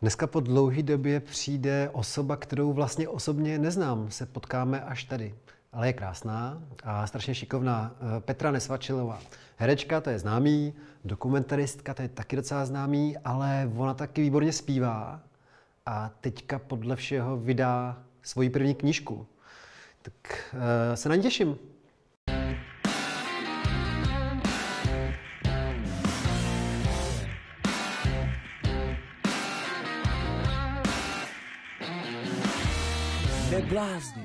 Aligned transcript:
Dneska 0.00 0.26
po 0.26 0.40
dlouhé 0.40 0.82
době 0.82 1.20
přijde 1.20 1.90
osoba, 1.92 2.36
kterou 2.36 2.72
vlastně 2.72 3.08
osobně 3.08 3.58
neznám. 3.58 4.10
Se 4.10 4.26
potkáme 4.26 4.80
až 4.80 5.04
tady. 5.04 5.34
Ale 5.72 5.86
je 5.86 5.92
krásná 5.92 6.62
a 6.84 7.06
strašně 7.06 7.34
šikovná. 7.34 7.96
Eh, 8.00 8.20
Petra 8.20 8.50
Nesvačilová. 8.50 9.20
Herečka, 9.56 10.00
to 10.00 10.10
je 10.10 10.18
známý, 10.18 10.74
dokumentaristka, 11.04 11.94
to 11.94 12.02
je 12.02 12.08
taky 12.08 12.36
docela 12.36 12.66
známý, 12.66 13.16
ale 13.24 13.70
ona 13.76 13.94
taky 13.94 14.22
výborně 14.22 14.52
zpívá 14.52 15.20
a 15.86 16.10
teďka 16.20 16.58
podle 16.58 16.96
všeho 16.96 17.36
vydá 17.36 18.02
svoji 18.22 18.50
první 18.50 18.74
knížku. 18.74 19.26
Tak 20.02 20.14
uh, 20.54 20.60
se 20.94 21.08
na 21.08 21.14
ní 21.14 21.22
těším. 21.22 21.58
Neblázni. 33.68 34.22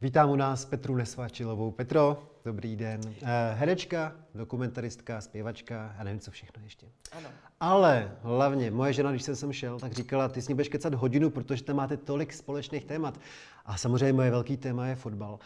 Vítám 0.00 0.30
u 0.30 0.36
nás 0.36 0.64
Petru 0.64 0.96
Nesvačilovou. 0.96 1.70
Petro, 1.70 2.22
dobrý 2.44 2.76
den. 2.76 3.00
Eh, 3.22 3.54
herečka, 3.54 4.12
dokumentaristka, 4.34 5.20
zpěvačka 5.20 5.94
a 5.98 6.04
nevím, 6.04 6.20
co 6.20 6.30
všechno 6.30 6.62
ještě. 6.64 6.86
Ano. 7.12 7.28
Ale 7.60 8.10
hlavně, 8.22 8.70
moje 8.70 8.92
žena, 8.92 9.10
když 9.10 9.22
jsem 9.22 9.36
sem 9.36 9.52
šel, 9.52 9.78
tak 9.78 9.92
říkala, 9.92 10.28
ty 10.28 10.42
s 10.42 10.48
ní 10.48 10.54
budeš 10.54 10.68
kecat 10.68 10.94
hodinu, 10.94 11.30
protože 11.30 11.64
tam 11.64 11.76
máte 11.76 11.96
tolik 11.96 12.32
společných 12.32 12.84
témat. 12.84 13.20
A 13.66 13.76
samozřejmě 13.76 14.12
moje 14.12 14.30
velký 14.30 14.56
téma 14.56 14.86
je 14.86 14.94
fotbal. 14.94 15.38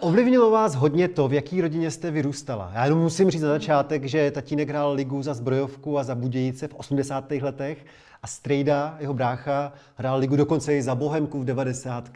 Ovlivnilo 0.00 0.50
vás 0.50 0.74
hodně 0.74 1.08
to, 1.08 1.28
v 1.28 1.32
jaký 1.32 1.60
rodině 1.60 1.90
jste 1.90 2.10
vyrůstala. 2.10 2.70
Já 2.74 2.84
jenom 2.84 3.00
musím 3.00 3.30
říct 3.30 3.42
na 3.42 3.48
začátek, 3.48 4.04
že 4.04 4.30
tatínek 4.30 4.68
hrál 4.68 4.92
ligu 4.92 5.22
za 5.22 5.34
zbrojovku 5.34 5.98
a 5.98 6.04
za 6.04 6.14
Budějice 6.14 6.68
v 6.68 6.74
80. 6.74 7.30
letech 7.30 7.84
a 8.22 8.26
Strejda, 8.26 8.96
jeho 9.00 9.14
brácha, 9.14 9.72
hrál 9.94 10.18
ligu 10.18 10.36
dokonce 10.36 10.76
i 10.76 10.82
za 10.82 10.94
Bohemku 10.94 11.40
v 11.40 11.44
90. 11.44 12.10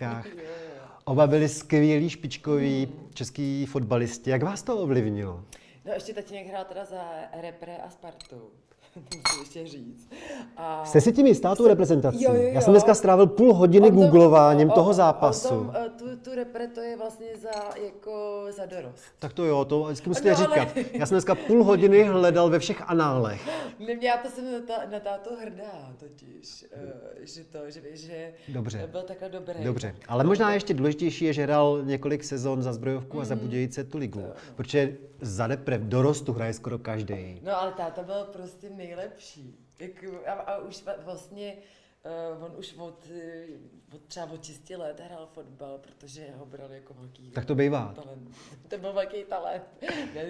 Oba 1.05 1.27
byli 1.27 1.49
skvělí 1.49 2.11
špičkoví 2.11 2.89
český 3.15 3.67
fotbalisti. 3.67 4.31
Jak 4.31 4.43
vás 4.43 4.63
to 4.63 4.77
ovlivnilo? 4.79 5.45
No 5.85 5.93
ještě 5.93 6.15
tatínek 6.15 6.47
hrál 6.47 6.65
teda 6.65 6.85
za 6.85 7.03
Repre 7.43 7.77
a 7.77 7.91
Spartu. 7.91 8.51
musím 8.97 9.41
ještě 9.41 9.67
říct. 9.67 10.11
A... 10.57 10.85
Jste 10.85 11.01
si 11.01 11.13
tím 11.13 11.27
jistá 11.27 11.55
tu 11.55 11.69
reprezentací? 11.69 12.23
Jo, 12.23 12.35
jo, 12.35 12.43
jo. 12.43 12.49
Já 12.53 12.61
jsem 12.61 12.73
dneska 12.73 12.95
strávil 12.95 13.27
půl 13.27 13.55
hodiny 13.55 13.89
on 13.89 13.95
googlováním 13.95 14.71
toho 14.71 14.93
zápasu. 14.93 15.49
Tom, 15.49 15.73
eh, 15.87 15.91
tu, 15.91 16.05
tu 16.17 16.35
repre 16.35 16.69
to 16.69 16.81
je 16.81 16.97
vlastně 16.97 17.27
za, 17.43 17.79
jako 17.85 18.45
za 18.57 18.67
dorost. 18.67 19.05
Tak 19.19 19.33
to 19.33 19.45
jo, 19.45 19.65
to 19.65 19.85
vždycky 19.85 20.09
musíte 20.09 20.31
no, 20.31 20.37
říkat. 20.37 20.69
Ale... 20.75 20.85
Já 20.93 21.07
jsem 21.07 21.15
dneska 21.15 21.35
půl 21.35 21.65
hodiny 21.65 22.03
hledal 22.05 22.51
ve 22.51 22.59
všech 22.59 22.91
análech. 22.91 23.49
Ne, 23.79 23.97
já 24.01 24.17
to 24.17 24.31
jsem 24.31 24.53
na, 24.53 24.61
ta, 24.67 24.91
na 24.91 25.01
táto 25.01 25.31
hrdá 25.37 25.93
totiž, 25.99 26.65
uh, 26.77 27.25
že 27.25 27.45
to, 27.45 27.59
že, 27.69 27.81
že 27.93 28.33
Dobře. 28.49 28.89
byl 28.93 29.03
takhle 29.03 29.29
dobrý. 29.29 29.65
Dobře, 29.65 29.95
ale 30.09 30.25
možná 30.25 30.55
ještě 30.55 30.75
důležitější 30.75 31.25
je, 31.25 31.33
že 31.33 31.43
hrál 31.43 31.83
několik 31.85 32.25
sezon 32.25 32.63
za 32.63 32.73
Zbrojovku 32.73 33.17
mm. 33.17 33.23
a 33.23 33.25
za 33.25 33.35
mhm. 33.35 33.45
Budějice 33.45 33.85
tu 33.85 33.99
ligu. 33.99 34.21
To. 34.21 34.35
Protože 34.55 34.97
za 35.21 35.47
repre 35.47 35.79
dorostu 35.79 36.33
hraje 36.33 36.53
skoro 36.53 36.79
každý. 36.79 37.41
No 37.43 37.61
ale 37.61 37.73
táta 37.73 38.03
byl 38.03 38.25
prostě 38.33 38.71
nejlepší. 38.87 39.59
Jako, 39.79 40.07
a, 40.27 40.33
a 40.33 40.59
už 40.59 40.85
vlastně 41.05 41.57
Uh, 42.37 42.45
on 42.45 42.53
už 42.59 42.75
od, 42.79 43.09
od 43.95 44.01
třeba 44.09 44.27
od 44.27 44.45
6 44.45 44.71
let 44.71 45.01
hrál 45.07 45.29
fotbal, 45.35 45.79
protože 45.79 46.27
ho 46.39 46.47
bral 46.47 46.73
jako 46.73 46.95
velký 46.95 47.31
Tak 47.31 47.45
to 47.45 47.55
bývá. 47.55 47.93
Talent. 47.95 48.31
To 48.69 48.79
byl 48.79 48.93
velký 48.93 49.25
talent. 49.25 49.63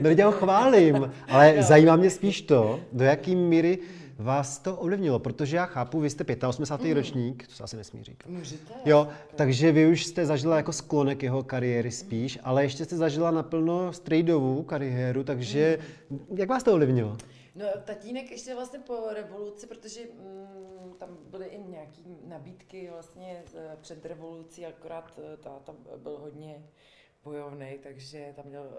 No 0.00 0.10
já 0.10 0.26
ho 0.26 0.32
chválím, 0.32 1.12
ale 1.28 1.54
zajímá 1.62 1.96
mě 1.96 2.10
spíš 2.10 2.42
to, 2.42 2.80
do 2.92 3.04
jaký 3.04 3.36
míry 3.36 3.78
vás 4.18 4.58
to 4.58 4.76
ovlivnilo, 4.76 5.18
protože 5.18 5.56
já 5.56 5.66
chápu, 5.66 6.00
vy 6.00 6.10
jste 6.10 6.24
85. 6.46 6.90
Mm. 6.90 6.96
ročník, 6.96 7.46
to 7.46 7.54
se 7.54 7.64
asi 7.64 7.76
nesmí 7.76 8.04
říkat. 8.04 8.30
Můžete. 8.30 8.74
Jo, 8.84 9.08
takže 9.34 9.72
vy 9.72 9.86
už 9.86 10.04
jste 10.04 10.26
zažila 10.26 10.56
jako 10.56 10.72
sklonek 10.72 11.22
jeho 11.22 11.42
kariéry 11.42 11.90
spíš, 11.90 12.38
ale 12.42 12.64
ještě 12.64 12.84
jste 12.84 12.96
zažila 12.96 13.30
naplno 13.30 13.92
strejdovou 13.92 14.62
kariéru, 14.62 15.24
takže 15.24 15.78
mm. 16.10 16.26
jak 16.36 16.48
vás 16.48 16.62
to 16.62 16.72
ovlivnilo? 16.72 17.16
No, 17.54 17.66
tatínek 17.84 18.30
ještě 18.30 18.54
vlastně 18.54 18.78
po 18.78 19.08
revoluci, 19.10 19.66
protože 19.66 20.00
mm, 20.04 20.94
tam 20.98 21.18
byly 21.30 21.46
i 21.46 21.58
nějaké 21.58 22.02
nabídky 22.24 22.90
vlastně 22.90 23.44
před 23.80 24.06
revolucí, 24.06 24.66
akorát 24.66 25.18
eh, 25.18 25.36
táta 25.36 25.74
byl 25.96 26.18
hodně 26.18 26.64
bojovný, 27.24 27.78
takže 27.82 28.32
tam 28.36 28.46
měl 28.46 28.70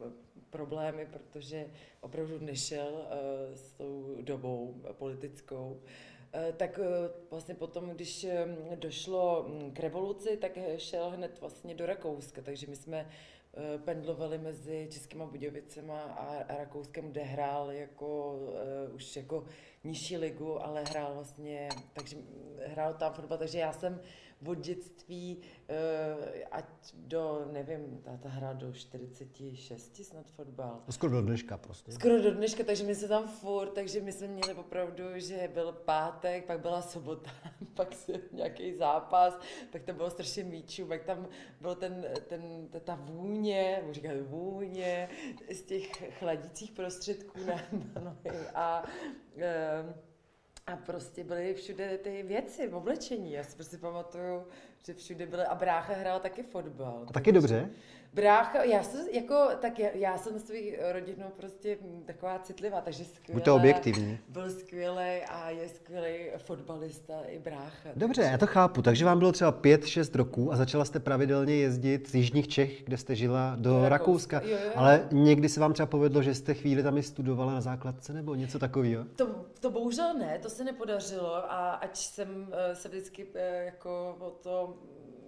uh, 0.00 0.12
problémy, 0.50 1.06
protože 1.06 1.70
opravdu 2.00 2.38
nešel 2.38 2.92
uh, 2.92 3.54
s 3.54 3.72
tou 3.72 4.16
dobou 4.20 4.82
politickou. 4.92 5.80
Uh, 6.34 6.52
tak 6.56 6.80
vlastně 7.30 7.54
potom, 7.54 7.90
když 7.90 8.26
došlo 8.74 9.46
mm, 9.48 9.70
k 9.70 9.80
revoluci, 9.80 10.36
tak 10.36 10.58
šel 10.76 11.10
hned 11.10 11.40
vlastně 11.40 11.74
do 11.74 11.86
Rakouska, 11.86 12.42
takže 12.42 12.66
my 12.66 12.76
jsme 12.76 13.10
pendlovali 13.84 14.38
mezi 14.38 14.88
Českýma 14.90 15.26
Budějovicema 15.26 16.02
a 16.02 16.56
Rakouskem, 16.58 17.10
kde 17.10 17.22
hrál 17.22 17.70
jako 17.70 18.34
uh, 18.34 18.94
už 18.94 19.16
jako 19.16 19.44
nižší 19.84 20.16
ligu, 20.16 20.64
ale 20.64 20.84
hrál 20.90 21.14
vlastně, 21.14 21.68
takže 21.92 22.16
hrál 22.66 22.94
tam 22.94 23.12
fotbal, 23.12 23.38
takže 23.38 23.58
já 23.58 23.72
jsem 23.72 24.00
od 24.46 24.58
dětství, 24.58 25.38
eh, 25.68 26.44
ať 26.50 26.64
do, 26.94 27.48
nevím, 27.52 28.02
ta 28.22 28.28
hra 28.28 28.52
do 28.52 28.72
46 28.72 30.04
snad 30.04 30.30
fotbal. 30.30 30.82
Skoro 30.90 31.12
do 31.12 31.22
dneška 31.22 31.58
prostě. 31.58 31.92
Skoro 31.92 32.22
do 32.22 32.34
dneška, 32.34 32.64
takže 32.64 32.84
my 32.84 32.94
jsme 32.94 33.08
tam 33.08 33.28
furt, 33.28 33.72
takže 33.72 34.00
my 34.00 34.12
jsme 34.12 34.26
měli 34.26 34.54
opravdu, 34.54 35.04
že 35.14 35.50
byl 35.54 35.72
pátek, 35.72 36.44
pak 36.44 36.60
byla 36.60 36.82
sobota, 36.82 37.30
pak 37.74 37.94
se 37.94 38.12
nějaký 38.32 38.74
zápas, 38.74 39.38
pak 39.72 39.82
to 39.82 39.92
bylo 39.92 40.10
strašně 40.10 40.44
míčů, 40.44 40.86
pak 40.86 41.04
tam 41.04 41.28
byl 41.60 41.74
ten, 41.74 42.06
ten, 42.28 42.68
ta 42.84 42.94
vůně, 42.94 43.82
můžu 43.82 43.94
říkat 43.94 44.16
vůně, 44.20 45.08
z 45.52 45.62
těch 45.62 46.18
chladicích 46.18 46.72
prostředků 46.72 47.38
na, 47.46 47.54
na 47.94 48.00
nohy 48.00 48.38
a 48.54 48.84
um, 49.34 49.94
a 50.66 50.76
prostě 50.76 51.24
byly 51.24 51.54
všude 51.54 51.98
ty 51.98 52.22
věci 52.22 52.68
oblečení. 52.68 53.32
Já 53.32 53.44
si 53.44 53.56
prostě 53.56 53.78
pamatuju, 53.78 54.46
že 54.86 54.94
všude 54.94 55.26
byly, 55.26 55.42
a 55.42 55.54
brácha 55.54 55.94
hrál 55.94 56.20
taky 56.20 56.42
fotbal. 56.42 57.04
A 57.08 57.12
taky 57.12 57.32
dobře? 57.32 57.70
Brácha, 58.14 58.62
já 58.62 58.82
jsem 58.82 59.08
jako, 59.12 59.48
tak 59.60 59.78
já, 59.78 59.88
já 59.94 60.18
jsem 60.18 60.38
svý 60.38 60.76
rodinou 60.92 61.26
prostě 61.36 61.78
taková 62.06 62.38
citlivá, 62.38 62.80
takže 62.80 63.04
skvělé. 63.04 63.34
Buďte 63.34 63.50
objektivní. 63.50 64.18
Byl 64.28 64.50
skvělý 64.50 65.20
a 65.28 65.50
je 65.50 65.68
skvělý 65.68 66.18
fotbalista 66.36 67.20
i 67.26 67.38
brácha. 67.38 67.88
Dobře, 67.96 68.20
takže... 68.20 68.32
já 68.32 68.38
to 68.38 68.46
chápu. 68.46 68.82
Takže 68.82 69.04
vám 69.04 69.18
bylo 69.18 69.32
třeba 69.32 69.52
5-6 69.52 70.16
roků 70.16 70.52
a 70.52 70.56
začala 70.56 70.84
jste 70.84 71.00
pravidelně 71.00 71.56
jezdit 71.56 72.08
z 72.08 72.14
jižních 72.14 72.48
Čech, 72.48 72.84
kde 72.84 72.96
jste 72.96 73.14
žila, 73.14 73.56
do, 73.58 73.70
do 73.70 73.88
Rakouska. 73.88 74.40
Jo, 74.44 74.58
jo. 74.64 74.72
Ale 74.74 75.08
někdy 75.12 75.48
se 75.48 75.60
vám 75.60 75.72
třeba 75.72 75.86
povedlo, 75.86 76.22
že 76.22 76.34
jste 76.34 76.54
chvíli 76.54 76.82
tam 76.82 76.98
i 76.98 77.02
studovala 77.02 77.52
na 77.52 77.60
základce 77.60 78.12
nebo 78.12 78.34
něco 78.34 78.58
takového? 78.58 79.04
To, 79.16 79.26
to 79.60 79.70
bohužel 79.70 80.14
ne, 80.14 80.38
to 80.42 80.50
se 80.50 80.64
nepodařilo 80.64 81.34
a 81.34 81.72
ať 81.72 81.96
jsem 81.96 82.48
eh, 82.52 82.74
se 82.74 82.88
vždycky 82.88 83.26
eh, 83.34 83.64
jako 83.64 84.16
o 84.18 84.30
to 84.30 84.76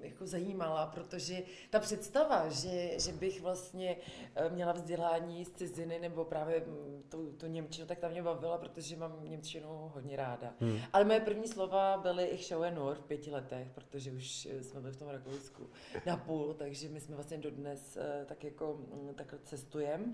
jako 0.06 0.26
zajímala, 0.26 0.86
protože 0.86 1.42
ta 1.70 1.80
představa, 1.80 2.48
že, 2.48 3.00
že 3.00 3.12
bych 3.12 3.40
vlastně 3.40 3.96
eh, 4.34 4.50
měla 4.50 4.72
vzdělání 4.72 5.44
z 5.44 5.52
ciziny 5.52 5.98
nebo 5.98 6.24
právě 6.24 6.60
mm, 6.60 7.02
tu, 7.08 7.32
tu 7.32 7.46
Němčinu, 7.46 7.86
tak 7.86 7.98
ta 7.98 8.08
mě 8.08 8.22
bavila, 8.22 8.58
protože 8.58 8.96
mám 8.96 9.24
Němčinu 9.24 9.90
hodně 9.94 10.16
ráda. 10.16 10.54
Hmm. 10.60 10.78
Ale 10.92 11.04
moje 11.04 11.20
první 11.20 11.48
slova 11.48 11.96
byly 11.96 12.24
ich 12.24 12.44
Schau 12.44 12.70
Nur 12.74 12.96
v 12.96 13.04
pěti 13.04 13.30
letech, 13.30 13.68
protože 13.74 14.12
už 14.12 14.48
eh, 14.50 14.62
jsme 14.62 14.80
byli 14.80 14.92
v 14.92 14.96
tom 14.96 15.08
Rakousku 15.08 15.70
na 16.06 16.16
půl, 16.16 16.54
takže 16.54 16.88
my 16.88 17.00
jsme 17.00 17.14
vlastně 17.14 17.38
dodnes 17.38 17.96
eh, 17.96 18.24
tak 18.26 18.44
jako 18.44 18.78
mm, 18.92 19.14
takhle 19.14 19.38
cestujeme. 19.44 20.04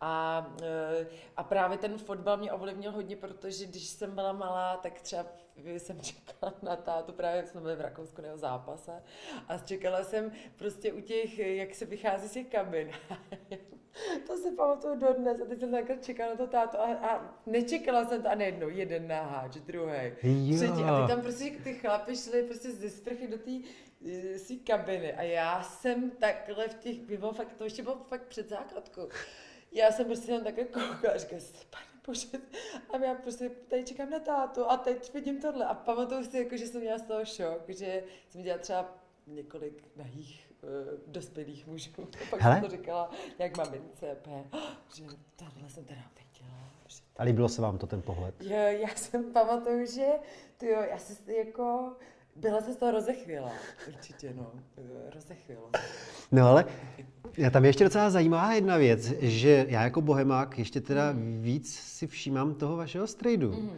A, 0.00 0.46
a 1.36 1.44
právě 1.44 1.78
ten 1.78 1.98
fotbal 1.98 2.36
mě 2.36 2.52
ovlivnil 2.52 2.92
hodně, 2.92 3.16
protože 3.16 3.66
když 3.66 3.88
jsem 3.88 4.14
byla 4.14 4.32
malá, 4.32 4.76
tak 4.76 5.00
třeba 5.00 5.26
jsem 5.66 6.00
čekala 6.00 6.54
na 6.62 6.76
tátu, 6.76 7.12
právě 7.12 7.46
jsme 7.46 7.60
byli 7.60 7.76
v 7.76 7.80
Rakousku 7.80 8.22
na 8.22 8.36
zápase. 8.36 9.02
A 9.48 9.58
čekala 9.58 10.04
jsem 10.04 10.32
prostě 10.56 10.92
u 10.92 11.00
těch, 11.00 11.38
jak 11.38 11.74
se 11.74 11.84
vychází 11.84 12.28
z 12.28 12.32
těch 12.32 12.46
kabin. 12.46 12.90
to 14.26 14.36
si 14.36 14.50
pamatuju 14.50 14.94
dodnes. 14.94 15.40
A 15.40 15.44
teď 15.44 15.60
jsem 15.60 15.70
takhle 15.70 15.96
čekala 15.96 16.30
na 16.30 16.36
to 16.36 16.46
tátu. 16.46 16.76
A, 16.78 16.94
a 16.94 17.40
nečekala 17.46 18.04
jsem 18.04 18.22
to 18.22 18.30
a 18.30 18.34
nejednou, 18.34 18.68
jeden 18.68 19.08
náháč, 19.08 19.54
druhý, 19.54 20.12
třetí. 20.56 20.82
A 20.82 21.02
ty 21.02 21.12
tam 21.12 21.22
prostě 21.22 21.50
ty 21.64 21.74
chlapi 21.74 22.16
šli 22.16 22.42
prostě 22.42 22.70
ze 22.72 22.90
sprchy 22.90 23.28
do 23.28 23.38
té 23.38 23.50
eh, 24.06 24.38
si 24.38 24.56
kabiny. 24.56 25.12
A 25.12 25.22
já 25.22 25.62
jsem 25.62 26.10
takhle 26.10 26.68
v 26.68 26.74
těch, 26.74 26.98
bylo 26.98 27.32
fakt, 27.32 27.52
to 27.58 27.64
ještě 27.64 27.82
bylo 27.82 27.96
fakt 27.96 28.26
před 28.26 28.48
základkou. 28.48 29.08
Já 29.72 29.92
jsem 29.92 30.06
prostě 30.06 30.32
tam 30.32 30.44
takhle 30.44 30.64
koukala 30.64 31.14
a 31.14 31.18
říkala, 31.18 31.42
pane 31.70 31.97
bože, 32.08 32.28
a 32.90 32.96
já 32.96 33.14
prostě 33.14 33.48
tady 33.48 33.84
čekám 33.84 34.10
na 34.10 34.18
tátu 34.18 34.70
a 34.70 34.76
teď 34.76 35.14
vidím 35.14 35.40
tohle. 35.40 35.66
A 35.66 35.74
pamatuju 35.74 36.24
si, 36.24 36.38
jako, 36.38 36.56
že 36.56 36.66
jsem 36.66 36.80
měla 36.80 36.98
z 36.98 37.02
toho 37.02 37.24
šok, 37.24 37.68
že 37.68 38.02
jsem 38.28 38.42
dělala 38.42 38.62
třeba 38.62 38.94
několik 39.26 39.84
nahých 39.96 40.52
uh, 40.62 40.70
dospělých 41.06 41.66
mužů. 41.66 41.90
Pak 42.30 42.40
Hele? 42.40 42.54
jsem 42.54 42.70
to 42.70 42.76
říkala, 42.76 43.10
jak 43.38 43.56
mamince, 43.56 44.16
že 44.94 45.04
tohle 45.36 45.70
jsem 45.70 45.84
teda 45.84 46.00
viděla, 46.16 46.70
A 47.16 47.22
líbilo 47.22 47.48
se 47.48 47.62
vám 47.62 47.78
to 47.78 47.86
ten 47.86 48.02
pohled? 48.02 48.34
Jo, 48.40 48.56
já 48.56 48.88
jsem 48.88 49.32
pamatuju, 49.32 49.86
že 49.86 50.06
tyjo, 50.56 50.80
já 50.80 50.98
se 50.98 51.32
jako 51.32 51.96
byla 52.40 52.60
se 52.60 52.72
z 52.72 52.76
toho 52.76 52.92
rozechvěla, 52.92 53.52
určitě, 53.88 54.32
no, 54.36 54.52
rozechvěla. 55.14 55.70
No 56.32 56.48
ale 56.48 56.64
tam 57.50 57.64
je 57.64 57.68
ještě 57.68 57.84
docela 57.84 58.10
zajímavá 58.10 58.52
jedna 58.52 58.76
věc, 58.76 59.12
že 59.20 59.66
já 59.68 59.82
jako 59.82 60.00
bohemák 60.00 60.58
ještě 60.58 60.80
teda 60.80 61.14
víc 61.40 61.74
si 61.74 62.06
všímám 62.06 62.54
toho 62.54 62.76
vašeho 62.76 63.06
strejdu. 63.06 63.52
Mm. 63.52 63.70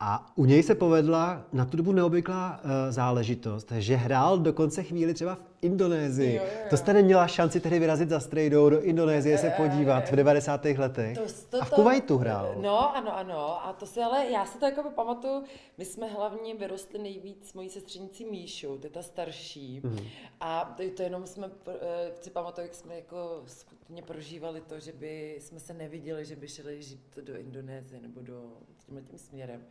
A 0.00 0.32
u 0.34 0.44
něj 0.44 0.62
se 0.62 0.74
povedla 0.74 1.44
na 1.52 1.64
tu 1.64 1.76
dobu 1.76 1.92
neobvyklá 1.92 2.60
uh, 2.64 2.70
záležitost, 2.90 3.72
že 3.78 3.96
hrál 3.96 4.38
dokonce 4.38 4.82
chvíli 4.82 5.14
třeba 5.14 5.34
v 5.34 5.40
Indonésii. 5.62 6.34
Jo, 6.34 6.42
jo, 6.42 6.50
jo. 6.60 6.66
To 6.70 6.76
jste 6.76 6.92
neměla 6.92 7.26
šanci 7.26 7.60
tehdy 7.60 7.78
vyrazit 7.78 8.08
za 8.08 8.20
strejdou 8.20 8.70
do 8.70 8.82
Indonésie 8.82 9.38
se 9.38 9.50
podívat 9.50 10.10
v 10.10 10.16
90. 10.16 10.64
letech. 10.64 11.18
To, 11.18 11.22
to, 11.50 11.62
a 11.62 11.64
v 11.64 11.70
Kuwaitu 11.70 12.18
hrál. 12.18 12.54
No, 12.60 12.96
ano, 12.96 13.16
ano. 13.16 13.66
A 13.66 13.72
to 13.72 13.86
si 13.86 14.00
ale, 14.00 14.26
já 14.30 14.46
si 14.46 14.58
to 14.58 14.64
jako 14.64 14.90
pamatuju, 14.90 15.44
my 15.78 15.84
jsme 15.84 16.06
hlavně 16.06 16.54
vyrostli 16.54 16.98
nejvíc 16.98 17.48
s 17.50 17.54
mojí 17.54 17.68
sestřenicí 17.68 18.24
Míšou, 18.24 18.78
to 18.78 18.86
je 18.86 18.90
ta 18.90 19.02
starší. 19.02 19.80
Mm. 19.84 19.98
A 20.40 20.74
to, 20.76 20.82
to 20.96 21.02
jenom 21.02 21.26
jsme, 21.26 21.50
eh, 21.68 22.10
si 22.20 22.30
pamatuju, 22.30 22.66
jak 22.66 22.74
jsme 22.74 22.96
jako 22.96 23.42
skutečně 23.46 24.02
prožívali 24.02 24.60
to, 24.60 24.80
že 24.80 24.92
by 24.92 25.38
jsme 25.40 25.60
se 25.60 25.74
neviděli, 25.74 26.24
že 26.24 26.36
by 26.36 26.48
šli 26.48 26.82
žít 26.82 27.18
do 27.22 27.36
Indonésie 27.36 28.00
nebo 28.00 28.20
do 28.20 28.52
tímhle 28.86 29.02
tím 29.02 29.18
směrem. 29.18 29.66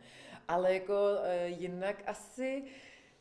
Ale 0.48 0.74
jako 0.74 0.94
uh, 0.94 1.60
jinak 1.60 2.02
asi, 2.06 2.64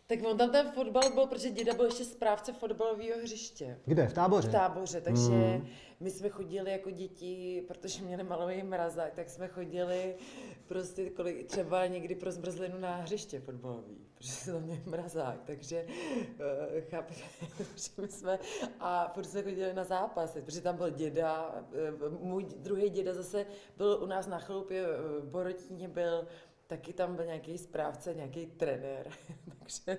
tak 0.07 0.19
on 0.25 0.38
tam 0.38 0.52
ten 0.52 0.72
fotbal 0.72 1.13
byl, 1.13 1.28
protože 1.28 1.50
děda 1.50 1.74
byl 1.74 1.86
ještě 1.86 2.06
správce 2.06 2.54
fotbalového 2.54 3.19
hřiště. 3.24 3.80
Kde? 3.86 4.07
V 4.07 4.13
táboře? 4.13 4.48
V 4.48 4.52
táboře, 4.52 5.02
takže 5.02 5.30
mm. 5.30 5.68
my 6.00 6.12
jsme 6.12 6.30
chodili 6.30 6.72
jako 6.72 6.90
děti, 6.90 7.63
protože 7.68 8.04
měli 8.04 8.24
malový 8.24 8.63
mrazák, 8.63 9.13
tak 9.13 9.30
jsme 9.30 9.48
chodili 9.48 10.16
prostě 10.68 11.10
kolik, 11.10 11.48
třeba 11.48 11.86
někdy 11.86 12.16
pro 12.16 12.31
zmrzlinu 12.31 12.80
na 12.80 12.96
hřiště 12.96 13.40
fotbalový, 13.40 14.07
protože 14.16 14.31
jsme 14.31 14.54
tam 14.54 14.63
měli 14.63 14.81
mrazák, 14.86 15.44
takže 15.46 15.86
uh, 15.86 16.81
chápete, 16.90 17.22
že 17.75 17.90
my 18.01 18.08
jsme, 18.08 18.40
a 18.80 19.12
protože 19.13 19.30
jsme 19.30 19.44
chodili 19.44 19.74
na 19.74 19.84
zápasy, 19.84 20.42
protože 20.42 20.62
tam 20.62 20.78
byl 20.78 20.90
děda, 20.90 21.63
uh, 22.01 22.19
můj 22.22 22.46
druhý 22.58 22.90
děda 22.90 23.13
zase 23.13 23.46
byl 23.78 24.00
u 24.04 24.06
nás 24.06 24.28
na 24.28 24.40
chlupě, 24.40 24.86
v 25.19 25.30
Borotíně 25.30 25.88
byl 25.88 26.28
taky 26.67 26.94
tam 26.94 27.15
byl 27.15 27.25
nějaký 27.25 27.57
správce, 27.57 28.13
nějaký 28.13 28.45
trenér, 28.45 29.09
takže 29.59 29.97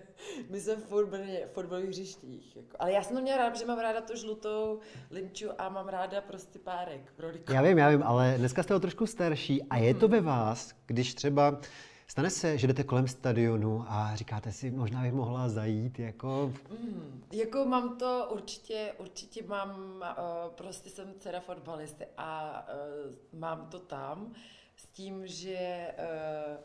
my 0.51 0.61
jsme 0.61 0.77
furt 0.77 1.07
byli 1.07 1.45
v 1.51 1.55
fotbalových 1.55 1.91
hřištích. 1.91 2.57
Jako. 2.57 2.77
Ale 2.79 2.93
já 2.93 3.03
jsem 3.03 3.17
to 3.17 3.23
měla 3.23 3.39
rád, 3.39 3.51
protože 3.51 3.67
mám 3.67 3.79
ráda 3.79 4.01
tu 4.01 4.17
žlutou 4.17 4.81
limču 5.11 5.49
a 5.59 5.69
mám 5.69 5.89
ráda 5.89 6.21
prostě 6.21 6.59
párek. 6.59 7.13
Roliko. 7.19 7.53
Já 7.53 7.63
vím, 7.63 7.79
já 7.79 7.91
vím, 7.91 8.03
ale 8.03 8.35
dneska 8.39 8.63
jste 8.63 8.75
o 8.75 8.81
trošku 8.81 9.07
starší 9.07 9.63
a 9.63 9.77
je 9.77 9.95
to 9.95 10.09
ve 10.09 10.21
vás, 10.21 10.75
když 10.87 11.15
třeba 11.15 11.61
Stane 12.09 12.31
se, 12.31 12.59
že 12.59 12.67
jdete 12.67 12.85
kolem 12.85 13.09
stadionu 13.09 13.85
a 13.89 14.17
říkáte 14.17 14.53
si, 14.53 14.71
možná 14.71 15.03
bych 15.03 15.13
mohla 15.13 15.49
zajít, 15.49 15.99
jako... 15.99 16.53
Mm, 16.71 17.23
jako 17.33 17.65
mám 17.65 17.99
to 17.99 18.29
určitě, 18.33 18.93
určitě 18.99 19.47
mám, 19.47 19.71
uh, 20.01 20.53
prostě 20.55 20.91
jsem 20.91 21.15
dcera 21.19 21.41
fotbalisty 21.41 22.07
a 22.17 22.63
uh, 22.69 23.41
mám 23.41 23.67
to 23.71 23.79
tam 23.79 24.33
s 24.77 24.87
tím, 24.87 25.27
že 25.27 25.95
uh, 25.99 26.57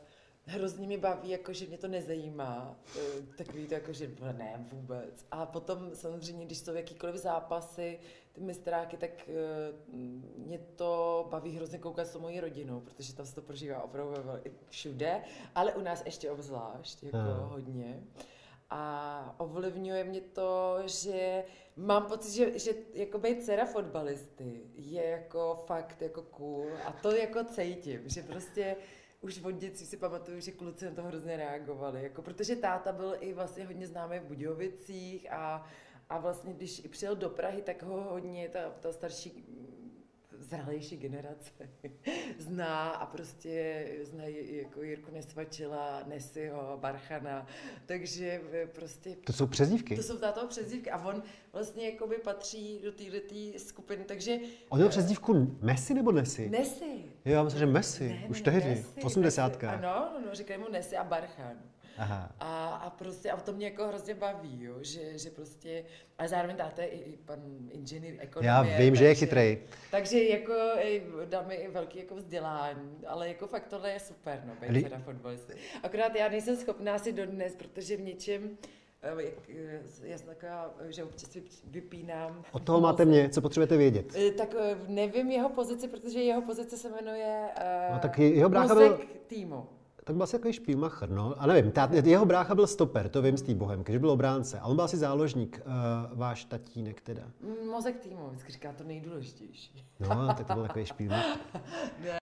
hrozně 0.46 0.88
mi 0.88 0.98
baví, 0.98 1.30
jako 1.30 1.54
že 1.54 1.66
mě 1.66 1.78
to 1.78 1.88
nezajímá, 1.88 2.80
uh, 2.96 3.26
takový 3.38 3.68
to 3.68 3.74
jako, 3.74 3.94
že 3.94 4.12
ne 4.38 4.68
vůbec. 4.72 5.26
A 5.32 5.46
potom 5.46 5.96
samozřejmě, 5.96 6.46
když 6.46 6.58
jsou 6.58 6.74
jakýkoliv 6.74 7.16
zápasy, 7.16 8.00
ty 8.34 8.42
mistráky, 8.42 8.98
tak 8.98 9.12
uh, 9.28 9.96
mě 10.38 10.60
to 10.60 11.28
baví 11.30 11.56
hrozně 11.56 11.80
koukat 11.80 12.08
s 12.08 12.16
mojí 12.16 12.40
rodinou, 12.40 12.80
protože 12.80 13.16
tam 13.16 13.26
se 13.26 13.36
to 13.36 13.42
prožívá 13.42 13.84
opravdu 13.84 14.14
všude, 14.70 15.22
ale 15.56 15.74
u 15.74 15.82
nás 15.82 16.06
ještě 16.06 16.32
obzvlášť, 16.32 17.04
jako 17.04 17.18
hmm. 17.18 17.50
hodně. 17.50 18.04
A 18.74 19.36
ovlivňuje 19.38 20.04
mě 20.04 20.22
to, 20.22 20.78
že 20.86 21.44
mám 21.76 22.06
pocit, 22.06 22.32
že, 22.32 22.60
že 22.60 22.72
jako 22.94 23.18
být 23.18 23.44
dcera 23.44 23.66
fotbalisty 23.66 24.62
je 24.76 25.04
jako 25.04 25.64
fakt 25.68 26.02
jako 26.02 26.22
cool 26.22 26.68
a 26.86 26.92
to 26.92 27.12
jako 27.12 27.44
cítím, 27.44 28.02
že 28.06 28.24
prostě 28.24 28.76
už 29.22 29.44
od 29.44 29.52
dětství 29.52 29.88
si 29.88 29.98
pamatuju, 29.98 30.40
že 30.40 30.52
kluci 30.52 30.86
na 30.86 30.92
to 30.92 31.04
hrozně 31.04 31.38
reagovali, 31.38 32.04
jako 32.04 32.22
protože 32.22 32.56
táta 32.56 32.92
byl 32.92 33.18
i 33.20 33.34
vlastně 33.34 33.66
hodně 33.66 33.88
známý 33.88 34.20
v 34.20 34.24
Budějovicích 34.24 35.32
a, 35.32 35.66
a 36.10 36.18
vlastně 36.18 36.54
když 36.54 36.86
i 36.86 36.88
přijel 36.88 37.16
do 37.16 37.30
Prahy, 37.30 37.62
tak 37.62 37.84
ho 37.84 38.02
hodně 38.02 38.50
ta, 38.50 38.70
ta 38.70 38.92
starší 38.92 39.46
zralejší 40.52 40.98
generace 40.98 41.52
zná 42.40 42.90
a 42.90 43.06
prostě 43.06 43.86
znají 44.04 44.58
jako 44.58 44.82
Jirku 44.84 45.12
Nesvačila, 45.12 46.04
Nesiho, 46.08 46.78
Barchana, 46.82 47.48
takže 47.86 48.42
eh, 48.52 48.68
prostě... 48.68 49.16
To 49.26 49.34
jsou 49.34 49.48
přezdívky? 49.48 49.96
To 49.96 50.04
jsou 50.04 50.18
táto 50.18 50.48
přezdívky 50.48 50.92
a 50.92 51.06
on 51.06 51.24
vlastně 51.54 51.86
jakoby 51.90 52.16
patří 52.16 52.80
do 52.84 52.92
této 52.92 53.60
skupiny, 53.60 54.04
takže... 54.04 54.38
On 54.70 54.78
měl 54.78 54.90
přezdívku 54.90 55.58
Messi 55.62 55.94
nebo 55.94 56.12
Nesi? 56.12 56.50
Nesi. 56.50 57.06
Jo, 57.26 57.34
já 57.34 57.44
myslím, 57.44 57.60
že 57.60 57.66
Messi, 57.66 58.10
ne, 58.10 58.26
už 58.30 58.42
tehdy, 58.42 58.76
v 58.76 59.06
80. 59.06 59.64
Ano, 59.64 59.82
no, 60.14 60.22
no, 60.26 60.36
říkají 60.36 60.60
mu 60.60 60.70
Nesi 60.72 60.98
a 60.98 61.04
Barchan. 61.04 61.71
Aha. 62.02 62.32
A, 62.40 62.68
a 62.68 62.90
prostě, 62.90 63.32
a 63.32 63.38
to 63.38 63.54
mě 63.54 63.66
jako 63.66 63.88
hrozně 63.88 64.16
baví, 64.16 64.64
jo, 64.64 64.76
že, 64.82 65.18
že 65.18 65.30
prostě, 65.30 65.86
a 66.18 66.28
zároveň 66.28 66.58
dáte 66.58 66.86
i, 66.86 67.00
i 67.00 67.18
pan 67.18 67.40
inženýr 67.72 68.16
ekonomie. 68.20 68.48
Já 68.48 68.62
vím, 68.62 68.78
takže, 68.78 68.96
že 68.96 69.06
je 69.06 69.16
chytrý. 69.16 69.58
Takže 69.92 70.24
jako 70.24 70.54
dáme 71.26 71.56
i 71.56 71.72
velký 71.72 72.00
jako 72.00 72.16
vzdělání, 72.16 72.98
ale 73.08 73.28
jako 73.28 73.48
fakt 73.48 73.68
tohle 73.68 73.92
je 73.92 74.00
super, 74.00 74.44
no, 74.46 74.68
být 74.68 74.84
teda 74.84 75.00
fotbalisty. 75.00 75.54
Akorát 75.84 76.16
já 76.16 76.30
nejsem 76.30 76.56
schopná 76.56 77.00
si 77.00 77.14
dodnes, 77.14 77.56
protože 77.56 77.98
v 77.98 78.02
něčem, 78.02 78.58
eh, 79.02 79.24
jak, 79.24 79.50
eh, 79.50 79.82
já 80.04 80.18
jsem 80.18 80.28
taková, 80.28 80.74
že 80.90 81.04
občas 81.04 81.38
vypínám. 81.64 82.44
Od 82.52 82.64
toho 82.64 82.82
máte 82.82 83.06
mě, 83.06 83.30
co 83.30 83.42
potřebujete 83.42 83.78
vědět. 83.78 84.16
Eh, 84.16 84.32
tak 84.32 84.56
nevím 84.88 85.32
jeho 85.32 85.50
pozici, 85.50 85.88
protože 85.88 86.20
jeho 86.20 86.42
pozice 86.42 86.78
se 86.78 86.90
jmenuje 86.90 87.50
no, 87.94 88.00
tak 88.00 88.20
jeho 88.20 88.50
brácha 88.50 88.76
byl... 88.76 89.00
týmu 89.28 89.68
tak 90.04 90.16
byl 90.16 90.24
asi 90.24 90.32
takový 90.32 90.54
špílmacher, 90.54 91.10
no. 91.10 91.36
A 91.38 91.48
nevím, 91.48 91.72
tát, 91.72 91.94
jeho 91.94 92.26
brácha 92.26 92.56
byl 92.56 92.68
stoper, 92.68 93.10
to 93.10 93.22
vím 93.22 93.38
z 93.38 93.42
té 93.42 93.54
bohemky, 93.54 93.92
že 93.92 94.00
byl 94.00 94.10
obránce. 94.10 94.60
A 94.60 94.66
on 94.66 94.76
byl 94.76 94.86
asi 94.86 94.98
záložník, 94.98 95.62
uh, 95.66 96.18
váš 96.18 96.46
tatínek 96.46 97.02
teda. 97.02 97.24
Mm, 97.42 97.68
mozek 97.68 98.00
týmu, 98.00 98.28
vždycky 98.28 98.52
říká 98.52 98.74
to 98.74 98.84
nejdůležitější. 98.84 99.86
No, 100.00 100.28
tak 100.38 100.48
to 100.48 100.54
byl 100.54 100.64
takový 100.64 100.86
špílmacher. 100.86 101.38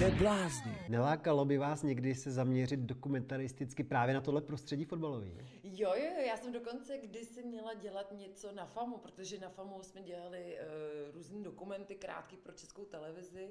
Neblázni. 0.00 0.78
Nelákalo 0.88 1.44
by 1.44 1.58
vás 1.58 1.82
někdy 1.82 2.14
se 2.14 2.32
zaměřit 2.32 2.80
dokumentaristicky 2.80 3.84
právě 3.84 4.14
na 4.14 4.20
tohle 4.20 4.40
prostředí 4.40 4.84
fotbalové? 4.84 5.26
Jo, 5.62 5.92
jo, 5.96 6.22
já 6.28 6.36
jsem 6.36 6.52
dokonce 6.52 6.98
kdysi 6.98 7.42
měla 7.42 7.74
dělat 7.74 8.12
něco 8.12 8.52
na 8.52 8.66
FAMu, 8.66 8.98
protože 8.98 9.38
na 9.38 9.48
FAMu 9.48 9.82
jsme 9.82 10.02
dělali 10.02 10.58
uh, 11.08 11.14
různé 11.14 11.42
dokumenty 11.42 11.94
krátké 11.94 12.36
pro 12.36 12.52
českou 12.52 12.84
televizi 12.84 13.48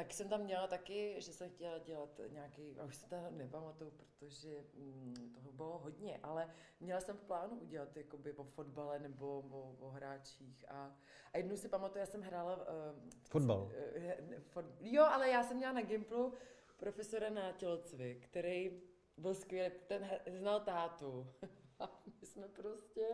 tak 0.00 0.12
jsem 0.12 0.28
tam 0.28 0.40
měla 0.40 0.66
taky, 0.66 1.16
že 1.18 1.32
jsem 1.32 1.50
chtěla 1.50 1.78
dělat 1.78 2.20
nějaký, 2.28 2.76
a 2.78 2.84
už 2.84 2.96
si 2.96 3.08
to 3.08 3.16
nepamatuju, 3.30 3.90
protože 3.90 4.64
mm, 4.74 5.32
toho 5.34 5.52
bylo 5.52 5.78
hodně, 5.78 6.20
ale 6.22 6.54
měla 6.80 7.00
jsem 7.00 7.16
v 7.16 7.22
plánu 7.22 7.56
udělat 7.60 7.96
jakoby 7.96 8.32
o 8.32 8.44
fotbale 8.44 8.98
nebo 8.98 9.40
o, 9.40 9.76
o 9.80 9.90
hráčích 9.90 10.64
a, 10.68 10.96
a 11.32 11.38
jednou 11.38 11.56
si 11.56 11.68
pamatuju, 11.68 12.00
já 12.00 12.06
jsem 12.06 12.22
hrála... 12.22 12.56
Uh, 12.56 12.64
Fotbal. 13.30 13.58
Uh, 13.96 14.34
fot, 14.40 14.64
jo, 14.80 15.04
ale 15.04 15.28
já 15.28 15.44
jsem 15.44 15.56
měla 15.56 15.72
na 15.72 15.82
Gimplu 15.82 16.34
profesora 16.76 17.30
na 17.30 17.52
tělocvik, 17.52 18.26
který 18.26 18.82
byl 19.16 19.34
skvělý, 19.34 19.74
ten 19.86 20.10
znal 20.26 20.60
tátu. 20.60 21.26
Jsme 22.40 22.48
prostě 22.48 23.06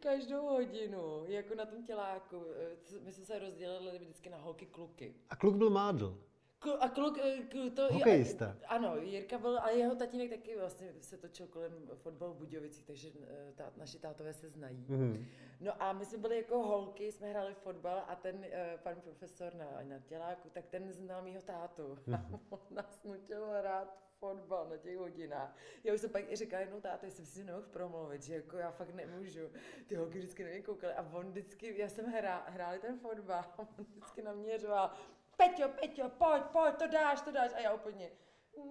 každou 0.00 0.46
hodinu, 0.46 1.24
jako 1.26 1.54
na 1.54 1.66
tom 1.66 1.82
těláku, 1.82 2.44
eh, 2.56 3.00
my 3.00 3.12
jsme 3.12 3.24
se 3.24 3.38
rozdělili 3.38 3.98
vždycky 3.98 4.30
na 4.30 4.36
holky 4.36 4.66
kluky. 4.66 5.14
A 5.30 5.36
kluk 5.36 5.56
byl 5.56 5.70
mádl. 5.70 6.18
Kl- 6.60 6.76
a 6.80 6.88
kluk, 6.88 7.18
eh, 7.18 7.42
kluk 7.42 7.74
to... 7.74 7.88
Hokejista. 7.92 8.56
Ano, 8.68 8.96
Jirka 8.96 9.38
byl, 9.38 9.58
a 9.58 9.70
jeho 9.70 9.94
tatínek 9.94 10.30
taky 10.30 10.56
vlastně 10.58 10.92
se 11.00 11.16
točil 11.16 11.46
kolem 11.46 11.72
fotbalu 11.94 12.32
v 12.32 12.36
Budějovicích, 12.36 12.84
takže 12.84 13.08
eh, 13.22 13.52
tá, 13.56 13.72
naši 13.76 13.98
tátové 13.98 14.34
se 14.34 14.48
znají. 14.48 14.86
Mm-hmm. 14.88 15.26
No 15.60 15.82
a 15.82 15.92
my 15.92 16.04
jsme 16.04 16.18
byli 16.18 16.36
jako 16.36 16.58
holky, 16.62 17.12
jsme 17.12 17.30
hráli 17.30 17.54
fotbal 17.54 18.04
a 18.08 18.16
ten 18.16 18.36
uh, 18.36 18.44
pan 18.82 19.00
profesor 19.00 19.54
na, 19.54 19.66
na 19.82 19.98
těláku, 19.98 20.48
tak 20.52 20.66
ten 20.66 20.92
znal 20.92 21.22
mýho 21.22 21.42
tátu. 21.42 21.82
Mm-hmm. 21.82 22.14
A 22.14 22.40
on 22.50 22.60
nás 22.70 23.04
nutil 23.04 23.46
hrát 23.46 24.09
fotbal 24.20 24.68
na 24.68 24.76
těch 24.76 24.98
hodinách. 24.98 25.56
Já 25.84 25.94
už 25.94 26.00
jsem 26.00 26.10
pak 26.10 26.32
i 26.32 26.36
říkala 26.36 26.60
jednou 26.60 26.80
táta, 26.80 27.06
jsem 27.06 27.26
si 27.26 27.44
nemohl 27.44 27.66
promluvit, 27.66 28.22
že 28.22 28.34
jako 28.34 28.56
já 28.56 28.70
fakt 28.70 28.94
nemůžu. 28.94 29.50
Ty 29.86 29.94
holky 29.94 30.18
vždycky 30.18 30.44
na 30.44 30.50
mě 30.50 30.62
koukaly 30.62 30.94
a 30.94 31.02
on 31.12 31.30
vždycky, 31.30 31.78
já 31.78 31.88
jsem 31.88 32.06
hrá, 32.06 32.44
hráli 32.48 32.78
ten 32.78 32.98
fotbal 32.98 33.38
a 33.38 33.58
on 33.58 33.68
vždycky 33.78 34.22
na 34.22 34.32
mě 34.32 34.58
řval, 34.58 34.92
Peťo, 35.36 35.68
Peťo, 35.68 36.08
pojď, 36.08 36.42
pojď, 36.42 36.74
to 36.76 36.86
dáš, 36.86 37.20
to 37.20 37.30
dáš. 37.30 37.52
A 37.54 37.60
já 37.60 37.74
úplně, 37.74 38.10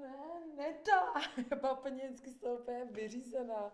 ne, 0.01 0.41
nedá. 0.55 1.13
Já 1.51 1.57
byla 1.57 1.79
úplně 1.79 2.07
vždycky 2.07 2.29
z 2.29 2.37
toho 2.37 2.55
úplně 2.55 2.85
vyřízená. 2.85 3.71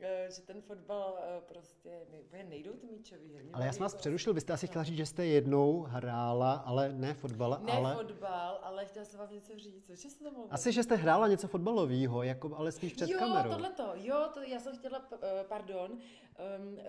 Eh, 0.00 0.28
že 0.36 0.42
ten 0.42 0.62
fotbal 0.62 1.18
eh, 1.22 1.40
prostě 1.40 2.06
úplně 2.20 2.44
nejdou 2.44 2.72
ty 2.72 2.86
míčový 2.86 3.34
hry. 3.34 3.50
Ale 3.52 3.66
já 3.66 3.72
jsem 3.72 3.82
vás 3.82 3.92
jako- 3.92 4.00
přerušil, 4.00 4.34
vy 4.34 4.40
jste 4.40 4.52
asi 4.52 4.66
chtěla 4.66 4.84
říct, 4.84 4.96
že 4.96 5.06
jste 5.06 5.26
jednou 5.26 5.82
hrála, 5.82 6.52
ale 6.54 6.92
ne 6.92 7.14
fotbal, 7.14 7.58
Ne 7.62 7.72
ale... 7.72 7.94
fotbal, 7.94 8.58
ale 8.62 8.84
chtěla 8.86 9.04
jsem 9.04 9.20
vám 9.20 9.30
něco 9.32 9.58
říct. 9.58 9.90
Co 10.00 10.08
jste 10.08 10.24
to 10.24 10.30
mluvil? 10.30 10.48
Asi, 10.50 10.72
že 10.72 10.82
jste 10.82 10.96
hrála 10.96 11.28
něco 11.28 11.48
fotbalového, 11.48 12.22
jako, 12.22 12.56
ale 12.56 12.72
spíš 12.72 12.92
před 12.92 13.08
jo, 13.10 13.18
kamerou. 13.18 13.50
tohleto, 13.50 13.90
jo, 13.94 14.28
to, 14.34 14.42
já 14.42 14.60
jsem 14.60 14.76
chtěla, 14.78 15.08
eh, 15.22 15.44
pardon, 15.48 15.90
um, 15.92 15.98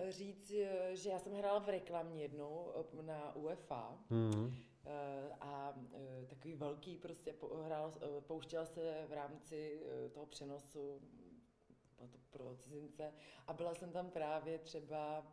říct, 0.08 0.52
že 0.92 1.10
já 1.10 1.18
jsem 1.18 1.32
hrála 1.32 1.58
v 1.60 1.68
reklamě 1.68 2.22
jednou 2.22 2.72
na 3.02 3.36
UEFA. 3.36 3.98
Hmm. 4.10 4.54
A 5.40 5.74
takový 6.26 6.54
velký 6.54 6.96
prostě 6.96 7.34
hrál, 7.64 7.94
pouštěl 8.20 8.66
se 8.66 9.04
v 9.08 9.12
rámci 9.12 9.80
toho 10.12 10.26
přenosu 10.26 11.00
bylo 11.96 12.08
to 12.08 12.18
pro 12.30 12.56
cizince 12.56 13.12
a 13.46 13.52
byla 13.52 13.74
jsem 13.74 13.90
tam 13.92 14.10
právě 14.10 14.58
třeba 14.58 15.26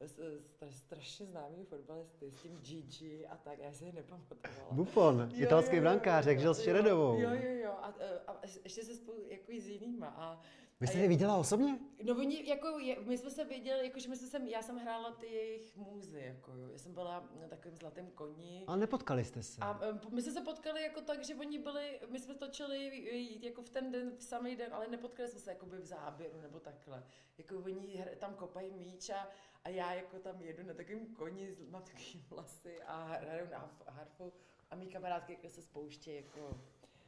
s, 0.00 0.18
s 0.60 0.76
strašně 0.76 1.26
známými 1.26 1.64
fotbalisty, 1.64 2.30
s 2.30 2.42
tím 2.42 2.58
Gigi 2.60 3.26
a 3.26 3.36
tak, 3.36 3.60
a 3.60 3.62
já 3.62 3.72
si 3.72 3.84
je 3.84 3.92
nepamatovala. 3.92 4.72
Buffon, 4.72 5.30
italský 5.34 5.80
brankář, 5.80 6.26
jak 6.26 6.40
žil 6.40 6.54
s 6.54 6.62
Šeredovou. 6.62 7.20
Jo, 7.20 7.30
jo, 7.30 7.54
jo, 7.64 7.70
a, 7.70 7.94
a 8.26 8.40
ještě 8.64 8.84
se 8.84 8.94
spolu 8.94 9.18
jako 9.28 9.52
i 9.52 9.60
s 9.60 9.68
jinýma. 9.68 10.06
A, 10.06 10.40
Vy 10.80 10.86
jste 10.86 10.98
a 10.98 11.00
je 11.02 11.08
viděla 11.08 11.36
osobně? 11.36 11.78
No 12.04 12.14
oni, 12.16 12.48
jako, 12.48 12.78
je, 12.78 12.96
my 13.00 13.18
jsme 13.18 13.30
se 13.30 13.44
věděli, 13.44 13.84
jako, 13.86 13.98
že 13.98 14.08
my 14.08 14.16
jsme 14.16 14.26
se, 14.28 14.40
já 14.50 14.62
jsem 14.62 14.76
hrála 14.78 15.10
ty 15.12 15.26
jejich 15.26 15.76
můzy, 15.76 16.20
jako 16.20 16.52
jo. 16.54 16.68
Já 16.72 16.78
jsem 16.78 16.94
byla 16.94 17.28
na 17.40 17.48
takovém 17.48 17.76
zlatém 17.76 18.10
koni. 18.10 18.64
Ale 18.66 18.76
nepotkali 18.76 19.24
jste 19.24 19.42
se. 19.42 19.60
A 19.60 19.80
em, 19.82 20.00
my 20.12 20.22
jsme 20.22 20.32
se 20.32 20.40
potkali 20.40 20.82
jako 20.82 21.00
tak, 21.00 21.24
že 21.24 21.34
oni 21.34 21.58
byli, 21.58 22.00
my 22.10 22.18
jsme 22.20 22.34
točili 22.34 22.78
jít 23.18 23.42
jako 23.44 23.62
v 23.62 23.68
ten 23.70 23.92
den, 23.92 24.12
v 24.16 24.22
samý 24.22 24.56
den, 24.56 24.74
ale 24.74 24.88
nepotkali 24.88 25.28
jsme 25.28 25.40
se 25.40 25.50
jakoby 25.50 25.78
v 25.78 25.84
záběru 25.84 26.40
nebo 26.40 26.60
takhle. 26.60 27.04
Jako 27.38 27.56
oni 27.58 28.04
tam 28.18 28.34
kopají 28.34 28.72
míč 28.72 29.10
a, 29.10 29.28
a 29.64 29.68
já 29.68 29.94
jako 29.94 30.18
tam 30.18 30.42
jedu 30.42 30.62
na 30.66 30.74
takovém 30.74 31.06
koni, 31.14 31.52
s- 31.54 31.70
mám 31.70 31.82
takový 31.82 32.24
vlasy 32.30 32.82
a 32.82 33.04
hraju 33.04 33.46
na 33.50 33.58
harf- 33.58 33.92
harfu 33.92 34.32
a 34.70 34.76
mý 34.76 34.86
kamarádky 34.86 35.32
jako 35.32 35.48
se 35.48 35.62
spouští 35.62 36.14
jako 36.14 36.60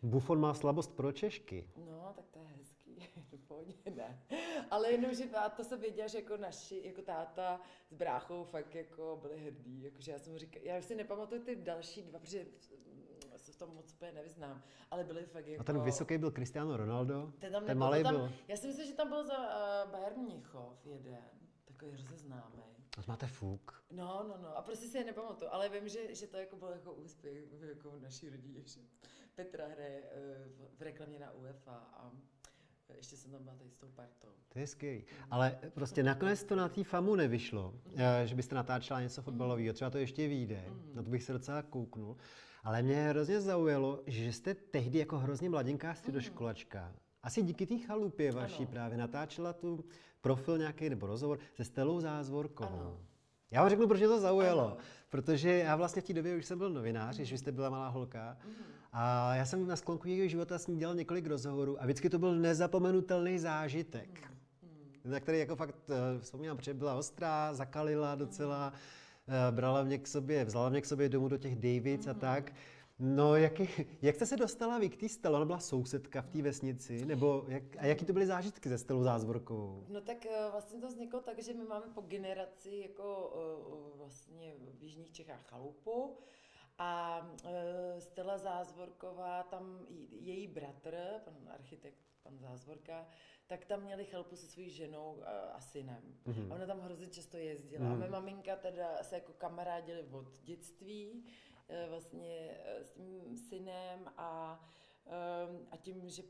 Buffon 0.03 0.41
má 0.41 0.55
slabost 0.55 0.97
pro 0.97 1.13
Češky. 1.13 1.69
No, 1.77 2.13
tak 2.17 2.25
to 2.31 2.39
je 2.39 2.65
hezký, 3.01 3.37
v 3.37 3.45
pohodě 3.47 3.75
ne. 3.95 4.27
Ale 4.71 4.93
jenom, 4.93 5.15
že 5.15 5.31
a 5.31 5.49
to 5.49 5.65
jsem 5.65 5.81
věděla, 5.81 6.09
že 6.09 6.19
jako 6.19 6.37
naši, 6.37 6.83
jako 6.85 7.03
táta 7.03 7.61
s 7.91 7.95
bráchou 7.95 8.45
fakt 8.45 8.75
jako 8.75 9.19
byli 9.23 9.39
hrdí, 9.39 9.83
jakože 9.83 10.13
já 10.13 10.19
jsem 10.19 10.33
mu 10.33 10.39
říkala, 10.39 10.65
já 10.65 10.79
už 10.79 10.85
si 10.85 10.95
nepamatuju 10.95 11.43
ty 11.43 11.57
další 11.57 12.03
dva, 12.03 12.19
protože 12.19 12.47
se 13.37 13.53
v 13.53 13.57
tom 13.57 13.75
moc 13.75 13.93
úplně 13.93 14.13
nevyznám, 14.13 14.63
ale 14.91 15.05
byli 15.05 15.25
fakt 15.25 15.47
jako... 15.47 15.61
A 15.61 15.65
ten 15.65 15.81
vysoký 15.81 16.19
byl 16.19 16.31
Cristiano 16.31 16.77
Ronaldo, 16.77 17.33
ten, 17.39 17.53
tam 17.53 17.65
ten 17.65 17.79
malý 17.79 18.03
byl. 18.03 18.33
Já 18.49 18.57
si 18.57 18.67
myslím, 18.67 18.87
že 18.87 18.93
tam 18.93 19.09
byl 19.09 19.25
za 19.25 19.39
uh, 19.39 19.91
Bayern 19.91 20.21
Mnichov 20.21 20.87
jeden, 20.87 21.25
takový 21.65 21.91
hrozně 21.93 22.17
známý. 22.17 22.63
A 22.99 23.03
to 23.03 23.11
máte 23.11 23.27
fuk. 23.27 23.85
No, 23.91 24.25
no, 24.29 24.39
no, 24.43 24.57
a 24.57 24.63
prostě 24.63 24.87
si 24.87 24.99
je 24.99 25.05
nepamatuju, 25.05 25.51
ale 25.51 25.69
vím, 25.69 25.89
že, 25.89 26.15
že 26.15 26.27
to 26.27 26.37
jako 26.37 26.57
byl 26.57 26.69
jako 26.69 26.93
úspěch 26.93 27.45
jako 27.61 27.91
v 27.91 28.01
naší 28.01 28.31
rodině, 28.31 28.63
že 28.65 28.81
Petra 29.35 29.67
hraje 29.67 30.03
eh, 30.05 30.49
v, 30.49 30.79
v 30.79 30.83
reklamě 30.83 31.19
na 31.19 31.31
UEFA 31.31 31.77
a 31.77 32.13
ještě 32.97 33.17
jsem 33.17 33.31
tam 33.31 33.43
byla 33.43 33.55
tady 33.57 33.71
s 33.71 33.77
tou 33.77 33.89
partou. 33.89 34.29
To 34.49 34.59
je 34.59 34.67
skvělý. 34.67 35.05
Ale 35.31 35.59
prostě 35.75 36.03
nakonec 36.03 36.45
to 36.45 36.57
na 36.57 36.69
té 36.69 36.85
famu 36.85 37.17
nevyšlo, 37.17 37.75
eh, 37.97 38.27
že 38.27 38.35
byste 38.35 38.55
natáčela 38.55 39.01
něco 39.01 39.23
fotbalového, 39.23 39.75
třeba 39.75 39.91
to 39.91 39.99
ještě 39.99 40.29
vyjde, 40.29 40.65
na 40.95 41.03
to 41.03 41.11
bych 41.11 41.23
se 41.23 41.33
docela 41.33 41.63
kouknul. 41.63 42.17
Ale 42.65 42.83
mě 42.83 43.09
hrozně 43.09 43.41
zaujalo, 43.41 44.03
že 44.07 44.33
jste 44.33 44.55
tehdy 44.55 44.99
jako 44.99 45.19
hrozně 45.19 45.51
mladinká 45.51 45.95
středoškolačka, 45.95 46.93
asi 47.23 47.43
díky 47.43 47.67
té 47.67 47.79
chalupě 47.79 48.33
vaší 48.33 48.63
Ano. 48.63 48.71
právě 48.71 48.99
natáčela 48.99 49.53
tu 49.53 49.85
profil 50.21 50.59
nějaký 50.59 50.91
nebo 50.91 51.07
rozhovor 51.07 51.39
se 51.55 51.65
Stelou 51.65 52.01
Zázvorkovou. 52.01 52.81
Ano. 52.81 53.01
Já 53.51 53.61
vám 53.61 53.71
řeknu, 53.71 53.87
proč 53.89 53.99
mě 54.01 54.09
to 54.09 54.21
zaujalo. 54.21 54.67
Ano. 54.67 54.77
Protože 55.09 55.51
já 55.51 55.77
vlastně 55.77 56.03
v 56.03 56.05
té 56.05 56.13
době 56.13 56.37
už 56.37 56.47
jsem 56.47 56.59
byl 56.59 56.71
novinář, 56.71 57.17
když 57.17 57.33
vy 57.33 57.39
jste 57.39 57.53
byla 57.53 57.71
malá 57.71 57.89
holka. 57.89 58.37
A 58.93 59.35
já 59.35 59.47
jsem 59.47 59.67
na 59.67 59.77
sklonku 59.77 60.09
jejího 60.09 60.29
života 60.29 60.59
s 60.59 60.67
ní 60.67 60.79
dělal 60.79 60.95
několik 60.95 61.27
rozhovorů 61.27 61.83
a 61.83 61.85
vždycky 61.85 62.11
to 62.11 62.19
byl 62.19 62.35
nezapomenutelný 62.35 63.39
zážitek. 63.39 64.21
Na 65.05 65.21
který 65.21 65.39
jako 65.39 65.57
fakt 65.57 65.77
eh, 65.91 66.21
vzpomínám, 66.21 66.57
protože 66.57 66.75
byla 66.75 66.95
ostrá, 66.95 67.55
zakalila 67.55 68.15
docela, 68.15 68.73
eh, 69.29 69.53
brala 69.53 69.83
mě 69.83 69.99
k 69.99 70.07
sobě, 70.07 70.45
vzala 70.45 70.69
mě 70.69 70.81
k 70.81 70.87
sobě 70.87 71.09
domů 71.09 71.29
do 71.29 71.39
těch 71.39 71.57
Davids 71.57 72.07
a 72.07 72.15
tak. 72.15 72.53
No, 72.99 73.37
jak, 73.37 73.53
jak 74.03 74.15
jste 74.15 74.27
se 74.27 74.37
dostala 74.37 74.79
vy 74.79 74.89
k 74.89 75.01
té 75.01 75.09
Stelo? 75.09 75.37
Ona 75.37 75.45
byla 75.45 75.59
sousedka 75.59 76.23
v 76.23 76.29
té 76.29 76.43
vesnici? 76.43 77.05
Nebo 77.05 77.45
jak, 77.49 77.63
a 77.79 77.87
jaký 77.87 78.05
to 78.05 78.13
byly 78.13 78.27
zážitky 78.27 78.69
se 78.69 78.79
Stelou 78.79 79.03
Zázvorkovou? 79.03 79.85
No 79.89 80.01
tak 80.01 80.27
eh, 80.27 80.49
vlastně 80.51 80.81
to 80.81 80.89
vzniklo 80.89 81.21
tak, 81.21 81.43
že 81.43 81.55
my 81.55 81.65
máme 81.65 81.87
po 81.95 82.01
generaci 82.01 82.77
jako 82.89 83.33
vlastně 83.97 84.55
v 84.79 84.83
Jižních 84.83 85.13
Čechách 85.13 85.43
chalupu 85.47 86.17
a 86.83 87.21
eh, 87.45 88.01
Stella 88.01 88.39
Zázvorková, 88.39 89.43
tam 89.43 89.87
její 90.11 90.49
bratr, 90.49 90.97
pan 91.25 91.35
architekt, 91.55 91.99
pan 92.23 92.39
Zázvorka, 92.39 93.07
tak 93.47 93.65
tam 93.65 93.83
měli 93.83 94.05
chalupu 94.05 94.37
se 94.37 94.47
svojí 94.47 94.71
ženou 94.71 95.23
a 95.53 95.61
synem. 95.61 96.03
A 96.51 96.55
ona 96.55 96.67
tam 96.67 96.81
hrozně 96.81 97.07
často 97.07 97.37
jezdila. 97.37 97.93
A 97.93 97.95
mé 97.95 98.09
maminka 98.09 98.57
teda 98.57 99.03
se 99.03 99.15
jako 99.15 99.33
kamarádili 99.33 100.03
od 100.11 100.41
dětství 100.43 101.25
eh, 101.69 101.87
vlastně 101.89 102.61
eh, 102.65 102.85
s 102.85 102.91
tím 102.91 103.37
synem 103.37 104.13
a 104.17 104.61
A 105.71 105.77
tím, 105.77 106.09
že 106.09 106.23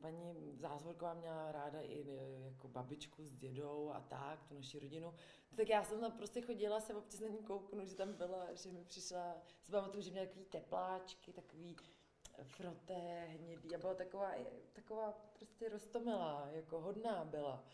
paní 0.00 0.54
Zázvorková 0.56 1.14
měla 1.14 1.52
ráda 1.52 1.80
i 1.80 2.04
e, 2.08 2.40
jako 2.40 2.68
babičku 2.68 3.24
s 3.24 3.32
dědou 3.32 3.90
a 3.90 4.00
tak, 4.00 4.44
tu 4.44 4.54
naši 4.54 4.78
rodinu, 4.78 5.14
tak 5.56 5.68
já 5.68 5.84
jsem 5.84 6.00
tam 6.00 6.12
prostě 6.12 6.40
chodila, 6.40 6.80
se 6.80 6.94
občas 6.94 7.20
na 7.20 7.28
ní 7.28 7.38
kouknu, 7.38 7.86
že 7.86 7.94
tam 7.94 8.12
byla, 8.12 8.54
že 8.54 8.72
mi 8.72 8.84
přišla, 8.84 9.36
si 9.62 9.72
pamatuju, 9.72 10.02
že 10.02 10.10
měla 10.10 10.26
takový 10.26 10.44
tepláčky, 10.44 11.32
takový 11.32 11.76
froté, 12.42 13.26
hnědý 13.28 13.74
a 13.74 13.78
byla 13.78 13.94
taková, 13.94 14.32
taková 14.72 15.12
prostě 15.32 15.68
rostomilá, 15.68 16.48
jako 16.52 16.80
hodná 16.80 17.24
byla. 17.24 17.64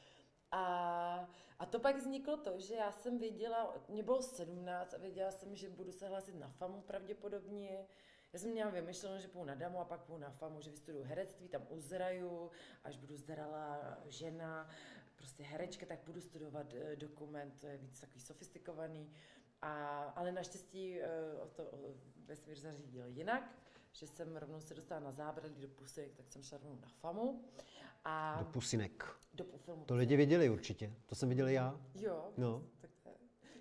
A, 0.50 1.28
a 1.58 1.66
to 1.66 1.80
pak 1.80 1.96
vzniklo 1.96 2.36
to, 2.36 2.60
že 2.60 2.74
já 2.74 2.92
jsem 2.92 3.18
věděla, 3.18 3.74
mě 3.88 4.02
bylo 4.02 4.22
17 4.22 4.94
a 4.94 4.98
věděla 4.98 5.30
jsem, 5.30 5.56
že 5.56 5.68
budu 5.68 5.92
se 5.92 6.08
hlásit 6.08 6.34
na 6.34 6.48
FAMu 6.48 6.80
pravděpodobně. 6.80 7.86
Já 8.32 8.38
jsem 8.38 8.50
měla 8.50 8.70
vymyšleno, 8.70 9.18
že 9.20 9.28
půjdu 9.28 9.44
na 9.44 9.54
damu 9.54 9.80
a 9.80 9.84
pak 9.84 10.00
půjdu 10.00 10.18
na 10.22 10.30
FAMu, 10.30 10.60
že 10.60 10.70
vystuduju 10.70 11.04
herectví, 11.04 11.48
tam 11.48 11.62
uzraju, 11.68 12.50
až 12.84 12.96
budu 12.96 13.16
zralá 13.16 13.98
žena, 14.06 14.68
prostě 15.16 15.42
herečka, 15.42 15.86
tak 15.86 15.98
budu 16.06 16.20
studovat 16.20 16.66
eh, 16.74 16.96
dokument, 16.96 17.54
to 17.60 17.66
je 17.66 17.76
víc 17.76 18.00
takový 18.00 18.20
sofistikovaný. 18.20 19.12
A, 19.62 19.98
ale 20.16 20.32
naštěstí 20.32 21.00
eh, 21.00 21.08
o 21.42 21.46
to 21.46 21.62
o, 21.64 21.94
vesmír 22.26 22.58
zařídil 22.58 23.06
jinak, 23.06 23.50
že 23.92 24.06
jsem 24.06 24.36
rovnou 24.36 24.60
se 24.60 24.74
dostala 24.74 25.00
na 25.00 25.12
zábradlí 25.12 25.62
do 25.62 25.68
pusy, 25.68 26.12
tak 26.16 26.28
jsem 26.28 26.42
šla 26.42 26.58
rovnou 26.58 26.80
na 26.80 26.88
FAMu. 26.88 27.44
A 28.04 28.36
Do 28.38 28.44
pusinek. 28.44 29.04
do 29.34 29.44
filmu. 29.44 29.84
To 29.84 29.94
lidi 29.94 30.16
viděli 30.16 30.50
určitě. 30.50 30.92
To 31.06 31.14
jsem 31.14 31.28
viděl 31.28 31.48
já. 31.48 31.80
Jo, 31.94 32.32
No. 32.36 32.62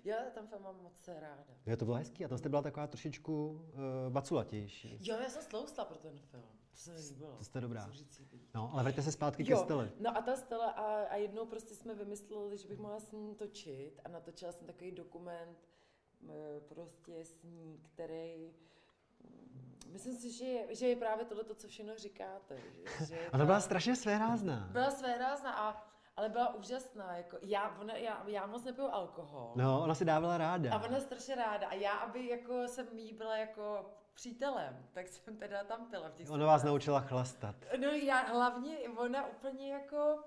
Já 0.04 0.16
tam 0.34 0.46
film 0.46 0.62
mám 0.62 0.82
moc 0.82 1.08
ráda. 1.08 1.44
Jo, 1.66 1.76
to 1.76 1.84
bylo 1.84 1.96
hezký. 1.96 2.24
A 2.24 2.28
tam 2.28 2.38
jste 2.38 2.48
byla 2.48 2.62
taková 2.62 2.86
trošičku 2.86 3.50
uh, 3.50 3.60
baculatější. 4.12 4.98
Jo, 5.00 5.16
já 5.22 5.28
jsem 5.30 5.42
slousla 5.42 5.84
pro 5.84 5.98
ten 5.98 6.18
film. 6.18 6.44
To 6.70 6.76
se 6.76 6.92
mi 6.92 7.00
líbilo. 7.00 7.36
To 7.36 7.44
jste 7.44 7.60
dobrá. 7.60 7.90
No, 8.54 8.70
ale 8.72 8.82
vraťte 8.82 9.02
se 9.02 9.12
zpátky 9.12 9.44
ke 9.44 9.52
Jo, 9.52 9.58
Stele. 9.58 9.90
no 10.00 10.16
a 10.16 10.22
ta 10.22 10.36
Stella 10.36 10.70
a, 10.70 11.02
a 11.04 11.16
jednou 11.16 11.46
prostě 11.46 11.74
jsme 11.74 11.94
vymysleli, 11.94 12.58
že 12.58 12.68
bych 12.68 12.78
mohla 12.78 13.00
s 13.00 13.12
ní 13.12 13.34
točit 13.34 14.00
a 14.04 14.08
natočila 14.08 14.52
jsem 14.52 14.66
takový 14.66 14.92
dokument 14.92 15.58
m, 16.22 16.28
prostě 16.68 17.24
s 17.24 17.42
ní, 17.42 17.80
který 17.82 18.54
mm, 19.24 19.78
Myslím 19.92 20.16
si, 20.16 20.32
že 20.32 20.44
je, 20.44 20.74
že 20.74 20.86
je 20.86 20.96
právě 20.96 21.24
tohle 21.24 21.44
to, 21.44 21.54
co 21.54 21.68
všechno 21.68 21.98
říkáte. 21.98 22.56
Že, 22.98 23.06
že 23.06 23.28
Ona 23.32 23.44
byla 23.44 23.60
strašně 23.60 23.96
svérázná. 23.96 24.68
byla 24.72 24.90
své 24.90 25.18
rázna, 25.18 25.52
a, 25.54 25.90
ale 26.20 26.28
byla 26.28 26.54
úžasná. 26.54 27.16
Jako, 27.16 27.36
já, 27.42 27.76
ona, 27.80 27.96
já, 27.96 28.22
já 28.26 28.46
moc 28.46 28.64
nepiju 28.64 28.88
alkohol. 28.88 29.52
No, 29.56 29.82
ona 29.82 29.94
si 29.94 30.04
dávala 30.04 30.38
ráda. 30.38 30.72
A 30.72 30.84
ona 30.84 31.00
strašně 31.00 31.34
ráda. 31.34 31.68
A 31.68 31.74
já, 31.74 31.92
aby 31.92 32.28
jako 32.28 32.68
jsem 32.68 32.98
jí 32.98 33.12
byla 33.12 33.36
jako 33.36 33.90
přítelem, 34.14 34.86
tak 34.92 35.08
jsem 35.08 35.36
teda 35.36 35.64
tam 35.64 35.90
pila 35.90 36.08
v 36.08 36.14
těch 36.14 36.30
Ona 36.30 36.46
vás 36.46 36.62
naučila 36.62 37.00
chlastat. 37.00 37.56
No 37.80 37.88
já 37.88 38.18
hlavně, 38.18 38.78
ona 38.96 39.26
úplně 39.26 39.72
jako, 39.72 40.18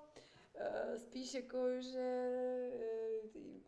eh, 0.55 0.99
spíš 0.99 1.33
jako, 1.33 1.81
že 1.81 2.29
eh, 2.81 3.02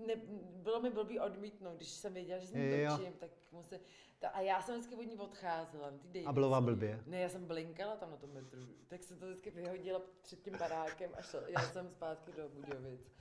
ne, 0.08 0.16
bylo 0.64 0.82
mi 0.82 0.90
blbý 0.90 1.20
odmítnout, 1.20 1.76
když 1.76 1.90
jsem 1.90 2.14
věděla, 2.14 2.40
že 2.40 2.48
s 2.48 2.54
ní 2.54 2.62
točím, 2.88 3.14
tak 3.14 3.32
musím, 3.52 3.80
ta, 4.20 4.30
a 4.30 4.42
já 4.42 4.62
jsem 4.62 4.76
vždycky 4.76 4.96
od 4.96 5.02
ní 5.02 5.18
odcházela, 5.18 5.94
ty 6.12 6.26
A 6.26 6.34
bylo 6.34 6.50
vám 6.50 6.66
blbě? 6.66 7.04
Ne, 7.06 7.20
já 7.20 7.30
jsem 7.30 7.46
blinkala 7.46 7.96
tam 7.96 8.12
na 8.12 8.18
tom 8.18 8.34
metru, 8.34 8.60
tak 8.88 9.04
jsem 9.04 9.20
to 9.20 9.26
vždycky 9.26 9.50
vyhodila 9.52 10.02
před 10.22 10.42
tím 10.42 10.58
barákem 10.58 11.12
a 11.18 11.22
šla, 11.22 11.42
jela 11.48 11.68
jsem 11.68 11.90
zpátky 11.90 12.32
do 12.32 12.50
Budějovic. 12.50 13.12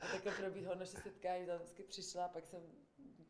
A 0.00 0.06
takhle 0.12 0.32
probíhalo 0.32 0.78
naše 0.78 0.96
setkání, 0.96 1.46
tam 1.46 1.58
vždycky 1.58 1.82
přišla 1.82 2.24
a 2.24 2.28
pak 2.28 2.46
jsem 2.46 2.62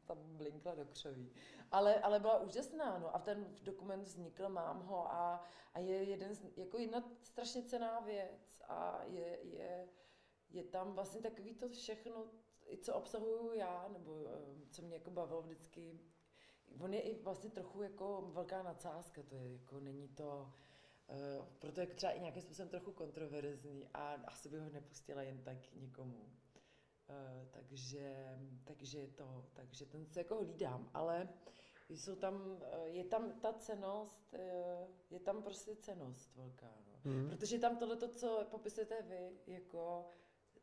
tam 0.06 0.18
blinkla 0.36 0.74
do 0.74 0.84
křoví. 0.84 1.32
Ale, 1.70 2.00
ale 2.00 2.20
byla 2.20 2.40
úžasná, 2.40 2.98
no 2.98 3.16
a 3.16 3.18
ten 3.18 3.56
dokument 3.62 4.02
vznikl, 4.02 4.48
mám 4.48 4.82
ho 4.82 5.12
a, 5.12 5.44
a 5.74 5.78
je 5.78 6.02
jeden, 6.02 6.34
z, 6.34 6.46
jako 6.56 6.78
jedna 6.78 7.04
strašně 7.22 7.62
cená 7.62 8.00
věc 8.00 8.62
a 8.68 9.04
je, 9.04 9.38
je, 9.42 9.88
je 10.50 10.64
tam 10.64 10.92
vlastně 10.92 11.20
takový 11.20 11.54
to 11.54 11.68
všechno, 11.68 12.26
i 12.66 12.76
co 12.76 12.94
obsahuju 12.94 13.52
já, 13.54 13.88
nebo 13.88 14.24
eh, 14.26 14.70
co 14.70 14.82
mě 14.82 14.94
jako 14.94 15.10
bavilo 15.10 15.42
vždycky. 15.42 16.00
On 16.80 16.94
je 16.94 17.00
i 17.00 17.22
vlastně 17.22 17.50
trochu 17.50 17.82
jako 17.82 18.30
velká 18.32 18.62
nadsázka, 18.62 19.22
to 19.22 19.34
je 19.34 19.52
jako, 19.52 19.80
není 19.80 20.08
to, 20.08 20.52
uh, 21.38 21.46
proto 21.58 21.80
je 21.80 21.86
třeba 21.86 22.12
i 22.12 22.20
nějakým 22.20 22.42
způsobem 22.42 22.68
trochu 22.68 22.92
kontroverzní 22.92 23.88
a 23.94 24.12
asi 24.12 24.48
bych 24.48 24.60
ho 24.60 24.70
nepustila 24.70 25.22
jen 25.22 25.42
tak 25.42 25.72
nikomu. 25.72 26.18
Uh, 26.18 27.48
takže, 27.50 28.38
takže 28.64 29.06
to, 29.06 29.44
takže 29.52 29.86
ten 29.86 30.06
se 30.06 30.20
jako 30.20 30.36
hlídám, 30.36 30.90
ale 30.94 31.28
jsou 31.88 32.16
tam, 32.16 32.62
je 32.84 33.04
tam 33.04 33.40
ta 33.40 33.52
cenost, 33.52 34.34
je 35.10 35.20
tam 35.20 35.42
prostě 35.42 35.76
cenost 35.76 36.36
velká, 36.36 36.74
no. 36.86 37.10
Mm. 37.12 37.28
Protože 37.28 37.58
tam 37.58 37.76
tohle, 37.76 38.08
co 38.08 38.46
popisujete 38.50 39.02
vy, 39.02 39.38
jako 39.46 40.08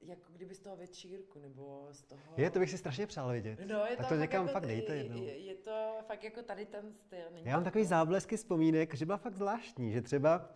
jako 0.01 0.31
kdyby 0.34 0.55
z 0.55 0.60
toho 0.60 0.75
večírku, 0.75 1.39
nebo 1.39 1.88
z 1.91 2.01
toho... 2.01 2.22
Je, 2.38 2.50
to 2.50 2.60
bych 2.60 2.70
si 2.70 2.77
strašně 2.77 3.08
přál 3.08 3.31
vidět. 3.31 3.60
No, 3.67 3.86
je 3.86 3.98
to, 3.98 4.03
to 4.03 4.15
někam 4.15 4.48
jako, 4.48 4.53
fakt 4.53 4.67
dejte 4.67 4.96
jednou. 4.96 5.24
Je, 5.24 5.38
je, 5.38 5.55
to 5.55 5.98
fakt 6.08 6.24
jako 6.24 6.41
tady 6.43 6.65
ten 6.65 6.93
styl. 6.93 7.20
Já 7.43 7.55
mám 7.55 7.63
takový 7.63 7.86
záblesky 7.86 8.38
vzpomínek, 8.38 8.93
že 8.93 9.05
byla 9.05 9.17
fakt 9.17 9.36
zvláštní, 9.36 9.91
že 9.91 10.01
třeba 10.01 10.50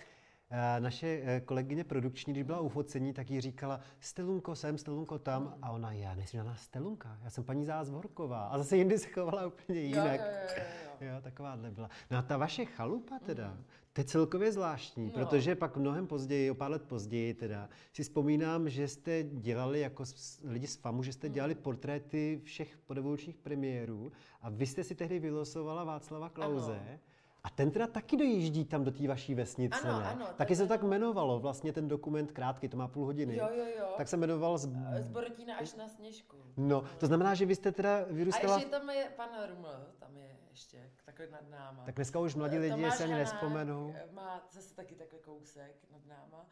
naše 0.79 1.21
eh, 1.23 1.41
kolegyně 1.41 1.83
produkční, 1.83 2.33
když 2.33 2.43
byla 2.43 2.59
u 2.59 2.69
focení, 2.69 3.13
tak 3.13 3.31
jí 3.31 3.41
říkala 3.41 3.79
Stelunko 3.99 4.55
sem, 4.55 4.77
Stelunko 4.77 5.19
tam 5.19 5.43
mm. 5.43 5.53
a 5.61 5.71
ona, 5.71 5.91
já 5.91 6.15
nejsem 6.15 6.37
žádná 6.37 6.55
Stelunka, 6.55 7.17
já 7.23 7.29
jsem 7.29 7.43
paní 7.43 7.65
Zázvorková 7.65 8.45
a 8.45 8.57
zase 8.57 8.77
jindy 8.77 8.99
se 8.99 9.07
chovala 9.07 9.47
úplně 9.47 9.79
jinak. 9.79 10.19
Jo, 10.19 10.25
jo, 10.25 10.63
jo, 11.01 11.07
jo. 11.07 11.15
jo 11.15 11.21
takováhle 11.21 11.71
byla. 11.71 11.89
No 12.11 12.17
a 12.17 12.21
ta 12.21 12.37
vaše 12.37 12.65
chalupa 12.65 13.19
teda, 13.19 13.47
mm. 13.47 13.63
To 13.95 14.01
je 14.01 14.05
celkově 14.05 14.51
zvláštní, 14.51 15.05
no. 15.05 15.11
protože 15.11 15.55
pak 15.55 15.77
mnohem 15.77 16.07
později, 16.07 16.51
o 16.51 16.55
pár 16.55 16.71
let 16.71 16.81
později 16.81 17.33
teda, 17.33 17.69
si 17.93 18.03
vzpomínám, 18.03 18.69
že 18.69 18.87
jste 18.87 19.23
dělali 19.23 19.79
jako 19.79 20.03
lidi 20.43 20.67
z 20.67 20.75
FAMu, 20.75 21.03
že 21.03 21.13
jste 21.13 21.29
dělali 21.29 21.53
hmm. 21.53 21.63
portréty 21.63 22.41
všech 22.43 22.77
podevolučních 22.77 23.37
premiérů 23.37 24.11
a 24.41 24.49
vy 24.49 24.65
jste 24.65 24.83
si 24.83 24.95
tehdy 24.95 25.19
vylosovala 25.19 25.83
Václava 25.83 26.29
Klauze. 26.29 26.79
Ano. 26.89 26.99
A 27.45 27.49
ten 27.49 27.71
teda 27.71 27.87
taky 27.87 28.17
dojíždí 28.17 28.65
tam 28.65 28.83
do 28.83 28.91
té 28.91 29.07
vaší 29.07 29.35
vesnice, 29.35 29.87
ano, 29.87 29.99
ne? 29.99 30.05
Ano, 30.05 30.27
taky 30.35 30.55
se 30.55 30.61
to 30.61 30.67
tak 30.67 30.83
jmenovalo, 30.83 31.39
vlastně 31.39 31.73
ten 31.73 31.87
dokument 31.87 32.31
krátký, 32.31 32.67
to 32.67 32.77
má 32.77 32.87
půl 32.87 33.05
hodiny. 33.05 33.37
Jo, 33.37 33.47
jo, 33.53 33.65
jo. 33.77 33.93
Tak 33.97 34.07
se 34.07 34.17
jmenoval 34.17 34.57
z... 34.57 34.69
Z 34.99 35.07
Borotína 35.07 35.57
až 35.57 35.75
na 35.75 35.87
Sněžku. 35.87 36.37
No, 36.57 36.83
to 36.97 37.07
znamená, 37.07 37.35
že 37.35 37.45
vy 37.45 37.55
jste 37.55 37.71
teda 37.71 38.05
vyrůstala... 38.09 38.55
A 38.55 38.57
ještě 38.57 38.71
tam 38.71 38.89
je 38.89 39.11
pan 39.15 39.29
Ruml, 39.49 39.69
tam 39.99 40.17
je 40.17 40.37
ještě 40.49 40.91
takhle 41.05 41.27
nad 41.27 41.49
náma. 41.49 41.83
Tak 41.85 41.95
dneska 41.95 42.19
už 42.19 42.35
mladí 42.35 42.57
lidi 42.57 42.91
si 42.91 43.03
ani 43.03 43.13
nespomenou. 43.13 43.95
Má 44.11 44.47
zase 44.51 44.75
taky 44.75 44.95
takový 44.95 45.21
kousek 45.21 45.75
nad 45.91 46.05
náma. 46.05 46.45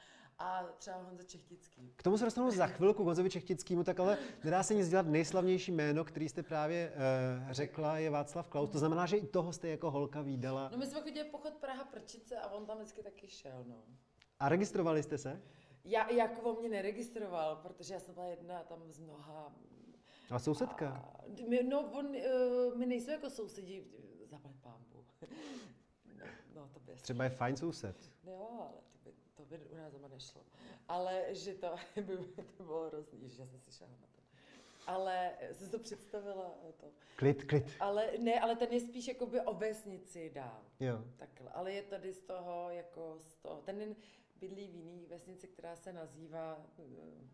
A 0.43 0.63
třeba 0.77 0.97
Honza 0.97 1.23
Čechtický. 1.23 1.93
K 1.95 2.03
tomu 2.03 2.17
se 2.17 2.25
dostanu 2.25 2.51
za 2.51 2.67
chvilku, 2.67 3.03
Honzovi 3.03 3.29
Čechtickému, 3.29 3.83
tak 3.83 3.99
ale 3.99 4.17
nedá 4.43 4.63
se 4.63 4.73
nic 4.73 4.89
dělat. 4.89 5.05
Nejslavnější 5.05 5.71
jméno, 5.71 6.05
který 6.05 6.29
jste 6.29 6.43
právě 6.43 6.91
uh, 6.91 7.51
řekla, 7.51 7.97
je 7.97 8.09
Václav 8.09 8.47
Klaus. 8.47 8.69
To 8.69 8.79
znamená, 8.79 9.05
že 9.05 9.17
i 9.17 9.27
toho 9.27 9.53
jste 9.53 9.67
jako 9.67 9.91
holka 9.91 10.21
výdala. 10.21 10.69
No 10.71 10.77
my 10.77 10.85
jsme 10.85 11.01
chodili 11.01 11.29
pochod 11.29 11.53
Praha 11.53 11.83
Prčice 11.83 12.37
a 12.37 12.49
on 12.49 12.65
tam 12.65 12.77
vždycky 12.77 13.03
taky 13.03 13.27
šel, 13.27 13.63
no. 13.67 13.83
A 14.39 14.49
registrovali 14.49 15.03
jste 15.03 15.17
se? 15.17 15.41
Já 15.85 16.11
jako 16.11 16.41
o 16.41 16.59
mě 16.59 16.69
neregistroval, 16.69 17.55
protože 17.55 17.93
já 17.93 17.99
jsem 17.99 18.13
byla 18.13 18.25
jedna 18.25 18.63
tam 18.63 18.79
z 18.91 18.99
mnoha 18.99 19.53
a 20.29 20.39
sousedka? 20.39 20.89
A, 20.89 21.21
my, 21.49 21.63
no, 21.63 21.91
on, 21.91 22.05
uh, 22.05 22.75
my 22.75 22.85
nejsme 22.85 23.13
jako 23.13 23.29
sousedí, 23.29 23.83
zaplať 24.25 24.55
pámbu. 24.61 25.05
No, 26.55 26.61
no, 26.61 26.69
to 26.73 26.79
by 26.79 26.95
Třeba 26.95 27.23
je 27.23 27.29
fajn 27.29 27.57
soused. 27.57 28.11
Jo, 28.23 28.49
ale 28.59 28.92
to 29.45 29.57
by, 29.57 29.65
u 29.65 29.75
nás 29.75 29.93
doma 29.93 30.07
nešlo. 30.07 30.41
Ale 30.87 31.25
že 31.35 31.53
to 31.53 31.75
by, 32.01 32.17
to 32.57 32.63
bylo 32.63 32.87
hrozný, 32.87 33.29
že 33.29 33.41
já 33.41 33.47
jsem 33.47 33.59
si 33.59 33.71
šáhla 33.71 33.95
na 34.01 34.07
to. 34.07 34.23
Ale 34.87 35.31
jsem 35.51 35.69
to 35.69 35.79
představila 35.79 36.55
to. 36.77 36.85
Klid, 37.15 37.43
klid. 37.43 37.65
Ale 37.79 38.11
ne, 38.19 38.39
ale 38.39 38.55
ten 38.55 38.71
je 38.71 38.79
spíš 38.79 39.07
jakoby 39.07 39.41
o 39.41 39.53
vesnici 39.53 40.31
dál. 40.35 40.61
Jo. 40.79 41.03
Takhle. 41.17 41.49
Ale 41.49 41.71
je 41.71 41.81
tady 41.81 42.13
z 42.13 42.21
toho, 42.21 42.69
jako 42.69 43.15
z 43.19 43.35
toho, 43.35 43.61
ten 43.61 43.95
bydlí 44.39 44.67
v 44.67 44.75
jiný 44.75 45.05
vesnici, 45.09 45.47
která 45.47 45.75
se 45.75 45.93
nazývá, 45.93 46.65
eh, 46.79 46.83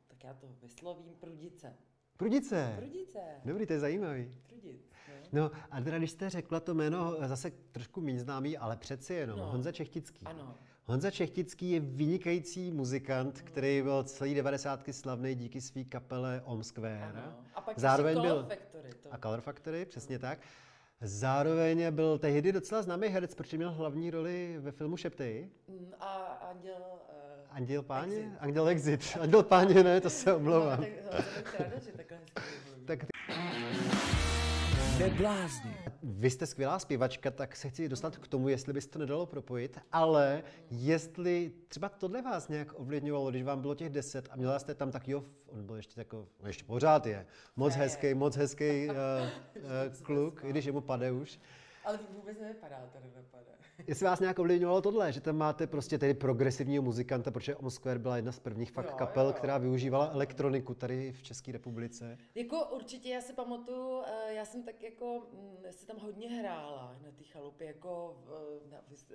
tak 0.08 0.24
já 0.24 0.34
to 0.34 0.48
vyslovím, 0.62 1.16
Prudice. 1.20 1.78
Prudice. 2.18 2.74
Prudice. 2.78 3.20
Dobrý, 3.46 3.66
to 3.66 3.74
je 3.74 3.80
zajímavý. 3.80 4.36
Prudic, 4.48 4.92
no. 5.32 5.44
no 5.44 5.52
a 5.72 5.82
teda, 5.82 5.98
když 5.98 6.12
jste 6.12 6.30
řekla 6.30 6.60
to 6.60 6.74
jméno, 6.74 7.16
zase 7.28 7.52
trošku 7.52 8.02
méně 8.02 8.20
známý, 8.20 8.58
ale 8.58 8.78
přeci 8.78 9.14
jenom, 9.14 9.40
no. 9.40 9.52
Honza 9.52 9.72
Čechtický. 9.72 10.26
Ano. 10.26 10.58
Honza 10.90 11.12
Čechtický 11.12 11.72
je 11.72 11.80
vynikající 11.80 12.72
muzikant, 12.72 13.42
který 13.42 13.82
byl 13.82 14.04
celý 14.04 14.34
devadesátky 14.34 14.94
slavný 14.94 15.36
díky 15.36 15.62
své 15.62 15.84
kapele 15.84 16.42
Om 16.46 16.64
Square. 16.64 17.04
Ano. 17.04 17.36
A 17.56 17.62
pak 17.62 17.80
Zároveň 17.80 18.22
byl... 18.22 18.46
Factory. 18.50 18.90
To... 19.04 19.14
A 19.14 19.18
Color 19.18 19.42
Factory, 19.42 19.86
přesně 19.86 20.16
no. 20.16 20.22
tak. 20.22 20.40
Zároveň 21.02 21.92
byl 21.92 22.18
tehdy 22.18 22.52
docela 22.52 22.82
známý 22.82 23.08
herec, 23.08 23.36
protože 23.36 23.58
měl 23.58 23.72
hlavní 23.72 24.12
roli 24.12 24.56
ve 24.60 24.72
filmu 24.72 24.98
Šepty. 24.98 25.50
Mm, 25.68 25.94
a 26.00 26.14
Anděl... 26.50 26.76
Uh, 26.80 27.56
Anděl 27.58 27.84
páně? 27.84 28.16
Exit. 28.16 28.38
Anděl 28.40 28.68
Exit. 28.68 29.18
Anděl 29.22 29.44
páně, 29.44 29.84
ne, 29.84 30.02
to 30.02 30.10
se 30.10 30.34
omlouvám. 30.34 30.82
No, 30.82 31.12
tak, 31.58 31.74
to 31.74 31.80
že 31.86 31.92
takhle 31.92 32.20
tak 32.86 33.00
Neblázni. 35.00 35.89
Vy 36.04 36.30
jste 36.30 36.46
skvělá 36.46 36.80
zpěvačka, 36.80 37.32
tak 37.32 37.56
se 37.56 37.70
chci 37.70 37.90
dostat 37.90 38.18
k 38.18 38.28
tomu, 38.28 38.50
jestli 38.50 38.74
byste 38.74 38.92
to 38.94 39.00
nedalo 39.00 39.26
propojit, 39.26 39.80
ale 39.92 40.44
jestli 40.72 41.52
třeba 41.68 41.90
tohle 41.90 42.22
vás 42.22 42.48
nějak 42.48 42.80
ovlivňovalo, 42.80 43.30
když 43.30 43.44
vám 43.44 43.62
bylo 43.62 43.76
těch 43.76 43.90
deset 43.90 44.28
a 44.32 44.36
měla 44.36 44.60
jste 44.60 44.76
tam 44.76 44.92
tak 44.92 45.08
jo, 45.08 45.26
on 45.48 45.66
byl 45.66 45.76
ještě 45.76 46.02
jako, 46.02 46.28
no 46.42 46.48
ještě 46.48 46.64
pořád 46.64 47.06
je, 47.06 47.26
moc 47.56 47.76
hezký, 47.76 48.14
moc 48.14 48.36
hezký 48.36 48.88
uh, 48.88 48.96
uh, 48.96 50.04
kluk, 50.04 50.42
i 50.44 50.50
když 50.50 50.66
je 50.66 50.72
mu 50.72 50.82
pade 50.82 51.12
už. 51.12 51.40
Ale 51.86 52.00
vůbec 52.10 52.40
nevypadá, 52.40 52.90
to 52.94 53.00
nevypadá. 53.00 53.52
Jestli 53.88 54.06
vás 54.06 54.20
nějak 54.20 54.40
ovlivňovalo 54.40 54.82
tohle, 54.82 55.12
že 55.12 55.22
tam 55.22 55.36
máte 55.36 55.68
prostě 55.68 55.98
tedy 55.98 56.14
progresivního 56.14 56.84
muzikanta, 56.84 57.32
protože 57.32 57.56
Om 57.56 57.72
Square 57.72 58.00
byla 58.00 58.16
jedna 58.16 58.32
z 58.32 58.40
prvních 58.40 58.72
fakt 58.72 58.90
jo, 58.90 58.96
kapel, 58.98 59.28
jo. 59.28 59.34
která 59.34 59.58
využívala 59.58 60.10
elektroniku 60.14 60.74
tady 60.74 61.12
v 61.12 61.24
České 61.24 61.52
republice. 61.52 62.18
Jako 62.36 62.66
určitě, 62.66 63.10
já 63.10 63.22
si 63.22 63.34
pamatuju, 63.34 64.02
eh, 64.06 64.34
já 64.34 64.46
jsem 64.46 64.64
tak 64.64 64.84
jako, 64.84 65.28
mm, 65.34 65.58
si 65.72 65.86
tam 65.86 65.98
hodně 65.98 66.30
hrála 66.30 66.96
na 67.04 67.12
té 67.12 67.24
chalupě, 67.24 67.68
jako 67.68 68.18
na, 68.72 68.78
s 68.96 69.12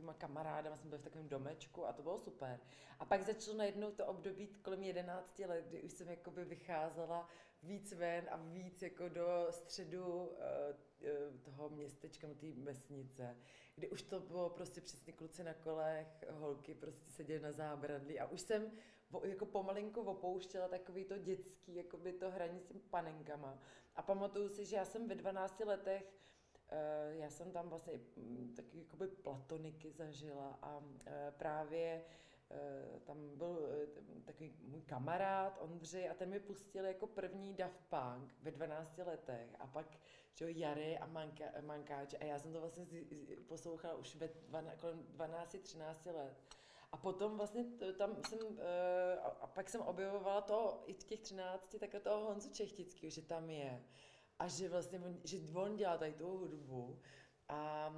takovýma 0.00 0.14
kamarádama, 0.14 0.76
jsme 0.76 0.88
byli 0.90 1.00
v 1.00 1.04
takovém 1.04 1.28
domečku 1.28 1.86
a 1.86 1.92
to 1.92 2.02
bylo 2.02 2.18
super. 2.18 2.60
A 2.98 3.04
pak 3.04 3.22
začalo 3.22 3.56
najednou 3.56 3.90
to 3.90 4.06
období 4.06 4.46
kolem 4.46 4.82
11 4.82 5.38
let, 5.38 5.64
kdy 5.68 5.82
už 5.82 5.92
jsem 5.92 6.08
jakoby 6.08 6.44
vycházela 6.44 7.28
víc 7.62 7.92
ven 7.92 8.28
a 8.30 8.36
víc 8.36 8.82
jako 8.82 9.08
do 9.08 9.46
středu 9.50 10.32
eh, 10.38 10.44
eh, 10.70 10.89
toho 11.42 11.68
městečka, 11.68 12.28
té 12.40 12.46
vesnice, 12.52 13.36
kdy 13.74 13.90
už 13.90 14.02
to 14.02 14.20
bylo 14.20 14.50
prostě 14.50 14.80
přesně 14.80 15.12
kluci 15.12 15.44
na 15.44 15.54
kolech, 15.54 16.24
holky 16.30 16.74
prostě 16.74 17.10
seděly 17.10 17.40
na 17.40 17.52
zábradlí 17.52 18.20
a 18.20 18.26
už 18.26 18.40
jsem 18.40 18.72
jako 19.22 19.46
pomalinku 19.46 20.00
opouštěla 20.00 20.68
takový 20.68 21.04
to 21.04 21.18
dětský, 21.18 21.74
jakoby 21.74 22.12
to 22.12 22.30
hraní 22.30 22.60
s 22.60 22.64
těmi 22.64 22.80
panenkama. 22.80 23.58
A 23.96 24.02
pamatuju 24.02 24.48
si, 24.48 24.64
že 24.64 24.76
já 24.76 24.84
jsem 24.84 25.08
ve 25.08 25.14
12 25.14 25.60
letech 25.60 26.20
Eh, 26.72 27.16
já 27.16 27.30
jsem 27.30 27.52
tam 27.52 27.68
vlastně 27.68 27.92
mm, 28.16 28.52
taky 28.56 28.78
jakoby 28.78 29.08
platoniky 29.08 29.92
zažila 29.92 30.58
a 30.62 30.82
eh, 31.06 31.32
právě 31.38 32.04
eh, 32.50 33.00
tam 33.04 33.36
byl 33.36 33.68
takový 34.24 34.54
můj 34.62 34.82
kamarád 34.82 35.58
Ondřej 35.60 36.10
a 36.10 36.14
ten 36.14 36.30
mi 36.30 36.40
pustil 36.40 36.84
jako 36.84 37.06
první 37.06 37.54
Daft 37.54 37.84
Punk 37.88 38.34
ve 38.42 38.50
12 38.50 38.98
letech 38.98 39.56
a 39.58 39.66
pak 39.66 39.86
že 40.34 40.50
Jary 40.50 40.98
a 40.98 41.06
Manka, 41.06 41.44
Mankáč 41.60 42.14
a 42.20 42.24
já 42.24 42.38
jsem 42.38 42.52
to 42.52 42.60
vlastně 42.60 42.86
poslouchala 43.46 43.94
už 43.94 44.14
ve 44.14 44.28
12-13 44.28 46.14
let. 46.14 46.36
A 46.92 46.96
potom 46.96 47.36
vlastně 47.36 47.64
tam 47.98 48.16
jsem, 48.28 48.38
a 49.40 49.46
pak 49.46 49.70
jsem 49.70 49.80
objevovala 49.80 50.40
to 50.40 50.82
i 50.86 50.92
v 50.92 51.04
těch 51.04 51.20
13, 51.20 51.76
takhle 51.80 52.00
toho 52.00 52.24
Honzu 52.24 52.50
Čechtického, 52.50 53.10
že 53.10 53.22
tam 53.22 53.50
je 53.50 53.84
a 54.38 54.48
že 54.48 54.68
vlastně 54.68 55.00
on, 55.00 55.20
že 55.24 55.38
on 55.54 55.76
dělá 55.76 55.98
tady 55.98 56.12
tu 56.12 56.26
hudbu. 56.26 56.98
A 57.50 57.92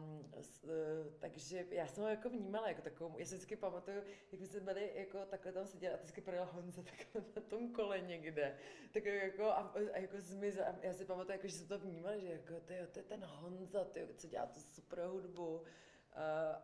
e, 0.64 1.10
takže 1.18 1.66
já 1.70 1.86
jsem 1.86 2.04
ho 2.04 2.10
jako 2.10 2.28
vnímala 2.28 2.68
jako 2.68 2.82
takovou, 2.82 3.18
já 3.18 3.26
si 3.26 3.34
vždycky 3.34 3.56
pamatuju, 3.56 3.96
jak 4.32 4.40
my 4.40 4.46
jsme 4.46 4.60
byli 4.60 4.92
jako 4.94 5.26
takhle 5.26 5.52
tam 5.52 5.66
seděli 5.66 5.94
a 5.94 5.96
ty 5.96 6.02
vždycky 6.02 6.20
projel 6.20 6.48
Honza 6.52 6.82
takhle 6.96 7.24
na 7.36 7.42
tom 7.42 7.72
kole 7.72 8.00
někde. 8.00 8.56
Tak 8.92 9.04
jako 9.04 9.44
a, 9.44 9.74
a 9.92 9.98
jako 9.98 10.20
zmizel. 10.20 10.64
A 10.64 10.74
já 10.82 10.92
si 10.92 11.04
pamatuju, 11.04 11.32
jako, 11.32 11.48
že 11.48 11.54
jsem 11.54 11.68
to 11.68 11.78
vnímala, 11.78 12.18
že 12.18 12.26
jako 12.26 12.60
tyjo, 12.60 12.86
to 12.86 12.98
je 12.98 13.02
ten 13.02 13.24
Honza, 13.24 13.84
tyjo, 13.84 14.06
co 14.16 14.28
dělá 14.28 14.46
tu 14.46 14.60
super 14.60 15.06
hudbu. 15.06 15.56
Uh, 15.56 15.64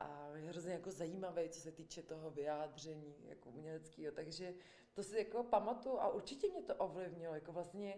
a 0.00 0.30
je 0.34 0.48
hrozně 0.48 0.72
jako 0.72 0.90
zajímavý, 0.90 1.48
co 1.48 1.60
se 1.60 1.72
týče 1.72 2.02
toho 2.02 2.30
vyjádření 2.30 3.14
jako 3.24 3.48
uměleckého. 3.50 4.12
Takže 4.12 4.54
to 4.94 5.02
si 5.02 5.18
jako 5.18 5.44
pamatuju 5.44 5.98
a 5.98 6.08
určitě 6.08 6.48
mě 6.48 6.62
to 6.62 6.74
ovlivnilo. 6.74 7.34
Jako 7.34 7.52
vlastně 7.52 7.94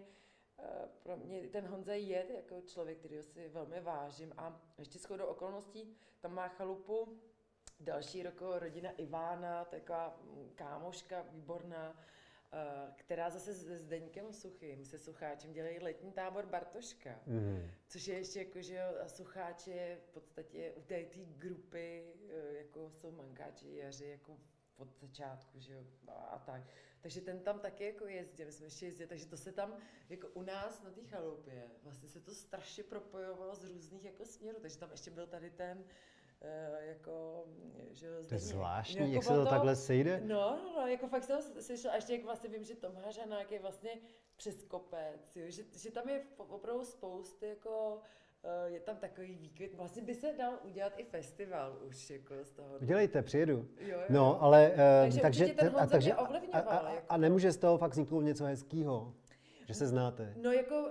pro 1.03 1.17
mě 1.17 1.47
ten 1.47 1.67
Honza 1.67 1.93
je 1.93 2.25
jako 2.35 2.61
člověk, 2.61 2.97
který 2.97 3.23
si 3.23 3.49
velmi 3.49 3.81
vážím 3.81 4.33
a 4.37 4.61
ještě 4.77 4.99
shodou 4.99 5.25
okolností 5.25 5.97
tam 6.21 6.33
má 6.33 6.47
chalupu 6.47 7.21
další 7.79 8.23
rok 8.23 8.41
rodina 8.41 8.91
Ivána, 8.91 9.65
taková 9.65 10.19
kámoška 10.55 11.21
výborná 11.21 12.05
eh, 12.53 12.93
která 12.95 13.29
zase 13.29 13.53
s 13.53 13.81
Zdeňkem 13.81 14.33
Suchým, 14.33 14.85
se 14.85 14.99
Sucháčem, 14.99 15.53
dělají 15.53 15.79
letní 15.79 16.11
tábor 16.11 16.45
Bartoška. 16.45 17.19
Mm. 17.25 17.71
Což 17.87 18.07
je 18.07 18.17
ještě 18.17 18.39
jako, 18.39 18.61
že 18.61 18.75
jo, 18.75 19.01
a 19.05 19.07
Sucháč 19.07 19.67
je 19.67 19.97
v 19.97 20.13
podstatě 20.13 20.71
u 20.75 20.81
té 20.81 21.03
té 21.05 21.19
grupy, 21.25 22.13
eh, 22.29 22.53
jako 22.53 22.89
jsou 22.89 23.11
mankáči, 23.11 23.75
jaři, 23.75 24.05
jako 24.05 24.37
od 24.77 24.99
začátku, 24.99 25.59
že 25.59 25.73
jo, 25.73 25.83
a 26.07 26.39
tak. 26.39 26.61
Takže 27.01 27.21
ten 27.21 27.39
tam 27.39 27.59
taky 27.59 27.83
jako 27.83 28.07
jezdil, 28.07 28.45
my 28.45 28.51
jsme 28.51 28.65
ještě 28.65 28.85
jezdili, 28.85 29.07
takže 29.07 29.25
to 29.25 29.37
se 29.37 29.51
tam, 29.51 29.77
jako 30.09 30.27
u 30.27 30.41
nás 30.41 30.83
na 30.83 30.91
té 30.91 31.01
chalupě, 31.03 31.63
vlastně 31.83 32.09
se 32.09 32.19
to 32.19 32.33
strašně 32.33 32.83
propojovalo 32.83 33.55
z 33.55 33.63
různých 33.63 34.05
jako 34.05 34.25
směrů, 34.25 34.57
takže 34.61 34.77
tam 34.77 34.91
ještě 34.91 35.11
byl 35.11 35.27
tady 35.27 35.49
ten, 35.49 35.83
eh, 36.41 36.85
jako, 36.85 37.45
že 37.91 38.23
To 38.27 38.33
je 38.33 38.39
zvláštní, 38.39 38.99
Jako 38.99 39.13
jak 39.13 39.23
se 39.23 39.31
bylo 39.33 39.45
to 39.45 39.49
takhle 39.49 39.75
sejde. 39.75 40.21
No, 40.25 40.59
no, 40.63 40.73
no, 40.75 40.87
jako 40.87 41.07
fakt 41.07 41.23
jsem 41.23 41.41
slyšela, 41.61 41.93
a 41.93 41.95
ještě 41.95 42.13
jak 42.13 42.23
vlastně 42.23 42.49
vím, 42.49 42.63
že 42.63 42.75
Tomáš 42.75 43.17
Hanák 43.17 43.51
je 43.51 43.59
vlastně 43.59 43.91
přes 44.35 44.63
kopec, 44.63 45.35
jo, 45.35 45.45
že, 45.49 45.63
že 45.77 45.91
tam 45.91 46.09
je 46.09 46.25
opravdu 46.37 46.85
spousty 46.85 47.47
jako 47.47 48.01
je 48.65 48.79
tam 48.79 48.97
takový 48.97 49.35
výkvět. 49.35 49.73
Vlastně 49.73 50.01
by 50.01 50.15
se 50.15 50.33
dal 50.33 50.59
udělat 50.63 50.93
i 50.97 51.03
festival 51.03 51.77
už 51.87 52.09
jako 52.09 52.33
z 52.43 52.51
toho. 52.51 52.77
Udělejte, 52.81 53.21
přijedu. 53.21 53.67
Jo, 53.79 53.99
jo. 53.99 54.05
No, 54.09 54.41
ale... 54.43 54.71
eh, 54.73 55.01
Takže 55.01 55.21
takže, 55.21 55.47
ten 55.47 55.73
a, 55.77 55.85
takže, 55.85 56.13
a, 56.13 56.21
a, 56.51 56.59
a, 56.59 56.91
jako. 56.91 57.05
a 57.09 57.17
nemůže 57.17 57.51
z 57.51 57.57
toho 57.57 57.77
fakt 57.77 57.91
vzniknout 57.91 58.21
něco 58.21 58.45
hezkého, 58.45 59.13
že 59.67 59.73
se 59.73 59.87
znáte. 59.87 60.33
No 60.37 60.51
jako 60.51 60.81
uh, 60.81 60.89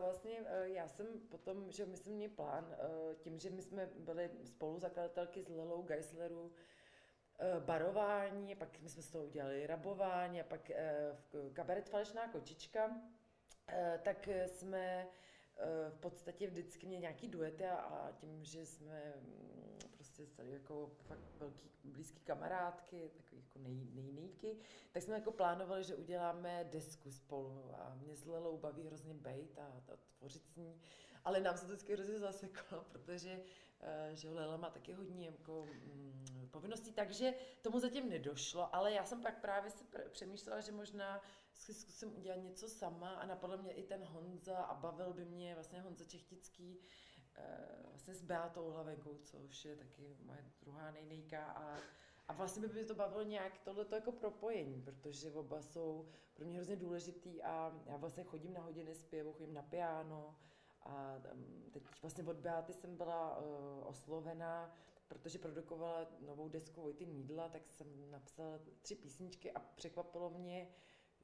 vlastně 0.00 0.40
uh, 0.40 0.46
já 0.64 0.88
jsem 0.88 1.06
potom, 1.28 1.70
že 1.72 1.86
my 1.86 1.96
jsme 1.96 2.12
měli 2.12 2.32
plán, 2.32 2.64
uh, 2.64 3.14
tím, 3.14 3.38
že 3.38 3.50
my 3.50 3.62
jsme 3.62 3.88
byli 3.98 4.30
spoluzakladatelky 4.44 5.42
s 5.42 5.48
Lelou 5.48 5.82
Geisleru, 5.82 6.42
uh, 6.42 6.50
barování, 7.64 8.54
pak 8.54 8.80
my 8.80 8.88
jsme 8.88 9.02
z 9.02 9.10
toho 9.10 9.24
udělali 9.24 9.66
rabování 9.66 10.40
a 10.40 10.44
pak 10.44 10.70
uh, 11.34 11.52
kabaret 11.52 11.88
Falešná 11.88 12.28
kočička, 12.28 12.86
uh, 12.86 12.92
tak 14.02 14.28
jsme 14.46 15.06
v 15.90 15.96
podstatě 16.00 16.46
vždycky 16.46 16.86
měli 16.86 17.00
nějaký 17.00 17.28
duety 17.28 17.64
a, 17.64 17.76
a 17.76 18.12
tím, 18.12 18.44
že 18.44 18.66
jsme 18.66 19.14
mm, 19.16 19.78
prostě 19.94 20.26
tady 20.26 20.50
jako 20.50 20.90
fakt 21.02 21.24
velký 21.38 21.70
blízký 21.84 22.20
kamarádky, 22.20 23.10
takový 23.16 23.42
jako 23.42 23.58
nej, 23.58 23.86
nejnejky, 23.92 24.56
tak 24.92 25.02
jsme 25.02 25.14
jako 25.14 25.32
plánovali, 25.32 25.84
že 25.84 25.94
uděláme 25.94 26.68
desku 26.72 27.10
spolu 27.10 27.74
a 27.78 27.94
mě 27.94 28.16
s 28.16 28.26
Lelou 28.26 28.58
baví 28.58 28.86
hrozně 28.86 29.14
bejt 29.14 29.58
a, 29.58 29.66
a 29.92 29.96
tvořit 30.18 30.46
s 30.46 30.56
ní, 30.56 30.80
ale 31.24 31.40
nám 31.40 31.56
se 31.56 31.66
to 31.66 31.72
vždycky 31.72 31.92
hrozně 31.92 32.18
zaseklo, 32.18 32.84
protože 32.92 33.40
eh, 33.80 34.10
že 34.12 34.30
Lela 34.30 34.56
má 34.56 34.70
taky 34.70 34.92
hodně 34.92 35.26
jako, 35.26 35.66
mm, 35.84 36.48
povinností, 36.50 36.92
takže 36.92 37.34
tomu 37.62 37.80
zatím 37.80 38.08
nedošlo, 38.08 38.74
ale 38.74 38.92
já 38.92 39.04
jsem 39.04 39.22
pak 39.22 39.40
právě 39.40 39.70
si 39.70 39.84
pr- 39.84 40.08
přemýšlela, 40.08 40.60
že 40.60 40.72
možná 40.72 41.22
zkusím 41.60 42.16
udělat 42.16 42.36
něco 42.36 42.68
sama 42.68 43.10
a 43.10 43.26
napadl 43.26 43.62
mě 43.62 43.72
i 43.72 43.82
ten 43.82 44.04
Honza 44.04 44.58
a 44.58 44.74
bavil 44.74 45.12
by 45.12 45.24
mě 45.24 45.54
vlastně 45.54 45.80
Honza 45.80 46.04
Čechtický, 46.04 46.78
eh, 47.36 47.82
vlastně 47.84 48.14
s 48.14 48.22
Beatou 48.22 48.70
Hlavenkou, 48.70 49.18
což 49.22 49.64
je 49.64 49.76
taky 49.76 50.16
moje 50.22 50.44
druhá 50.60 50.90
nejnejka 50.90 51.44
a 51.44 51.78
a 52.30 52.32
vlastně 52.32 52.62
by 52.62 52.68
mě 52.68 52.84
to 52.84 52.94
bavilo 52.94 53.22
nějak 53.22 53.58
tohleto 53.58 53.94
jako 53.94 54.12
propojení, 54.12 54.82
protože 54.82 55.32
oba 55.32 55.62
jsou 55.62 56.08
pro 56.34 56.44
mě 56.44 56.56
hrozně 56.56 56.76
důležitý 56.76 57.42
a 57.42 57.80
já 57.86 57.96
vlastně 57.96 58.24
chodím 58.24 58.52
na 58.52 58.60
hodiny 58.60 58.94
zpěvu, 58.94 59.32
chodím 59.32 59.54
na 59.54 59.62
piano 59.62 60.36
a 60.82 61.14
um, 61.32 61.70
teď 61.70 61.82
vlastně 62.02 62.24
od 62.24 62.36
Beaty 62.36 62.72
jsem 62.72 62.96
byla 62.96 63.38
uh, 63.38 63.44
oslovena, 63.86 64.76
protože 65.08 65.38
produkovala 65.38 66.06
novou 66.20 66.48
desku 66.48 66.80
Vojty 66.80 67.06
Nídla, 67.06 67.48
tak 67.48 67.62
jsem 67.72 68.10
napsala 68.10 68.58
tři 68.82 68.94
písničky 68.94 69.52
a 69.52 69.60
překvapilo 69.60 70.30
mě, 70.30 70.68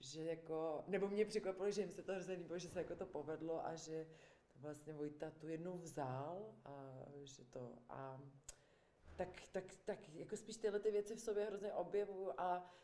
že 0.00 0.24
jako, 0.24 0.84
nebo 0.86 1.08
mě 1.08 1.24
překvapilo, 1.24 1.70
že 1.70 1.80
jim 1.80 1.92
se 1.92 2.02
to 2.02 2.12
hrozně 2.12 2.34
líbilo, 2.34 2.58
že 2.58 2.68
se 2.68 2.78
jako 2.78 2.96
to 2.96 3.06
povedlo 3.06 3.66
a 3.66 3.74
že 3.74 4.06
vlastně 4.60 4.92
Vojta 4.92 5.30
tu 5.30 5.48
jednou 5.48 5.78
vzal 5.78 6.54
a 6.64 7.04
že 7.24 7.44
to 7.44 7.72
a 7.88 8.20
tak, 9.16 9.28
tak, 9.52 9.64
tak 9.84 9.98
jako 10.14 10.36
spíš 10.36 10.56
tyhle 10.56 10.80
ty 10.80 10.90
věci 10.90 11.14
v 11.14 11.20
sobě 11.20 11.44
hrozně 11.44 11.72
objevuju 11.72 12.30
a 12.38 12.74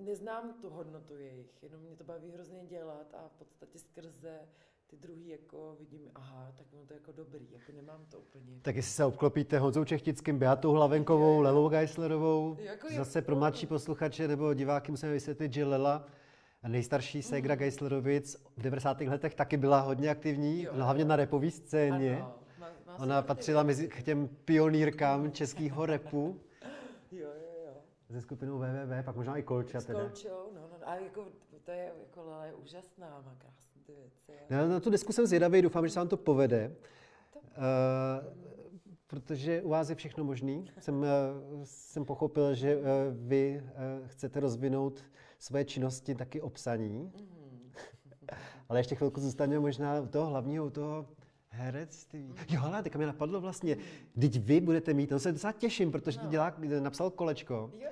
neznám 0.00 0.60
tu 0.60 0.70
hodnotu 0.70 1.16
jejich, 1.16 1.62
jenom 1.62 1.82
mě 1.82 1.96
to 1.96 2.04
baví 2.04 2.30
hrozně 2.30 2.66
dělat 2.66 3.14
a 3.14 3.28
v 3.28 3.32
podstatě 3.32 3.78
skrze 3.78 4.48
ty 4.86 4.96
druhý 4.96 5.28
jako 5.28 5.76
vidím, 5.78 6.10
aha, 6.14 6.52
tak 6.56 6.66
ono 6.72 6.86
to 6.86 6.92
je 6.94 6.98
jako 6.98 7.12
dobrý, 7.12 7.48
jako 7.52 7.72
nemám 7.72 8.06
to 8.06 8.18
úplně. 8.18 8.60
Tak 8.62 8.76
jestli 8.76 8.92
se 8.92 9.04
obklopíte 9.04 9.58
Honzou 9.58 9.84
Čechtickým, 9.84 10.38
Beatou 10.38 10.72
Hlavenkovou, 10.72 11.40
Lelou 11.40 11.68
Geislerovou, 11.68 12.56
Jako 12.60 12.88
zase 12.96 13.22
pro 13.22 13.36
mladší 13.36 13.66
posluchače 13.66 14.28
nebo 14.28 14.54
diváky 14.54 14.90
musíme 14.90 15.12
vysvětlit, 15.12 15.52
že 15.52 15.64
Lela, 15.64 16.08
nejstarší 16.66 17.22
ségra 17.22 17.54
Mhm. 17.54 17.58
Geislerovic, 17.58 18.36
v 18.56 18.62
90. 18.62 19.00
letech 19.08 19.34
taky 19.34 19.56
byla 19.56 19.80
hodně 19.80 20.10
aktivní, 20.10 20.62
Jo. 20.62 20.72
hlavně 20.74 21.04
na 21.04 21.16
repové 21.16 21.50
scéně. 21.50 22.16
Ano, 22.16 22.34
má, 22.58 22.68
má 22.86 22.98
Ona 22.98 23.22
patřila 23.22 23.62
mezi 23.62 23.88
k 23.88 24.02
těm 24.02 24.28
pionýrkám 24.44 25.32
českého 25.32 25.86
repu 25.86 26.40
Jo, 27.12 27.28
jo, 27.28 27.64
jo. 27.66 27.72
se 28.12 28.20
skupinou 28.20 28.58
WWW, 28.58 29.02
pak 29.04 29.16
možná 29.16 29.36
i 29.36 29.42
Kolča 29.42 29.80
S 29.80 29.84
teda. 29.84 30.00
Kolčou, 30.00 30.28
no, 30.54 30.60
no, 30.60 30.88
a 30.88 30.94
jako, 30.94 31.26
to 31.64 31.70
je, 31.70 31.92
jako 32.00 32.22
Lela 32.30 32.44
je 32.46 32.54
úžasná, 32.54 33.22
má 33.26 33.34
krásné 33.38 33.82
ty 33.86 33.92
věci. 33.92 34.32
Na, 34.50 34.68
na 34.68 34.80
tu 34.80 34.90
desku 34.90 35.12
jsem 35.12 35.26
zvědavý, 35.26 35.62
doufám, 35.62 35.86
že 35.86 35.92
se 35.92 36.00
vám 36.00 36.08
to 36.08 36.16
povede. 36.16 36.76
Uh, 37.34 38.34
protože 39.06 39.62
u 39.62 39.68
vás 39.68 39.88
je 39.88 39.94
všechno 39.94 40.24
možný. 40.24 40.70
Jsem, 40.80 41.00
uh, 41.00 41.06
jsem 41.64 42.04
pochopil, 42.04 42.54
že 42.54 42.76
uh, 42.76 42.82
vy 43.12 43.62
chcete 44.06 44.40
rozvinout 44.40 45.04
své 45.38 45.64
činnosti 45.64 46.14
taky 46.14 46.40
obsaní. 46.40 47.12
Ale 48.68 48.80
ještě 48.80 48.94
chvilku 48.94 49.20
zůstaneme 49.20 49.60
možná 49.60 50.00
u 50.00 50.06
toho 50.06 50.26
hlavního, 50.26 50.66
u 50.66 50.70
toho 50.70 51.06
herectví. 51.48 52.34
Jo, 52.48 52.60
ale 52.64 52.82
teďka 52.82 52.98
mě 52.98 53.06
napadlo 53.06 53.40
vlastně, 53.40 53.76
teď 54.20 54.40
vy 54.40 54.60
budete 54.60 54.94
mít, 54.94 55.10
no 55.10 55.18
se 55.18 55.32
docela 55.32 55.52
těším, 55.52 55.92
protože 55.92 56.20
no. 56.22 56.28
dělá, 56.30 56.54
napsal 56.80 57.10
kolečko. 57.10 57.70
Jo. 57.80 57.88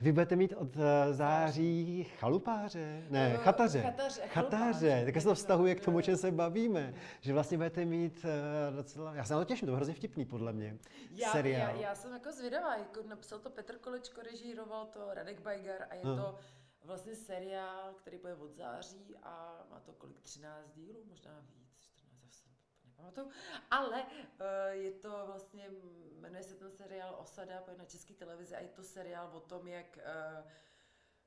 Vy 0.00 0.12
budete 0.12 0.36
mít 0.36 0.52
od 0.56 0.76
eh, 0.76 1.12
září 1.12 2.04
chalupáře, 2.18 3.02
ne, 3.10 3.32
Eh, 3.34 3.36
chataře. 3.36 3.80
chataře, 3.82 4.22
chalupáře. 4.28 5.02
tak 5.04 5.22
se 5.22 5.28
to 5.28 5.34
vztahuje 5.34 5.74
k 5.74 5.84
tomu, 5.84 5.98
o 5.98 6.02
čem 6.02 6.16
se 6.16 6.30
bavíme. 6.30 6.94
Že 7.20 7.32
vlastně 7.32 7.56
budete 7.56 7.84
mít 7.84 8.24
eh, 8.24 8.76
docela, 8.76 9.14
já 9.14 9.24
se 9.24 9.34
na 9.34 9.38
to 9.40 9.44
těším, 9.44 9.66
to 9.66 9.72
je 9.72 9.76
hrozně 9.76 9.94
vtipný 9.94 10.24
podle 10.24 10.52
mě, 10.52 10.78
Já, 11.10 11.32
seriál. 11.32 11.74
já, 11.74 11.80
já, 11.80 11.94
jsem 11.94 12.12
jako 12.12 12.32
zvědavá, 12.32 12.76
jako 12.76 13.00
napsal 13.08 13.38
to 13.38 13.50
Petr 13.50 13.78
Kolečko, 13.78 14.20
režíroval 14.22 14.86
to 14.86 15.14
Radek 15.14 15.42
Bajgar 15.42 15.86
a 15.90 15.94
je 15.94 16.02
Aha. 16.04 16.16
to 16.16 16.38
vlastně 16.84 17.14
seriál, 17.14 17.94
který 17.94 18.18
bude 18.18 18.34
od 18.34 18.52
září 18.54 19.16
a 19.22 19.66
má 19.70 19.80
to 19.80 19.92
kolik, 19.92 20.20
13 20.20 20.70
dílů, 20.74 21.04
možná 21.04 21.40
víc, 21.40 21.78
14, 21.78 22.22
já 22.24 22.30
se 22.30 22.86
nepamatuju, 22.88 23.30
ale 23.70 24.02
uh, 24.02 24.46
je 24.70 24.90
to 24.92 25.22
vlastně, 25.26 25.70
jmenuje 26.12 26.42
se 26.42 26.54
ten 26.54 26.70
seriál 26.70 27.16
Osada, 27.20 27.64
na 27.78 27.84
české 27.84 28.14
televizi 28.14 28.54
a 28.54 28.60
je 28.60 28.68
to 28.68 28.82
seriál 28.82 29.36
o 29.36 29.40
tom, 29.40 29.68
jak 29.68 29.96
uh, 29.96 30.50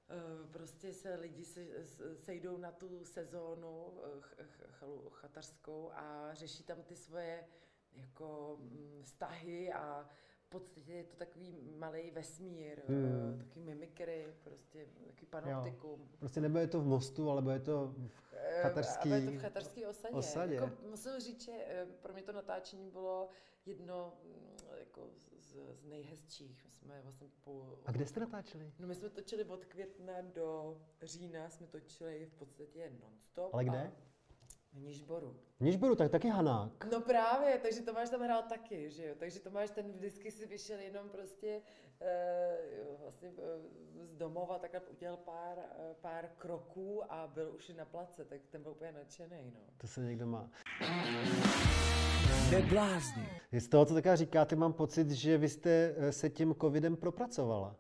Eh, 0.10 0.48
Prostě 0.52 0.94
se 0.94 1.16
lidi 1.16 1.46
se, 1.46 1.86
se- 1.88 2.16
sejdou 2.16 2.58
na 2.58 2.72
tu 2.72 3.06
sezónu 3.06 4.02
eh, 4.06 4.22
ch- 4.22 4.36
ch- 4.72 5.14
chatařskou 5.14 5.92
a 5.94 6.34
řeší 6.34 6.64
tam 6.64 6.84
ty 6.84 6.96
svoje 6.96 7.48
jako 7.94 8.58
mm, 8.60 9.02
vztahy 9.04 9.74
a 9.74 10.10
podstatě 10.60 10.94
je 10.94 11.04
to 11.04 11.16
takový 11.16 11.56
malý 11.78 12.12
vesmír, 12.12 12.82
Hmm. 12.88 13.06
hmm. 13.12 13.38
takový 13.40 13.62
mimikry, 13.66 14.28
prostě 14.44 14.86
takový 15.08 15.28
panoptikum. 15.30 16.10
Prostě 16.20 16.42
nebude 16.42 16.68
to 16.68 16.82
v 16.82 16.86
Mostu, 16.86 17.30
ale 17.30 17.42
bude 17.42 17.60
to 17.60 17.88
v 17.88 18.10
Eh, 18.36 18.62
chatarský 18.62 19.14
A 19.14 19.20
bude 19.20 19.32
to 19.32 19.32
v 19.32 19.42
chatarské 19.42 19.88
osadě. 19.88 20.16
osadě. 20.16 20.56
Jako, 20.56 20.72
musím 20.90 21.12
říct, 21.20 21.42
že 21.42 21.52
eh, 21.68 21.86
pro 22.02 22.14
mě 22.14 22.24
to 22.24 22.32
natáčení 22.32 22.90
bylo 22.92 23.30
jedno 23.66 24.14
mm, 24.24 24.58
jako 24.80 25.10
z, 25.40 25.56
z 25.74 25.86
nejhezčích. 25.86 26.66
My 26.66 26.72
jsme 26.72 27.02
vlastně 27.02 27.28
po... 27.44 27.78
A 27.86 27.92
kde 27.92 28.06
jste 28.06 28.20
natáčeli? 28.20 28.72
No 28.80 28.88
my 28.88 28.96
jsme 28.96 29.10
točili 29.10 29.44
od 29.46 29.66
května 29.66 30.14
do 30.22 30.78
října, 31.02 31.50
jsme 31.50 31.68
točili 31.68 32.26
v 32.26 32.34
podstatě 32.34 32.92
non-stop. 33.02 33.54
Ale 33.54 33.64
kde? 33.66 33.78
A 33.78 33.92
Nižboru. 34.74 35.36
V 35.60 35.64
Nižboru, 35.64 35.96
tak 35.96 36.12
taky 36.12 36.30
Hanák. 36.30 36.86
No 36.92 37.02
právě, 37.02 37.58
takže 37.58 37.82
Tomáš 37.82 38.10
tam 38.10 38.22
hrál 38.22 38.44
taky, 38.50 38.90
že 38.90 39.06
jo, 39.08 39.16
takže 39.20 39.40
Tomáš 39.40 39.70
ten 39.70 39.92
vždycky 39.92 40.32
si 40.32 40.46
vyšel 40.46 40.80
jenom 40.80 41.10
prostě 41.10 41.62
e, 42.02 42.58
vlastně 43.02 43.28
e, 43.28 44.06
z 44.06 44.16
domova, 44.16 44.60
takhle 44.60 44.82
udělal 44.82 45.18
pár, 45.18 45.58
e, 45.60 45.94
pár 46.02 46.30
kroků 46.38 47.12
a 47.14 47.28
byl 47.28 47.52
už 47.56 47.70
na 47.70 47.86
place, 47.86 48.26
tak 48.26 48.42
ten 48.52 48.64
byl 48.64 48.72
úplně 48.72 48.92
nadšený, 48.92 49.52
no. 49.54 49.60
To 49.78 49.88
se 49.88 50.02
někdo 50.02 50.26
má. 50.26 50.50
Neblázni. 52.52 53.28
Z 53.52 53.68
toho, 53.68 53.86
co 53.86 53.94
taká 53.94 54.16
říkáte, 54.16 54.56
mám 54.56 54.74
pocit, 54.74 55.10
že 55.10 55.38
vy 55.38 55.50
jste 55.50 55.94
eh, 55.98 56.12
se 56.12 56.30
tím 56.30 56.56
covidem 56.62 56.96
propracovala. 56.96 57.76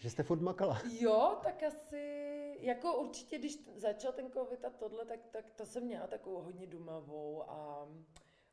Že 0.00 0.10
jste 0.10 0.22
furt 0.22 0.40
makala. 0.40 0.82
Jo, 1.00 1.38
tak 1.42 1.62
asi, 1.62 2.56
jako 2.60 3.00
určitě, 3.00 3.38
když 3.38 3.58
začal 3.76 4.12
ten 4.12 4.30
covid 4.32 4.64
a 4.64 4.70
tohle, 4.70 5.04
tak, 5.04 5.20
tak 5.30 5.50
to 5.50 5.66
jsem 5.66 5.84
měla 5.84 6.06
takovou 6.06 6.42
hodně 6.42 6.66
dumavou 6.66 7.50
a 7.50 7.88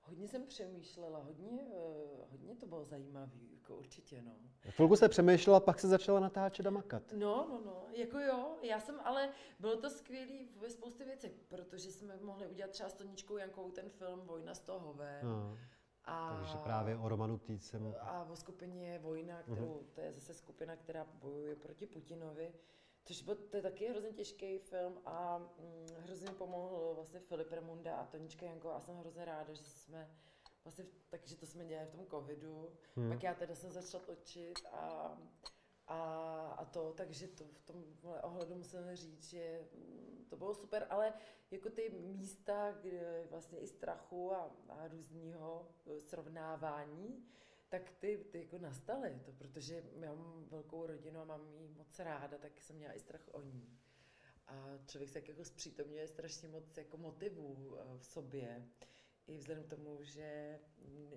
Hodně 0.07 0.27
jsem 0.27 0.45
přemýšlela, 0.45 1.19
hodně, 1.19 1.61
eh, 1.71 2.25
hodně 2.31 2.55
to 2.55 2.65
bylo 2.65 2.85
zajímavé, 2.85 3.31
jako 3.53 3.75
určitě, 3.75 4.21
no. 4.21 4.35
Chvilku 4.69 4.95
jste 4.95 5.09
přemýšlela, 5.09 5.59
pak 5.59 5.79
se 5.79 5.87
začala 5.87 6.19
natáčet 6.19 6.67
a 6.67 6.69
makat. 6.69 7.03
No, 7.13 7.47
no, 7.49 7.61
no, 7.65 7.85
jako 7.91 8.19
jo, 8.19 8.57
já 8.61 8.79
jsem, 8.79 8.99
ale 9.03 9.29
bylo 9.59 9.77
to 9.77 9.89
skvělý 9.89 10.49
ve 10.55 10.69
spoustě 10.69 11.05
věcí, 11.05 11.29
protože 11.47 11.91
jsme 11.91 12.17
mohli 12.21 12.47
udělat 12.47 12.71
třeba 12.71 12.89
s 12.89 12.93
Toničkou 12.93 13.37
Jankou 13.37 13.71
ten 13.71 13.89
film 13.89 14.19
Vojna 14.19 14.53
z 14.53 14.59
toho 14.59 14.79
hové. 14.79 15.19
No. 15.23 15.57
A, 16.07 16.35
Takže 16.39 16.57
právě 16.57 16.97
o 16.97 17.09
Romanu 17.09 17.37
Týcem. 17.37 17.95
a 17.99 18.23
o 18.23 18.35
skupině 18.35 18.99
Vojna, 18.99 19.41
kterou, 19.43 19.83
to 19.93 20.01
je 20.01 20.13
zase 20.13 20.33
skupina, 20.33 20.75
která 20.75 21.05
bojuje 21.13 21.55
proti 21.55 21.85
Putinovi. 21.85 22.53
Což 23.03 23.21
byl, 23.21 23.35
to 23.35 23.57
je 23.57 23.63
taky 23.63 23.89
hrozně 23.89 24.13
těžký 24.13 24.59
film 24.59 24.97
a 25.05 25.37
hm, 25.37 25.87
hrozně 25.99 26.27
pomohl 26.31 26.91
vlastně 26.95 27.19
Filip 27.19 27.51
Remunda 27.51 27.95
a 27.95 28.05
Tonička 28.05 28.45
Janko 28.45 28.71
a 28.71 28.79
jsem 28.79 28.97
hrozně 28.97 29.25
ráda, 29.25 29.53
že 29.53 29.63
jsme 29.63 30.09
vlastně, 30.63 30.85
takže 31.09 31.35
to 31.35 31.45
jsme 31.45 31.65
dělali 31.65 31.87
v 31.87 31.91
tom 31.91 32.05
covidu. 32.05 32.69
Hmm. 32.95 33.09
Pak 33.09 33.23
já 33.23 33.33
teda 33.33 33.55
jsem 33.55 33.71
začala 33.71 34.03
točit 34.03 34.59
a, 34.71 35.17
a, 35.87 35.97
a 36.57 36.65
to, 36.65 36.93
takže 36.93 37.27
to 37.27 37.43
v 37.43 37.61
tomhle 37.61 38.21
ohledu 38.21 38.55
musím 38.55 38.95
říct, 38.95 39.29
že 39.29 39.59
mm, 39.73 40.16
to 40.29 40.37
bylo 40.37 40.55
super, 40.55 40.87
ale 40.89 41.13
jako 41.51 41.69
ty 41.69 41.89
místa, 41.89 42.71
kde 42.81 43.27
vlastně 43.29 43.59
i 43.59 43.67
strachu 43.67 44.33
a, 44.33 44.55
a 44.69 44.87
různého 44.87 45.71
srovnávání, 45.99 47.25
tak 47.69 47.91
ty, 47.99 48.25
ty 48.31 48.39
jako 48.39 48.57
nastaly, 48.57 49.21
to, 49.25 49.31
protože 49.31 49.83
já 49.99 50.13
mám 50.13 50.45
velkou 50.49 50.85
rodinu 50.85 51.19
a 51.19 51.25
mám 51.25 51.53
ji 51.59 51.67
moc 51.67 51.99
ráda, 51.99 52.37
tak 52.37 52.61
jsem 52.61 52.75
měla 52.75 52.93
i 52.93 52.99
strach 52.99 53.29
o 53.31 53.41
ní. 53.41 53.79
A 54.47 54.77
člověk 54.85 55.09
se 55.09 55.13
tak 55.13 55.29
jako 55.29 55.45
zpřítomňuje 55.45 56.07
strašně 56.07 56.47
moc 56.47 56.77
jako 56.77 56.97
motivů 56.97 57.77
eh, 57.77 57.97
v 57.97 58.05
sobě. 58.05 58.67
I 59.27 59.37
vzhledem 59.37 59.63
k 59.63 59.69
tomu, 59.69 60.03
že 60.03 60.59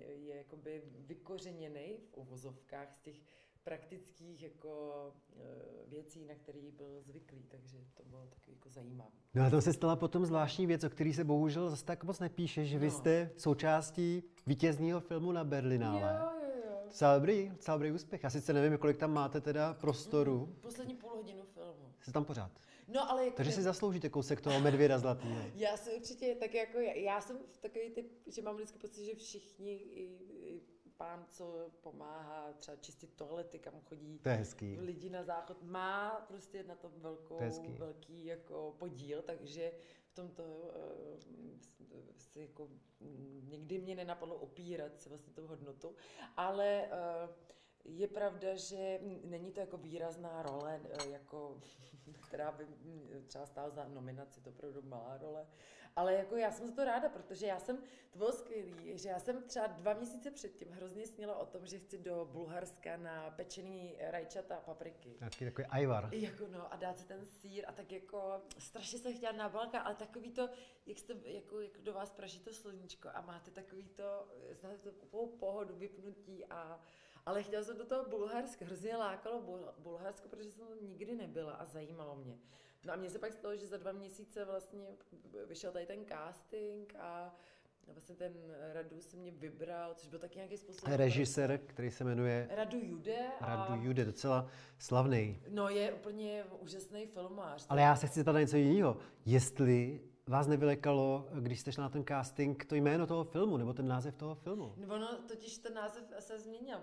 je 0.05 0.35
jakoby 0.35 0.83
vykořeněný 0.85 1.97
v 1.97 2.13
uvozovkách 2.13 2.93
z 2.93 2.99
těch 2.99 3.21
praktických 3.63 4.43
jako 4.43 4.93
eh, 5.33 5.39
věcí, 5.87 6.25
na 6.25 6.35
které 6.35 6.59
byl 6.77 7.01
zvyklý, 7.01 7.43
takže 7.49 7.77
to 7.93 8.03
bylo 8.03 8.27
takový 8.27 8.53
jako 8.55 8.69
zajímavé. 8.69 9.11
No 9.33 9.43
a 9.45 9.49
to 9.49 9.61
se 9.61 9.73
stala 9.73 9.95
potom 9.95 10.25
zvláštní 10.25 10.67
věc, 10.67 10.83
o 10.83 10.89
který 10.89 11.13
se 11.13 11.23
bohužel 11.23 11.69
zase 11.69 11.85
tak 11.85 12.03
moc 12.03 12.19
nepíše, 12.19 12.65
že 12.65 12.79
vy 12.79 12.85
No. 12.85 12.91
jste 12.91 13.29
součástí 13.37 14.23
vítězního 14.47 14.99
filmu 14.99 15.31
na 15.31 15.43
Berlinále. 15.43 16.19
Jo, 16.19 16.31
jo, 16.47 16.61
jo. 16.69 16.77
Docela 16.85 17.15
dobrý, 17.15 17.49
docela 17.49 17.77
dobrý 17.77 17.91
úspěch. 17.91 18.23
Já 18.23 18.29
sice 18.29 18.53
nevím, 18.53 18.77
kolik 18.77 18.97
tam 18.97 19.13
máte 19.13 19.41
teda 19.41 19.73
prostoru. 19.73 20.55
Poslední 20.61 20.95
půl 20.95 21.09
hodinu 21.09 21.43
filmu. 21.53 21.93
Jste 22.01 22.11
tam 22.11 22.25
pořád. 22.25 22.51
No 22.87 23.11
ale 23.11 23.23
jako 23.25 23.37
Takže 23.37 23.51
si 23.51 23.61
zasloužíte 23.61 24.09
kousek 24.09 24.41
toho 24.41 24.59
medvěda 24.59 24.99
zlatého. 24.99 25.41
Já 25.55 25.77
si 25.77 25.95
určitě, 25.95 26.35
tak 26.39 26.53
jako 26.53 26.77
já, 26.79 26.93
já 26.93 27.21
jsem 27.21 27.37
v 27.51 27.57
takový 27.57 27.89
typ, 27.89 28.11
že 28.27 28.41
mám 28.41 28.55
vždycky 28.55 28.79
pocit, 28.79 29.05
že 29.05 29.15
všichni, 29.15 29.73
i 29.75 30.09
pán, 31.01 31.25
co 31.29 31.71
pomáhá 31.81 32.53
třeba 32.53 32.77
čistit 32.77 33.13
toalety, 33.15 33.59
kam 33.59 33.81
chodí 33.81 34.19
To 34.19 34.29
je 34.29 34.35
hezký. 34.35 34.77
lidi 34.79 35.09
na 35.09 35.23
záchod, 35.23 35.63
má 35.63 36.25
prostě 36.27 36.63
na 36.63 36.75
tom 36.75 36.91
velkou, 36.95 37.37
To 37.37 37.71
velký 37.77 38.25
jako 38.25 38.75
podíl, 38.79 39.21
takže 39.21 39.71
v 40.05 40.13
tomto 40.13 40.43
uh, 40.43 40.69
si 42.17 42.41
jako, 42.41 42.69
nikdy 43.43 43.79
mě 43.79 43.95
nenapadlo 43.95 44.35
opírat 44.35 45.01
se 45.01 45.09
vlastně 45.09 45.33
tu 45.33 45.47
hodnotu, 45.47 45.95
ale 46.37 46.89
uh, 47.25 47.29
je 47.85 48.07
pravda, 48.07 48.55
že 48.55 48.99
není 49.23 49.51
to 49.51 49.59
jako 49.59 49.77
výrazná 49.77 50.41
role, 50.43 50.81
eh, 50.89 51.09
jako, 51.09 51.61
která 52.27 52.51
by 52.51 52.67
třeba 53.27 53.45
stála 53.45 53.69
za 53.69 53.87
nominaci, 53.87 54.41
to 54.41 54.49
opravdu 54.49 54.81
malá 54.81 55.17
role, 55.17 55.47
ale 55.95 56.13
jako 56.13 56.35
já 56.35 56.51
jsem 56.51 56.67
za 56.67 56.75
to 56.75 56.83
ráda, 56.85 57.09
protože 57.09 57.45
já 57.45 57.59
jsem, 57.59 57.77
to 58.11 58.17
bylo 58.17 58.31
skvělý, 58.31 58.97
že 58.97 59.09
já 59.09 59.19
jsem 59.19 59.43
třeba 59.43 59.67
dva 59.67 59.93
měsíce 59.93 60.31
předtím 60.31 60.71
hrozně 60.71 61.07
sněla 61.07 61.37
o 61.37 61.45
tom, 61.45 61.65
že 61.65 61.79
chci 61.79 61.97
do 61.97 62.29
Bulharska 62.31 62.97
na 62.97 63.31
pečený 63.31 63.95
rajčata 63.99 64.55
a 64.55 64.61
papriky. 64.61 65.15
Nějaký 65.19 65.45
takový 65.45 65.67
ajvar. 65.67 66.09
Jako 66.11 66.47
no, 66.47 66.73
a 66.73 66.75
dát 66.75 66.99
si 66.99 67.05
ten 67.05 67.25
sír 67.25 67.65
a 67.67 67.71
tak 67.71 67.91
jako 67.91 68.41
strašně 68.57 68.99
jsem 68.99 69.13
chtěla 69.17 69.31
na 69.31 69.49
Balkán, 69.49 69.81
ale 69.85 69.95
takový 69.95 70.31
to, 70.31 70.49
jak 70.85 70.97
jste, 70.97 71.13
jako, 71.25 71.59
jak 71.59 71.77
do 71.77 71.93
vás 71.93 72.09
praží 72.11 72.39
to 72.39 72.53
sluníčko 72.53 73.09
a 73.13 73.21
máte 73.21 73.51
takový 73.51 73.87
to, 73.87 74.27
znáte 74.51 74.77
to 74.77 74.91
úplnou 74.91 75.27
pohodu, 75.27 75.75
vypnutí 75.75 76.45
a, 76.45 76.79
ale 77.25 77.43
chtěla 77.43 77.63
jsem 77.63 77.77
do 77.77 77.85
toho 77.85 78.09
Bulharska, 78.09 78.65
hrozně 78.65 78.97
lákalo 78.97 79.41
Bul- 79.41 79.73
Bulharsko, 79.77 80.29
protože 80.29 80.51
jsem 80.51 80.67
tam 80.67 80.77
nikdy 80.81 81.15
nebyla 81.15 81.53
a 81.53 81.65
zajímalo 81.65 82.15
mě. 82.15 82.39
No 82.85 82.93
a 82.93 82.95
mně 82.95 83.09
se 83.09 83.19
pak 83.19 83.33
stalo, 83.33 83.55
že 83.55 83.67
za 83.67 83.77
dva 83.77 83.91
měsíce 83.91 84.45
vlastně 84.45 84.85
vyšel 85.47 85.71
tady 85.71 85.85
ten 85.85 86.05
casting 86.05 86.95
a 86.99 87.35
vlastně 87.87 88.15
ten 88.15 88.33
Radu 88.73 89.01
se 89.01 89.17
mě 89.17 89.31
vybral, 89.31 89.93
což 89.93 90.09
byl 90.09 90.19
taky 90.19 90.35
nějaký 90.35 90.57
způsob. 90.57 90.89
Režisér, 90.89 91.57
který 91.65 91.91
se 91.91 92.03
jmenuje 92.03 92.47
Radu 92.51 92.77
Jude. 92.81 93.27
A... 93.39 93.55
Radu 93.55 93.83
Jude, 93.83 94.05
docela 94.05 94.47
slavný. 94.77 95.41
No 95.49 95.69
je 95.69 95.93
úplně 95.93 96.43
úžasný 96.59 97.05
filmář. 97.05 97.65
Ale 97.69 97.81
já 97.81 97.95
se 97.95 98.07
chci 98.07 98.19
zeptat 98.19 98.31
na 98.31 98.39
něco 98.39 98.57
jiného. 98.57 98.97
Jestli 99.25 100.01
vás 100.27 100.47
nevylekalo, 100.47 101.27
když 101.39 101.59
jste 101.59 101.71
šla 101.71 101.83
na 101.83 101.89
ten 101.89 102.05
casting, 102.05 102.65
to 102.65 102.75
jméno 102.75 103.07
toho 103.07 103.23
filmu, 103.23 103.57
nebo 103.57 103.73
ten 103.73 103.87
název 103.87 104.15
toho 104.15 104.35
filmu? 104.35 104.73
No, 104.77 104.95
Ono 104.95 105.17
totiž 105.27 105.57
ten 105.57 105.73
název 105.73 106.03
se 106.19 106.39
změnil. 106.39 106.77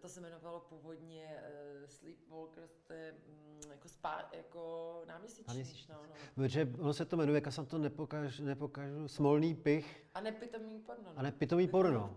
To 0.00 0.08
se 0.08 0.20
jmenovalo 0.20 0.60
původně 0.60 1.36
uh, 1.80 1.86
Sleepwalkers, 1.86 2.80
to 2.86 2.92
je 2.92 3.14
mm, 3.28 3.70
jako, 3.70 3.88
spá, 3.88 4.28
jako 4.32 5.02
náměsíční. 5.08 5.44
Náměsíční. 5.48 5.94
No, 5.94 6.00
no. 6.08 6.14
Protože 6.34 6.68
ono 6.78 6.92
se 6.92 7.04
to 7.04 7.16
jmenuje, 7.16 7.34
jak 7.36 7.46
já 7.46 7.52
jsem 7.52 7.66
to 7.66 7.78
nepokážu, 7.78 8.44
nepokážu 8.44 9.08
smolný 9.08 9.54
pich 9.54 10.04
A 10.14 10.20
nepitomý 10.20 10.78
porno. 10.80 11.12
a 11.16 11.22
nepitomý 11.22 11.68
porno. 11.68 12.16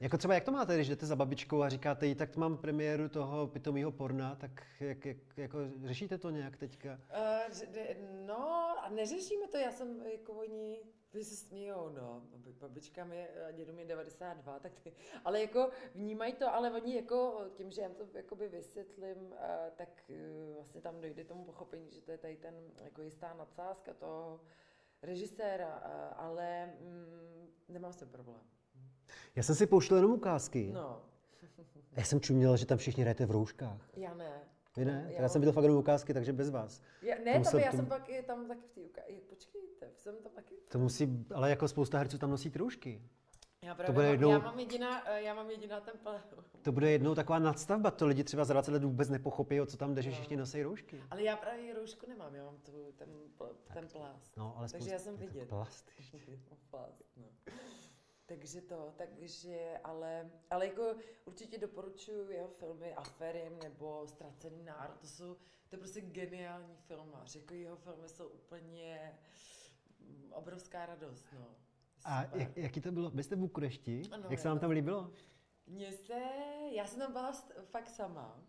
Jako 0.00 0.18
třeba, 0.18 0.34
jak 0.34 0.44
to 0.44 0.52
máte, 0.52 0.74
když 0.74 0.88
jdete 0.88 1.06
za 1.06 1.16
babičkou 1.16 1.62
a 1.62 1.68
říkáte 1.68 2.06
jí, 2.06 2.14
tak 2.14 2.36
mám 2.36 2.56
premiéru 2.56 3.08
toho 3.08 3.46
pitomého 3.46 3.92
porna, 3.92 4.34
tak 4.36 4.50
jak, 4.80 5.04
jak, 5.06 5.16
jako 5.36 5.58
řešíte 5.84 6.18
to 6.18 6.30
nějak 6.30 6.56
teďka? 6.56 7.00
Eh, 7.10 7.66
de- 7.72 7.96
no 8.26 8.48
a 8.84 8.88
neřešíme 8.88 9.48
to, 9.48 9.56
já 9.58 9.72
jsem 9.72 10.06
jako 10.06 10.32
oni, 10.32 10.80
vy 11.12 11.24
se 11.24 11.36
smějou, 11.36 11.88
no, 11.88 12.22
Babi- 12.32 12.52
babička 12.52 13.04
mi 13.04 13.28
a 13.28 13.50
dědu 13.50 13.72
mi 13.72 13.84
92, 13.84 14.58
tak 14.58 14.72
ty, 14.80 14.92
ale 15.24 15.40
jako 15.40 15.70
vnímají 15.94 16.32
to, 16.32 16.54
ale 16.54 16.70
oni 16.70 16.96
jako 16.96 17.44
tím, 17.54 17.70
že 17.70 17.82
já 17.82 17.88
to 17.88 18.06
jakoby 18.14 18.48
vysvětlím, 18.48 19.34
eh, 19.38 19.70
tak 19.76 19.88
eh, 20.10 20.54
vlastně 20.54 20.80
tam 20.80 21.00
dojde 21.00 21.24
tomu 21.24 21.44
pochopení, 21.44 21.90
že 21.90 22.00
to 22.02 22.10
je 22.10 22.18
tady 22.18 22.36
ten 22.36 22.54
jako 22.82 23.02
jistá 23.02 23.34
nadsázka 23.34 23.94
toho 23.94 24.40
režiséra, 25.02 25.82
eh, 25.84 26.14
ale 26.16 26.66
mm, 26.80 27.48
nemám 27.68 27.92
s 27.92 27.96
tím 27.96 28.08
problém. 28.08 28.40
Já 29.36 29.42
jsem 29.42 29.54
si 29.54 29.66
pouštěl 29.66 29.96
jenom 29.96 30.12
ukázky. 30.12 30.70
No, 30.74 31.02
Já 31.96 32.04
jsem 32.04 32.20
čuměl, 32.20 32.56
že 32.56 32.66
tam 32.66 32.78
všichni 32.78 33.02
hrajete 33.02 33.26
v 33.26 33.30
rouškách. 33.30 33.88
já 33.96 34.14
ne. 34.14 34.32
Vy 34.76 34.84
ne? 34.84 35.10
Já 35.14 35.22
Já, 35.22 35.28
jsem 35.28 35.40
viděl 35.40 35.52
fakt 35.52 35.62
jenom 35.64 35.78
ukázky, 35.78 36.14
takže 36.14 36.32
bez 36.32 36.50
vás. 36.50 36.82
Já, 37.02 37.14
ne, 37.14 37.24
To 37.24 37.30
tam, 37.32 37.38
musel- 37.38 37.60
já 37.60 37.70
to- 37.70 37.76
jsem 37.76 37.86
pak 37.86 38.08
i 38.08 38.22
tam 38.22 38.48
taky 38.48 38.60
v 38.66 38.70
té 38.74 38.80
ukázce. 38.80 39.12
Počkejte, 39.28 39.86
jsem 39.94 40.14
tam 40.22 40.32
taky 40.32 40.54
To 40.68 40.78
musí, 40.78 41.26
ale 41.34 41.50
jako 41.50 41.68
spousta 41.68 41.98
herců 41.98 42.18
tam 42.18 42.30
nosí 42.30 42.52
roušky. 42.56 43.02
Já 43.62 43.74
právě 43.74 43.94
bude 43.94 44.06
mám, 44.06 44.12
jednou- 44.12 44.30
já 44.30 44.38
mám 44.38 44.58
jediná, 44.58 45.08
eh, 45.10 45.22
já 45.22 45.34
mám 45.34 45.50
jediná 45.50 45.80
ten. 45.80 45.94
To 46.62 46.72
bude 46.72 46.90
jednou 46.90 47.14
taková 47.14 47.38
nadstavba, 47.38 47.90
to 47.90 48.06
lidi 48.06 48.24
třeba 48.24 48.44
za 48.44 48.52
20 48.52 48.70
let 48.72 48.84
vůbec 48.84 49.08
nepochopí, 49.08 49.60
o 49.60 49.66
co 49.66 49.76
tam 49.76 49.94
jde, 49.94 50.02
že 50.02 50.10
všichni 50.10 50.36
nosí 50.36 50.62
roušky. 50.62 51.02
Ale 51.10 51.22
já 51.22 51.36
právě 51.36 51.74
roušku 51.74 52.06
nemám, 52.08 52.34
já 52.34 52.44
mám 52.44 52.56
tu, 52.56 52.72
ten, 52.96 53.08
ten 53.74 53.88
plast. 53.88 54.36
No, 54.36 54.54
ale 54.56 54.68
takže 54.68 54.76
spousta- 54.76 54.92
já 54.92 54.98
jsem 54.98 55.14
je 55.14 55.20
to 55.20 55.32
vidět. 55.34 55.48
plast 55.48 55.90
plast, 56.70 57.04
no. 57.16 57.24
Takže 58.30 58.60
to, 58.60 58.94
takže, 58.96 59.78
ale, 59.84 60.30
ale 60.50 60.66
jako 60.66 60.94
určitě 61.24 61.58
doporučuji 61.58 62.30
jeho 62.30 62.48
filmy 62.48 62.94
Aferim 62.94 63.58
nebo 63.62 64.06
Ztracený 64.06 64.62
národ, 64.62 65.00
to 65.00 65.06
jsou, 65.06 65.34
to 65.68 65.76
je 65.76 65.78
prostě 65.78 66.00
geniální 66.00 66.76
filmář, 66.76 67.34
jako 67.36 67.54
jeho 67.54 67.76
filmy 67.76 68.08
jsou 68.08 68.28
úplně 68.28 69.18
mm, 70.00 70.32
obrovská 70.32 70.86
radost, 70.86 71.26
no. 71.32 71.46
A 72.04 72.22
Super. 72.24 72.40
jak, 72.40 72.56
jaký 72.56 72.80
to 72.80 72.92
bylo? 72.92 73.10
Vy 73.10 73.22
jste 73.22 73.36
v 73.36 73.38
Bukurešti? 73.38 74.02
Ano, 74.12 74.26
jak 74.30 74.38
se 74.40 74.48
vám 74.48 74.58
tam 74.58 74.70
líbilo? 74.70 75.10
Mně 75.66 75.92
se, 75.92 76.20
já 76.72 76.86
jsem 76.86 76.98
tam 76.98 77.12
byla 77.12 77.32
fakt 77.64 77.88
sama. 77.88 78.42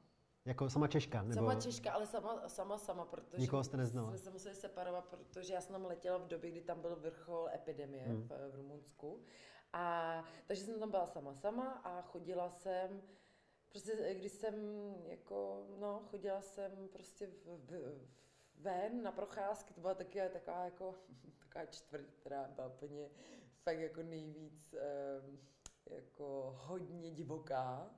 Jako 0.46 0.70
sama 0.70 0.88
Češka? 0.88 1.22
Nebo... 1.22 1.34
Sama 1.34 1.56
Češka, 1.56 1.92
ale 1.92 2.08
sama, 2.08 2.50
sama, 2.50 2.78
sama, 2.78 3.06
protože 3.06 3.42
Nikoho 3.42 3.64
jste 3.64 3.78
neznala? 3.78 4.10
jsme 4.10 4.18
se 4.18 4.32
museli 4.32 4.56
separovat, 4.56 5.06
protože 5.08 5.54
já 5.54 5.62
jsem 5.62 5.74
tam 5.74 5.86
letěla 5.86 6.18
v 6.18 6.28
době, 6.28 6.52
kdy 6.52 6.62
tam 6.62 6.82
byl 6.82 6.96
vrchol 6.96 7.50
epidemie 7.54 8.04
Hmm. 8.04 8.22
v, 8.22 8.28
v 8.52 8.56
Rumunsku. 8.56 9.24
A, 9.74 10.26
takže 10.48 10.64
jsem 10.64 10.80
tam 10.80 10.92
byla 10.92 11.08
sama, 11.08 11.34
sama 11.34 11.72
a 11.72 12.02
chodila 12.02 12.50
jsem, 12.50 13.02
prostě 13.70 14.16
když 14.20 14.32
jsem 14.32 14.56
jako, 15.06 15.68
no, 15.80 16.00
chodila 16.12 16.42
jsem 16.42 16.88
prostě 16.88 17.28
v, 17.28 17.46
v, 17.46 18.08
ven 18.56 19.04
na 19.04 19.12
procházky, 19.12 19.74
to 19.74 19.82
byla 19.82 19.94
taky 19.94 20.20
taková 20.30 20.66
jako, 20.66 20.96
taková 21.40 21.66
čtvrť, 21.66 22.14
která 22.14 22.48
byla 22.48 22.68
úplně 22.68 23.10
fakt 23.64 23.80
jako 23.80 24.04
nejvíc 24.04 24.74
um, 24.74 25.40
jako 25.86 26.56
hodně 26.58 27.12
divoká. 27.12 27.90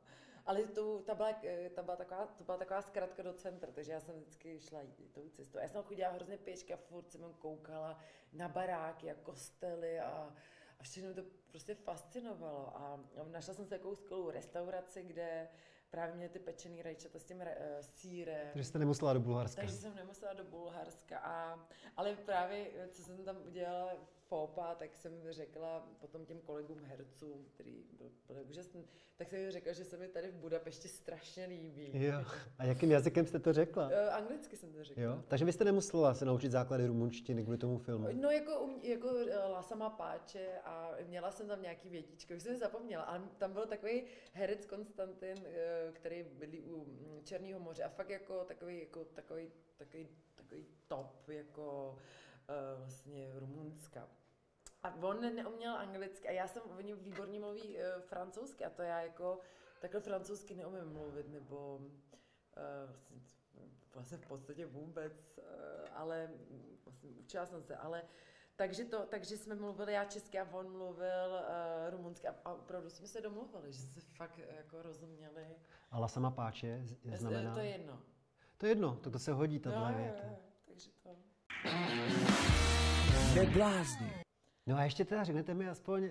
Ale 0.46 0.68
to, 0.68 1.00
ta, 1.00 1.16
byla, 1.16 1.40
eh, 1.44 1.70
ta 1.70 1.84
byla 1.84 1.96
taková, 1.96 2.28
to 2.28 2.44
byla 2.44 2.58
taková 2.58 2.82
zkratka 2.82 3.24
do 3.24 3.34
centra, 3.34 3.72
takže 3.72 3.92
já 3.92 4.00
jsem 4.00 4.16
vždycky 4.16 4.60
šla 4.60 4.80
tou 5.12 5.30
cestou. 5.30 5.58
Já 5.58 5.68
jsem 5.68 5.84
chodila 5.84 6.10
hrozně 6.10 6.38
pěšky 6.38 6.74
a 6.74 6.78
furt 6.78 7.12
jsem 7.12 7.34
koukala 7.34 8.00
na 8.34 8.48
baráky 8.48 9.12
a 9.12 9.16
kostely 9.16 10.00
a, 10.00 10.36
a 10.84 10.86
všechno 10.86 11.10
mě 11.10 11.22
to 11.22 11.30
prostě 11.48 11.76
fascinovalo 11.76 12.78
a 12.78 13.00
našla 13.32 13.54
jsem 13.54 13.66
se 13.66 13.70
takovou 13.70 13.96
skvělou 13.96 14.30
restauraci, 14.30 15.04
kde 15.04 15.48
právě 15.90 16.16
měli 16.16 16.30
ty 16.30 16.40
pečený 16.40 16.82
rajčata 16.82 17.20
s 17.20 17.24
tím 17.24 17.38
uh, 17.38 17.46
sírem. 17.82 18.48
Takže 18.54 18.64
jste 18.64 18.80
nemusela 18.80 19.14
do 19.14 19.20
Bulharska. 19.20 19.62
Takže 19.62 19.76
jsem 19.76 19.96
nemusela 19.96 20.34
do 20.34 20.44
Bulharska, 20.44 21.20
a, 21.20 21.68
ale 21.98 22.16
právě, 22.16 22.90
co 22.92 23.04
jsem 23.04 23.26
tam 23.26 23.38
udělala 23.48 23.96
fópa, 24.34 24.76
tak 24.76 24.96
jsem 24.96 25.14
řekla 25.30 25.88
potom 26.00 26.26
těm 26.26 26.40
kolegům 26.40 26.80
hercům, 26.84 27.46
který 27.54 27.84
byl, 27.98 28.12
byl 28.28 28.44
úžasný, 28.50 28.88
tak 29.16 29.30
jsem 29.30 29.40
jim 29.40 29.52
řekla, 29.52 29.74
že 29.74 29.86
se 29.86 29.98
mi 29.98 30.08
tady 30.08 30.32
v 30.32 30.36
Budapešti 30.36 30.88
strašně 30.88 31.46
líbí. 31.46 31.92
Jo. 31.94 32.26
A 32.58 32.66
jakým 32.66 32.92
jazykem 32.92 33.26
jste 33.26 33.40
to 33.40 33.54
řekla? 33.54 33.88
Uh, 33.88 34.16
anglicky 34.16 34.58
jsem 34.58 34.74
to 34.74 34.84
řekla. 34.84 35.04
Jo. 35.04 35.24
Takže 35.28 35.46
vy 35.46 35.54
jste 35.54 35.64
nemusela 35.64 36.14
se 36.14 36.26
naučit 36.26 36.52
základy 36.52 36.88
rumunštiny 36.88 37.44
kvůli 37.44 37.58
tomu 37.58 37.78
filmu? 37.78 38.08
No 38.12 38.30
jako, 38.30 38.70
jako 38.84 39.08
uh, 39.08 39.28
Lasama 39.50 39.90
Páče 39.90 40.60
a 40.66 40.92
měla 41.08 41.32
jsem 41.32 41.48
tam 41.48 41.62
nějaký 41.62 41.90
větičky, 41.90 42.36
už 42.36 42.44
jsem 42.44 42.58
zapomněla, 42.58 43.04
ale 43.04 43.22
tam 43.38 43.54
byl 43.54 43.66
takový 43.66 44.04
herec 44.34 44.66
Konstantin, 44.66 45.38
uh, 45.38 45.94
který 45.94 46.24
bydlí 46.24 46.62
u 46.62 46.86
mm, 46.86 47.22
Černého 47.24 47.60
moře 47.60 47.84
a 47.84 47.90
fakt 47.90 48.10
jako 48.10 48.44
takový, 48.44 48.80
jako 48.80 49.06
takový, 49.06 49.48
takový, 49.78 50.08
takový 50.36 50.66
top 50.88 51.30
jako 51.30 51.98
uh, 52.50 52.80
vlastně 52.80 53.32
Rumunska. 53.40 54.08
A 54.84 54.96
on 55.02 55.36
neuměl 55.36 55.76
anglicky 55.76 56.28
a 56.28 56.32
já 56.32 56.48
jsem, 56.48 56.62
oni 56.78 56.94
výborně 56.94 57.40
mluví 57.40 57.78
uh, 57.78 58.02
francouzsky 58.02 58.66
a 58.66 58.70
to 58.70 58.82
já 58.82 59.02
jako 59.02 59.40
takhle 59.80 60.02
francouzsky 60.02 60.56
neumím 60.56 60.94
mluvit, 60.94 61.30
nebo 61.30 61.78
uh, 61.78 61.92
vlastně, 63.10 63.62
vlastně 63.94 64.18
v 64.18 64.28
podstatě 64.28 64.66
vůbec, 64.66 65.38
uh, 65.38 65.44
ale 65.94 66.32
vlastně 66.86 67.10
učila 67.10 67.46
jsem 67.46 67.64
se, 67.64 67.76
ale 67.76 68.04
takže, 68.56 68.86
to, 68.86 69.06
takže 69.06 69.38
jsme 69.38 69.56
mluvili 69.56 69.94
já 69.94 70.06
česky 70.06 70.40
a 70.40 70.48
on 70.52 70.72
mluvil 70.72 71.30
uh, 71.32 71.90
rumunsky 71.90 72.28
a, 72.28 72.36
a 72.46 72.54
opravdu 72.54 72.90
jsme 72.90 73.08
se 73.08 73.22
domluvili, 73.22 73.74
že 73.74 73.82
se 73.82 74.02
fakt 74.02 74.40
jako 74.56 74.82
rozuměli. 74.82 75.56
Ale 75.92 76.10
sama 76.10 76.32
páče 76.32 76.86
znamená... 77.14 77.54
To 77.54 77.60
je 77.60 77.70
jedno. 77.70 78.02
To 78.58 78.66
je 78.66 78.72
jedno, 78.72 78.96
to, 78.96 79.12
to 79.12 79.20
se 79.20 79.32
hodí, 79.32 79.60
tahle 79.60 79.92
no, 79.92 79.98
věta. 79.98 80.24
takže 80.66 80.90
to... 81.04 81.16
Neblázni. 83.36 84.23
No 84.68 84.76
a 84.78 84.84
ještě 84.84 85.06
teda 85.06 85.24
řeknete 85.24 85.54
mi 85.54 85.70
aspoň 85.70 86.04
uh, 86.04 86.10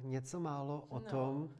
něco 0.00 0.40
málo 0.40 0.84
o 0.88 0.98
No. 0.98 1.04
tom, 1.10 1.54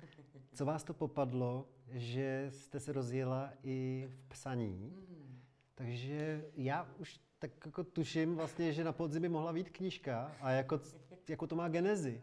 co 0.53 0.65
vás 0.65 0.85
to 0.85 0.95
popadlo, 0.95 1.69
že 1.89 2.47
jste 2.51 2.81
se 2.81 2.93
rozjela 2.93 3.53
i 3.63 4.09
v 4.11 4.29
psaní. 4.29 4.95
Mm. 5.09 5.43
Takže 5.75 6.51
já 6.55 6.95
už 6.99 7.21
tak 7.39 7.51
jako 7.67 7.85
tuším 7.85 8.37
vlastně, 8.37 8.73
že 8.73 8.85
na 8.85 8.93
podzim 8.93 9.23
by 9.23 9.29
mohla 9.29 9.53
být 9.53 9.71
knížka 9.71 10.37
a 10.41 10.51
jako, 10.51 10.81
jako 11.29 11.47
to 11.47 11.57
má 11.57 11.69
genezi. 11.69 12.23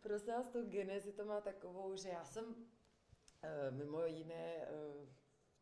Prosím 0.00 0.32
vás, 0.34 0.48
tu 0.48 0.66
genezi 0.70 1.12
to 1.12 1.24
má 1.24 1.40
takovou, 1.40 1.96
že 1.96 2.08
já 2.08 2.24
jsem 2.24 2.44
eh, 3.42 3.70
mimo 3.70 4.04
jiné 4.04 4.54
eh, 4.56 4.68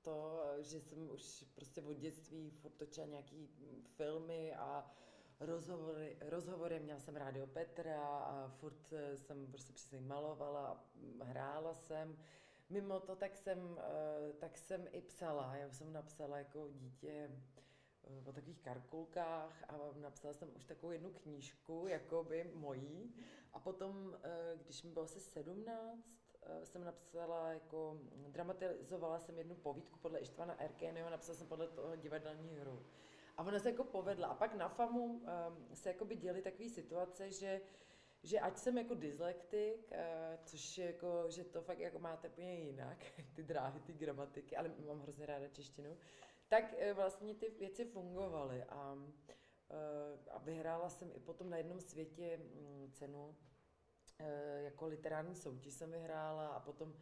to, 0.02 0.42
že 0.60 0.80
jsem 0.80 1.10
už 1.10 1.44
prostě 1.54 1.82
od 1.82 1.92
dětství 1.92 2.50
furt 2.50 2.72
točila 2.74 3.06
nějaký 3.06 3.48
filmy 3.96 4.54
a 4.54 4.90
rozhovory, 5.40 6.16
rozhovory, 6.20 6.80
měla 6.80 7.00
jsem 7.00 7.16
rádio 7.16 7.46
Petra 7.46 8.18
a 8.18 8.48
furt 8.48 8.92
eh, 8.92 9.16
jsem 9.16 9.46
prostě 9.46 9.72
přesně 9.72 10.00
malovala, 10.00 10.84
hrála 11.22 11.74
jsem. 11.74 12.16
Mimo 12.70 13.00
to, 13.00 13.16
tak 13.16 13.36
jsem, 13.36 13.78
eh, 13.78 14.32
tak 14.32 14.58
jsem 14.58 14.86
i 14.92 15.00
psala. 15.00 15.56
Já 15.56 15.70
jsem 15.70 15.92
napsala 15.92 16.38
jako 16.38 16.68
dítě 16.72 17.30
eh, 18.04 18.22
o 18.24 18.32
takových 18.32 18.60
karkulkách 18.60 19.64
a 19.68 19.78
napsala 20.00 20.34
jsem 20.34 20.50
už 20.56 20.64
takovou 20.64 20.92
jednu 20.92 21.10
knížku, 21.12 21.86
jakoby 21.88 22.50
mojí. 22.54 23.14
A 23.52 23.60
potom, 23.60 24.16
když 24.64 24.82
mi 24.82 24.90
bylo 24.90 25.04
asi 25.04 25.20
17, 25.20 26.16
eh, 26.42 26.66
jsem 26.66 26.84
napsala 26.84 27.52
jako, 27.52 28.00
dramatizovala 28.28 29.20
jsem 29.20 29.38
jednu 29.38 29.54
povídku 29.54 29.98
podle 29.98 30.18
Ištvana 30.18 30.60
Erkényho, 30.60 31.10
napsala 31.10 31.38
jsem 31.38 31.46
podle 31.46 31.68
toho 31.68 31.96
divadelní 31.96 32.56
hru. 32.56 32.86
A 33.36 33.42
ona 33.42 33.58
se 33.58 33.70
jako 33.70 33.84
povedla. 33.84 34.28
A 34.28 34.34
pak 34.34 34.54
na 34.54 34.68
FAMu 34.68 35.04
um, 35.04 35.22
se 35.74 35.88
jako 35.88 36.04
by 36.04 36.16
děly 36.16 36.42
takové 36.42 36.68
situace, 36.68 37.30
že 37.30 37.60
že 38.24 38.40
ať 38.40 38.58
jsem 38.58 38.78
jako 38.78 38.94
dyslektik, 38.94 39.92
eh, 39.92 40.38
což 40.44 40.78
je 40.78 40.86
jako, 40.86 41.24
že 41.28 41.44
to 41.44 41.62
fakt 41.62 41.78
jako 41.78 41.98
máte 41.98 42.28
úplně 42.28 42.54
jinak, 42.54 43.04
ty 43.34 43.42
dráhy, 43.42 43.80
ty 43.80 43.92
gramatiky, 43.92 44.56
ale 44.56 44.70
mám 44.86 45.00
hrozně 45.00 45.26
ráda 45.26 45.48
češtinu, 45.48 45.96
tak 46.48 46.74
eh, 46.78 46.92
vlastně 46.92 47.34
ty 47.34 47.48
věci 47.48 47.84
fungovaly 47.84 48.64
a, 48.64 48.96
eh, 49.70 50.30
a 50.30 50.38
vyhrála 50.38 50.88
jsem 50.88 51.10
i 51.14 51.20
potom 51.20 51.50
na 51.50 51.56
jednom 51.56 51.80
světě 51.80 52.36
mm, 52.36 52.90
cenu 52.92 53.36
eh, 54.18 54.62
jako 54.62 54.86
literární 54.86 55.34
soutěž 55.34 55.74
jsem 55.74 55.90
vyhrála 55.90 56.48
a 56.48 56.60
potom 56.60 56.94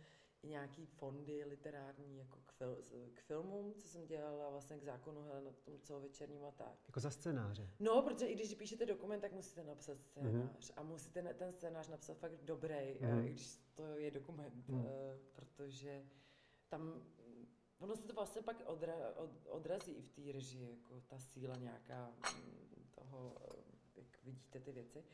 nějaký 0.42 0.86
fondy 0.86 1.44
literární 1.44 2.18
jako 2.18 2.38
k, 2.46 2.52
fil, 2.52 2.78
k 3.14 3.20
filmům, 3.20 3.74
co 3.74 3.88
jsem 3.88 4.06
dělala 4.06 4.50
vlastně 4.50 4.78
k 4.78 4.82
zákonu 4.82 5.22
hele, 5.22 5.40
na 5.40 5.50
tom 5.52 5.78
celovečerním 5.80 6.44
a 6.44 6.50
tak. 6.50 6.78
Jako 6.86 7.00
za 7.00 7.10
scénáře. 7.10 7.68
No, 7.80 8.02
protože 8.02 8.26
i 8.26 8.34
když 8.34 8.54
píšete 8.54 8.86
dokument, 8.86 9.20
tak 9.20 9.32
musíte 9.32 9.64
napsat 9.64 10.00
scénář. 10.02 10.32
Mm-hmm. 10.70 10.72
A 10.76 10.82
musíte 10.82 11.22
na- 11.22 11.32
ten 11.32 11.52
scénář 11.52 11.88
napsat 11.88 12.14
fakt 12.18 12.36
dobrý, 12.44 12.74
Mhm. 13.00 13.10
mm-hmm. 13.10 13.24
i 13.26 13.30
když 13.30 13.58
to 13.74 13.84
je 13.96 14.10
dokument. 14.10 14.68
Mhm. 14.68 14.78
Mm. 14.78 14.84
protože 15.32 16.06
tam, 16.68 17.02
ono 17.78 17.96
se 17.96 18.02
to 18.06 18.12
vlastně 18.14 18.42
pak 18.42 18.62
odra, 18.66 18.94
od, 19.16 19.30
odrazí 19.48 19.92
i 19.92 20.02
v 20.02 20.08
té 20.10 20.32
režii, 20.32 20.70
jako 20.70 21.00
ta 21.00 21.18
síla 21.18 21.56
nějaká 21.56 22.06
mm, 22.34 22.86
toho, 22.94 23.36
eh, 23.40 23.62
jak 23.96 24.24
vidíte 24.24 24.60
ty 24.60 24.72
věci. 24.72 25.04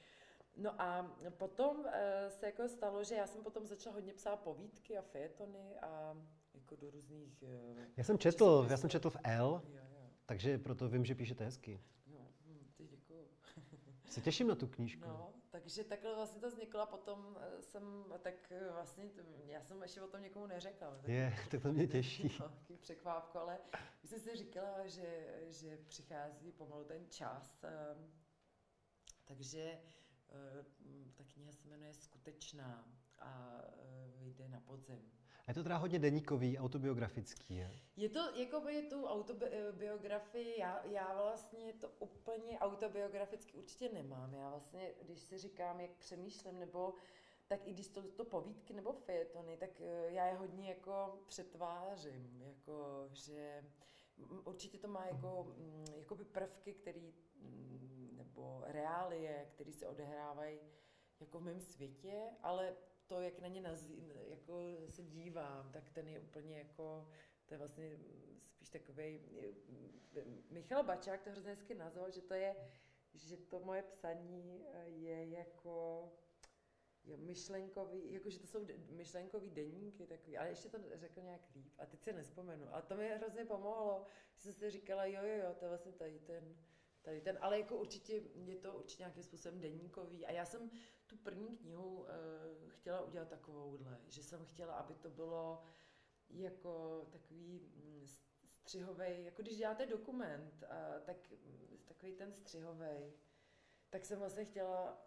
No 0.56 0.80
a 0.82 1.16
potom 1.30 1.86
eh, 1.86 2.30
se 2.30 2.46
jako 2.46 2.68
stalo, 2.68 3.04
že 3.04 3.14
já 3.14 3.26
jsem 3.26 3.42
potom 3.42 3.66
začala 3.66 3.94
hodně 3.94 4.14
psát 4.14 4.36
povídky 4.36 4.98
a 4.98 5.02
fejetony 5.02 5.78
a 5.78 6.16
jako 6.54 6.76
do 6.76 6.90
různých... 6.90 7.42
eh, 7.42 7.86
Já 7.96 8.04
jsem 8.04 8.18
četl, 8.18 8.66
já 8.70 8.76
jsem 8.76 8.90
četl 8.90 9.10
v 9.10 9.16
L, 9.24 9.62
Jo, 9.68 9.80
jo. 9.94 10.10
takže 10.26 10.58
proto 10.58 10.88
vím, 10.88 11.04
že 11.04 11.14
píšete 11.14 11.44
hezky. 11.44 11.80
Jo, 12.06 12.20
hm, 12.46 12.70
ty 12.76 12.86
děkuju. 12.86 13.28
Se 14.04 14.20
těším 14.20 14.48
na 14.48 14.54
tu 14.54 14.66
knížku. 14.66 15.08
No, 15.08 15.32
takže 15.50 15.84
takhle 15.84 16.14
vlastně 16.14 16.40
to 16.40 16.48
vzniklo 16.50 16.80
a 16.80 16.86
potom 16.86 17.38
eh, 17.40 17.62
jsem, 17.62 18.04
tak 18.22 18.52
vlastně, 18.72 19.10
já 19.46 19.62
jsem 19.62 19.82
ještě 19.82 20.02
o 20.02 20.08
tom 20.08 20.22
někomu 20.22 20.46
neřekla. 20.46 20.90
Tak 20.96 21.08
Je, 21.08 21.34
tak 21.50 21.62
to 21.62 21.72
mě 21.72 21.86
těší. 21.86 22.28
Takový 22.38 22.78
překvápko, 22.78 23.38
ale 23.38 23.58
už 24.04 24.10
jsem 24.10 24.20
si 24.20 24.36
říkala, 24.36 24.86
že, 24.86 25.26
že 25.48 25.78
přichází 25.88 26.52
pomalu 26.52 26.84
ten 26.84 27.06
čas. 27.10 27.64
Takže 29.24 29.78
ta 31.14 31.24
kniha 31.24 31.52
se 31.52 31.68
jmenuje 31.68 31.94
Skutečná 31.94 32.84
a 33.18 33.60
eh, 33.64 34.12
vyjde 34.18 34.48
na 34.48 34.60
podzim. 34.60 35.10
A 35.46 35.50
je 35.50 35.54
to 35.54 35.62
teda 35.62 35.76
hodně 35.76 35.98
deníkový, 35.98 36.58
autobiografický. 36.58 37.56
Je? 37.56 37.70
Je 37.96 38.08
to 38.08 38.20
jako 38.34 38.60
by 38.60 38.82
tu 38.82 39.06
autobiografii, 39.06 40.60
já, 40.60 40.86
já 40.86 41.14
vlastně 41.14 41.72
to 41.72 41.88
úplně 41.98 42.58
autobiograficky 42.58 43.52
určitě 43.52 43.88
nemám. 43.88 44.34
Já 44.34 44.50
vlastně, 44.50 44.94
když 45.02 45.20
si 45.20 45.38
říkám, 45.38 45.80
jak 45.80 45.90
přemýšlím, 45.90 46.58
nebo 46.58 46.94
tak 47.46 47.66
i 47.66 47.72
když 47.72 47.88
to, 47.88 48.02
to 48.02 48.24
povídky 48.24 48.72
nebo 48.72 48.92
fejetony, 48.92 49.56
tak 49.56 49.80
eh, 49.80 50.10
já 50.10 50.26
je 50.26 50.34
hodně 50.34 50.68
jako 50.68 51.22
přetvářím, 51.26 52.42
jako 52.42 53.08
že 53.12 53.64
určitě 54.44 54.78
to 54.78 54.88
má 54.88 55.06
jako, 55.06 55.54
mm, 55.58 55.86
jakoby 55.96 56.24
prvky, 56.24 56.72
který, 56.72 57.14
mm, 57.40 57.97
nebo 58.38 58.62
reálie, 58.66 59.46
které 59.54 59.72
se 59.72 59.86
odehrávají 59.86 60.60
jako 61.20 61.38
v 61.38 61.42
mém 61.42 61.60
světě, 61.60 62.30
ale 62.42 62.76
to, 63.06 63.20
jak 63.20 63.38
na 63.38 63.48
ně 63.48 63.60
nazí, 63.60 64.12
jako 64.28 64.60
se 64.88 65.02
dívám, 65.02 65.72
tak 65.72 65.90
ten 65.90 66.08
je 66.08 66.20
úplně 66.20 66.58
jako, 66.58 67.08
to 67.46 67.54
je 67.54 67.58
vlastně 67.58 67.98
spíš 68.46 68.68
takový. 68.68 69.20
Michal 70.50 70.84
Bačák 70.84 71.22
to 71.22 71.30
hrozně 71.30 71.50
hezky 71.50 71.74
nazval, 71.74 72.10
že 72.10 72.22
to 72.22 72.34
je, 72.34 72.56
že 73.14 73.36
to 73.36 73.60
moje 73.60 73.82
psaní 73.82 74.66
eh, 74.72 74.88
je 74.88 75.28
jako 75.28 76.08
je 77.04 77.16
myšlenkový, 77.16 78.12
jakože 78.12 78.38
to 78.38 78.46
jsou 78.46 78.66
myšlenkový 78.88 79.50
deníky 79.50 80.06
takový, 80.06 80.38
ale 80.38 80.48
ještě 80.48 80.68
to 80.68 80.78
řekl 80.94 81.20
nějak 81.20 81.40
líp 81.54 81.72
a 81.78 81.86
teď 81.86 82.02
se 82.02 82.12
nespomenu. 82.12 82.74
A 82.74 82.82
to 82.82 82.96
mi 82.96 83.08
hrozně 83.08 83.44
pomohlo, 83.44 84.06
že 84.36 84.42
jsem 84.42 84.54
si 84.54 84.70
říkala, 84.70 85.04
jo, 85.04 85.20
jo, 85.22 85.44
jo, 85.44 85.54
to 85.58 85.64
je 85.64 85.68
vlastně 85.68 85.92
tady 85.92 86.18
ten, 86.18 86.56
tady 87.08 87.20
ten, 87.20 87.38
ale 87.40 87.58
jako 87.58 87.76
určitě 87.76 88.22
je 88.34 88.56
to 88.56 88.74
určitě 88.74 89.02
nějakým 89.02 89.22
způsobem 89.22 89.60
deníkový. 89.60 90.26
A 90.26 90.32
já 90.32 90.44
jsem 90.44 90.70
tu 91.06 91.16
první 91.16 91.56
knihu 91.56 92.00
uh, 92.00 92.06
chtěla 92.68 93.00
udělat 93.00 93.28
takovouhle, 93.28 94.00
že 94.08 94.22
jsem 94.22 94.44
chtěla, 94.44 94.74
aby 94.74 94.94
to 94.94 95.10
bylo 95.10 95.62
jako 96.30 97.06
takový 97.10 97.60
mm, 97.76 98.06
střihový, 98.44 99.24
jako 99.24 99.42
když 99.42 99.56
děláte 99.56 99.86
dokument, 99.86 100.62
uh, 100.62 101.00
tak 101.04 101.30
mm, 101.30 101.78
takový 101.84 102.12
ten 102.12 102.32
střihový, 102.32 103.12
tak 103.90 104.04
jsem 104.04 104.18
vlastně 104.18 104.44
chtěla, 104.44 105.02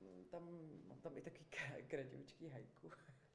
mm, 0.00 0.24
tam, 0.24 0.44
mám 0.88 1.00
tam 1.00 1.16
i 1.16 1.20
takový 1.20 1.44
k- 1.44 1.88
kratoučký 1.88 2.48
hajku. 2.48 2.90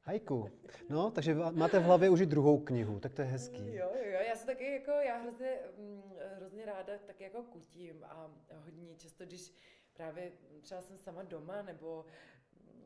Hajku. 0.07 0.51
No, 0.89 1.11
takže 1.11 1.35
máte 1.35 1.79
v 1.79 1.83
hlavě 1.83 2.09
už 2.09 2.21
i 2.21 2.25
druhou 2.25 2.59
knihu, 2.59 2.99
tak 2.99 3.13
to 3.13 3.21
je 3.21 3.27
hezký. 3.27 3.73
Jo, 3.73 3.91
jo, 3.95 4.11
jo, 4.11 4.19
já 4.27 4.35
jsem 4.35 4.47
taky 4.47 4.71
jako, 4.71 4.91
já 4.91 5.17
hrozně, 5.17 5.59
mm, 5.77 6.13
hrozně 6.35 6.65
ráda 6.65 6.93
tak 7.07 7.21
jako 7.21 7.43
kutím 7.43 8.03
a 8.03 8.31
hodně 8.51 8.95
často, 8.95 9.25
když 9.25 9.53
právě 9.93 10.31
třeba 10.61 10.81
jsem 10.81 10.97
sama 10.97 11.23
doma 11.23 11.61
nebo 11.61 12.05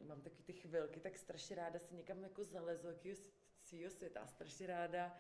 mám 0.08 0.22
taky 0.22 0.44
ty 0.44 0.54
chvilky, 0.54 1.00
tak 1.00 1.18
strašně 1.18 1.56
ráda 1.56 1.80
si 1.80 1.96
někam 1.96 2.24
jako 2.24 2.44
zalezu, 2.44 2.88
jakýho 2.88 3.16
svýho 3.62 3.90
světa, 3.90 4.28
strašně 4.28 4.68
ráda 4.68 5.18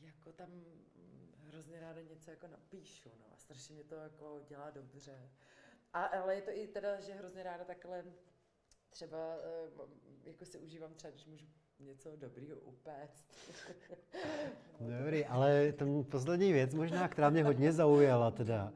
jako 0.00 0.32
tam 0.32 0.50
mm, 0.50 1.32
hrozně 1.48 1.80
ráda 1.80 2.00
něco 2.02 2.30
jako 2.30 2.46
napíšu, 2.46 3.10
no 3.20 3.26
a 3.32 3.36
strašně 3.36 3.74
mě 3.74 3.84
to 3.84 3.94
jako 3.94 4.40
dělá 4.48 4.70
dobře. 4.70 5.30
A, 5.92 6.04
ale 6.04 6.34
je 6.34 6.42
to 6.42 6.50
i 6.50 6.66
teda, 6.66 7.00
že 7.00 7.12
hrozně 7.14 7.42
ráda 7.42 7.64
takhle 7.64 8.04
třeba 8.92 9.18
eh, 9.18 10.30
jako 10.30 10.44
si 10.44 10.58
užívám 10.58 10.94
třeba, 10.94 11.10
když 11.10 11.26
můžu 11.26 11.46
něco 11.80 12.16
dobrýho 12.16 12.56
upéct. 12.56 13.24
Dobrý, 14.80 15.24
ale 15.24 15.72
ten 15.72 16.04
poslední 16.04 16.52
věc 16.52 16.74
možná, 16.74 17.08
která 17.08 17.30
mě 17.30 17.44
hodně 17.44 17.72
zaujala 17.72 18.30
teda, 18.30 18.72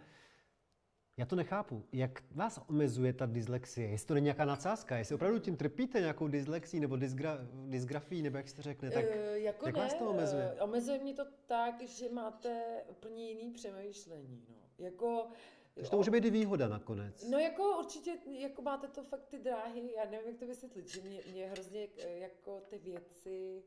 já 1.17 1.27
to 1.27 1.37
nechápu. 1.37 1.85
Jak 1.93 2.23
vás 2.31 2.61
omezuje 2.69 3.13
ta 3.13 3.27
dyslexie? 3.27 3.89
Jestli 3.89 4.07
to 4.07 4.15
není 4.15 4.25
nějaká 4.25 4.45
nadsázka, 4.45 4.97
jestli 4.97 5.15
opravdu 5.15 5.39
tím 5.39 5.57
trpíte 5.57 6.01
nějakou 6.01 6.29
dyslexí 6.29 6.81
nebo 6.81 6.97
dysgra, 6.97 7.39
dysgrafii, 7.53 8.23
nebo 8.23 8.37
jak 8.37 8.49
se 8.49 8.63
řekne, 8.63 8.91
tak 8.91 9.05
uh, 9.05 9.35
jako 9.35 9.67
jak 9.67 9.77
ne, 9.77 9.83
vás 9.83 9.95
to 9.95 10.11
omezuje? 10.11 10.53
Uh, 10.53 10.63
omezuje 10.63 10.99
mě 10.99 11.15
to 11.15 11.25
tak, 11.47 11.83
že 11.83 12.09
máte 12.13 12.83
úplně 12.89 13.29
jiný 13.29 13.51
přemýšlení. 13.51 14.45
No. 14.49 14.57
Jako, 14.79 15.29
takže 15.77 15.91
to 15.91 15.97
může 15.97 16.11
být 16.11 16.25
i 16.25 16.31
výhoda 16.31 16.69
nakonec. 16.69 17.29
No 17.31 17.39
jako 17.39 17.79
určitě, 17.79 18.19
jako 18.27 18.63
máte 18.63 18.89
to 18.89 19.05
fakt 19.05 19.27
ty 19.27 19.39
dráhy, 19.39 19.93
já 19.97 20.05
nevím, 20.05 20.29
jak 20.29 20.39
to 20.39 20.47
vysvětlit, 20.47 20.89
že 20.89 21.01
mě, 21.01 21.23
mě 21.33 21.47
hrozně 21.47 21.89
jako 22.19 22.61
ty 22.61 22.79
věci, 22.79 23.65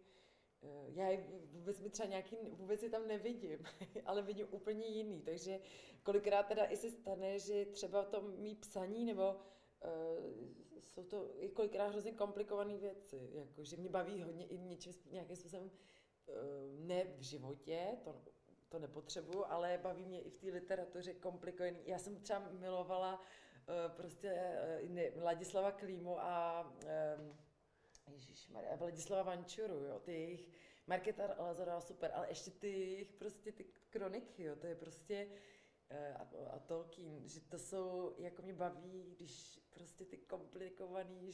Eh, 0.63 0.85
já 0.87 1.19
vůbec 1.51 1.79
mi 1.79 1.89
třeba 1.89 2.09
nějaký, 2.09 2.35
vůbec 2.51 2.83
je 2.83 2.89
tam 2.89 3.07
nevidím, 3.07 3.59
ale 4.05 4.21
vidím 4.21 4.47
úplně 4.51 4.85
jiný, 4.87 5.21
takže 5.21 5.59
kolikrát 6.03 6.43
teda 6.43 6.65
i 6.65 6.77
se 6.77 6.89
stane, 6.89 7.39
že 7.39 7.65
třeba 7.65 8.05
to 8.05 8.21
mý 8.21 8.55
psaní 8.55 9.05
nebo 9.05 9.33
uh, 9.33 10.79
jsou 10.79 11.03
to 11.03 11.43
i 11.43 11.49
kolikrát 11.49 11.87
hrozně 11.87 12.11
komplikované 12.11 12.77
věci, 12.77 13.29
jako, 13.33 13.63
že 13.63 13.77
mě 13.77 13.89
baví 13.89 14.21
hodně 14.21 14.45
i 14.45 14.57
něčím, 14.57 14.93
nějakým 15.11 15.35
způsobem 15.35 15.65
uh, 15.65 16.35
ne 16.79 17.03
v 17.17 17.21
životě, 17.21 17.97
to, 18.03 18.21
to 18.69 18.79
nepotřebuju, 18.79 19.45
ale 19.45 19.79
baví 19.83 20.05
mě 20.05 20.21
i 20.21 20.29
v 20.29 20.37
té 20.37 20.47
literatuře 20.47 21.13
komplikovaný. 21.13 21.79
Já 21.85 21.99
jsem 21.99 22.21
třeba 22.21 22.39
milovala 22.51 23.19
uh, 23.19 23.95
prostě 23.95 24.57
uh, 25.15 25.23
Ladislava 25.23 25.71
Klímu 25.71 26.19
a 26.19 26.63
uh, 26.83 27.35
Ježíš 28.11 28.51
Vladislava 28.77 29.23
Vančuru, 29.23 29.73
jo, 29.73 29.99
ty 29.99 30.11
jejich, 30.11 30.49
Markéta 30.87 31.35
Lazarová 31.43 31.81
super, 31.81 32.11
ale 32.13 32.29
ještě 32.29 32.51
ty 32.51 32.67
jejich 32.67 33.11
prostě 33.13 33.51
ty 33.51 33.65
kroniky, 33.89 34.43
jo, 34.43 34.55
to 34.55 34.67
je 34.67 34.75
prostě, 34.75 35.27
eh, 35.89 36.13
a, 36.13 36.27
a 36.51 36.59
Tolkien, 36.59 37.27
že 37.27 37.41
to 37.41 37.59
jsou, 37.59 38.15
jako 38.17 38.41
mě 38.41 38.53
baví, 38.53 39.15
když 39.17 39.59
prostě 39.69 40.05
ty 40.05 40.17
komplikované 40.17 41.31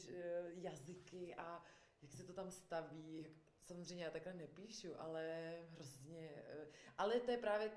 jazyky 0.54 1.34
a 1.34 1.64
jak 2.02 2.12
se 2.12 2.24
to 2.24 2.32
tam 2.32 2.50
staví, 2.50 3.18
jak, 3.22 3.32
samozřejmě 3.66 4.04
já 4.04 4.10
takhle 4.10 4.34
nepíšu, 4.34 5.00
ale 5.00 5.54
hrozně, 5.70 6.30
eh, 6.48 6.66
ale 6.98 7.20
to 7.20 7.30
je 7.30 7.36
právě 7.36 7.70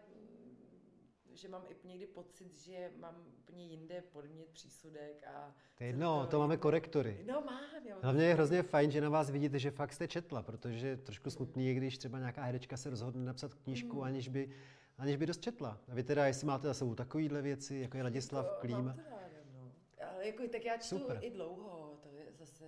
že 1.33 1.47
mám 1.47 1.65
i 1.69 1.87
někdy 1.87 2.07
pocit, 2.07 2.57
že 2.57 2.91
mám 2.99 3.15
úplně 3.27 3.65
jinde 3.65 4.01
podmět, 4.01 4.49
přísudek 4.49 5.23
a... 5.27 5.55
To 5.77 5.83
je 5.83 5.89
jedno, 5.89 6.21
to, 6.21 6.27
to 6.27 6.39
máme 6.39 6.57
korektory. 6.57 7.23
No 7.27 7.41
mám, 7.41 7.87
jo. 7.87 7.97
Hlavně 8.01 8.25
je 8.25 8.33
hrozně 8.33 8.63
fajn, 8.63 8.91
že 8.91 9.01
na 9.01 9.09
vás 9.09 9.29
vidíte, 9.29 9.59
že 9.59 9.71
fakt 9.71 9.93
jste 9.93 10.07
četla, 10.07 10.41
protože 10.41 10.97
trošku 10.97 11.29
smutný 11.29 11.67
je, 11.67 11.73
když 11.73 11.97
třeba 11.97 12.19
nějaká 12.19 12.43
herečka 12.43 12.77
se 12.77 12.89
rozhodne 12.89 13.25
napsat 13.25 13.53
knížku, 13.53 13.95
mm. 13.97 14.03
aniž 14.03 14.27
by 14.27 14.49
aniž 14.97 15.15
by 15.15 15.25
dost 15.25 15.41
četla. 15.41 15.81
A 15.91 15.95
vy 15.95 16.03
teda, 16.03 16.25
jestli 16.25 16.47
máte 16.47 16.67
za 16.67 16.73
sebou 16.73 16.95
takovýhle 16.95 17.41
věci, 17.41 17.75
jako 17.75 17.97
je 17.97 18.03
Ladislav 18.03 18.45
to, 18.45 18.55
Klím. 18.59 18.85
Mám 18.85 18.93
to 18.93 19.01
ráda, 19.01 19.37
no. 19.53 19.71
Ale 20.11 20.27
jako, 20.27 20.47
tak 20.47 20.65
já 20.65 20.77
čtu 20.77 20.99
Super. 20.99 21.19
i 21.21 21.29
dlouho, 21.29 21.99
to 22.03 22.09
je 22.09 22.25
zase, 22.33 22.65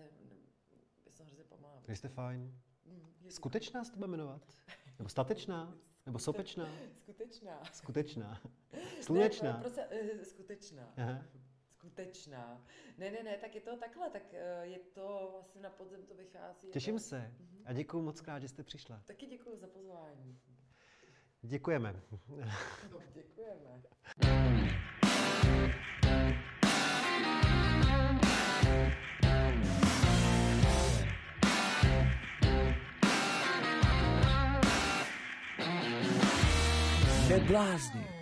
jsem 1.09 1.25
hrozně 1.25 1.43
pomalá. 1.43 1.83
Vy 1.87 1.95
jste 1.95 2.07
fajn. 2.07 2.60
Skutečná 3.29 3.83
se 3.83 3.91
to 3.91 4.07
jmenovat? 4.07 4.41
Nebo 4.99 5.09
statečná? 5.09 5.77
Nebo 6.05 6.19
sopečná? 6.19 6.69
Skutečná. 7.01 7.63
Skutečná. 7.73 8.41
Slunečná. 9.01 9.53
Ne, 9.53 9.59
prostě, 9.59 9.85
uh, 9.85 10.21
skutečná. 10.23 10.93
Aha. 10.97 11.23
Skutečná. 11.69 12.65
Ne, 12.97 13.11
ne, 13.11 13.23
ne, 13.23 13.37
tak 13.37 13.55
je 13.55 13.61
to 13.61 13.77
takhle, 13.77 14.09
tak 14.09 14.23
uh, 14.33 14.37
je 14.61 14.79
to 14.79 15.29
vlastně 15.31 15.61
na 15.61 15.69
podzem 15.69 16.05
to 16.05 16.15
vychází. 16.15 16.67
Těším 16.71 16.95
to... 16.95 16.99
se 16.99 17.17
uh-huh. 17.17 17.61
a 17.65 17.73
děkuji 17.73 18.01
moc 18.01 18.21
krát, 18.21 18.39
že 18.39 18.47
jste 18.47 18.63
přišla. 18.63 19.01
Taky 19.05 19.25
děkuji 19.25 19.57
za 19.57 19.67
pozvání. 19.67 20.39
Děkujeme. 21.41 22.01
No, 22.91 22.99
děkujeme. 23.13 23.81
Neblázni. 37.31 37.39
Neblázni. 37.39 38.20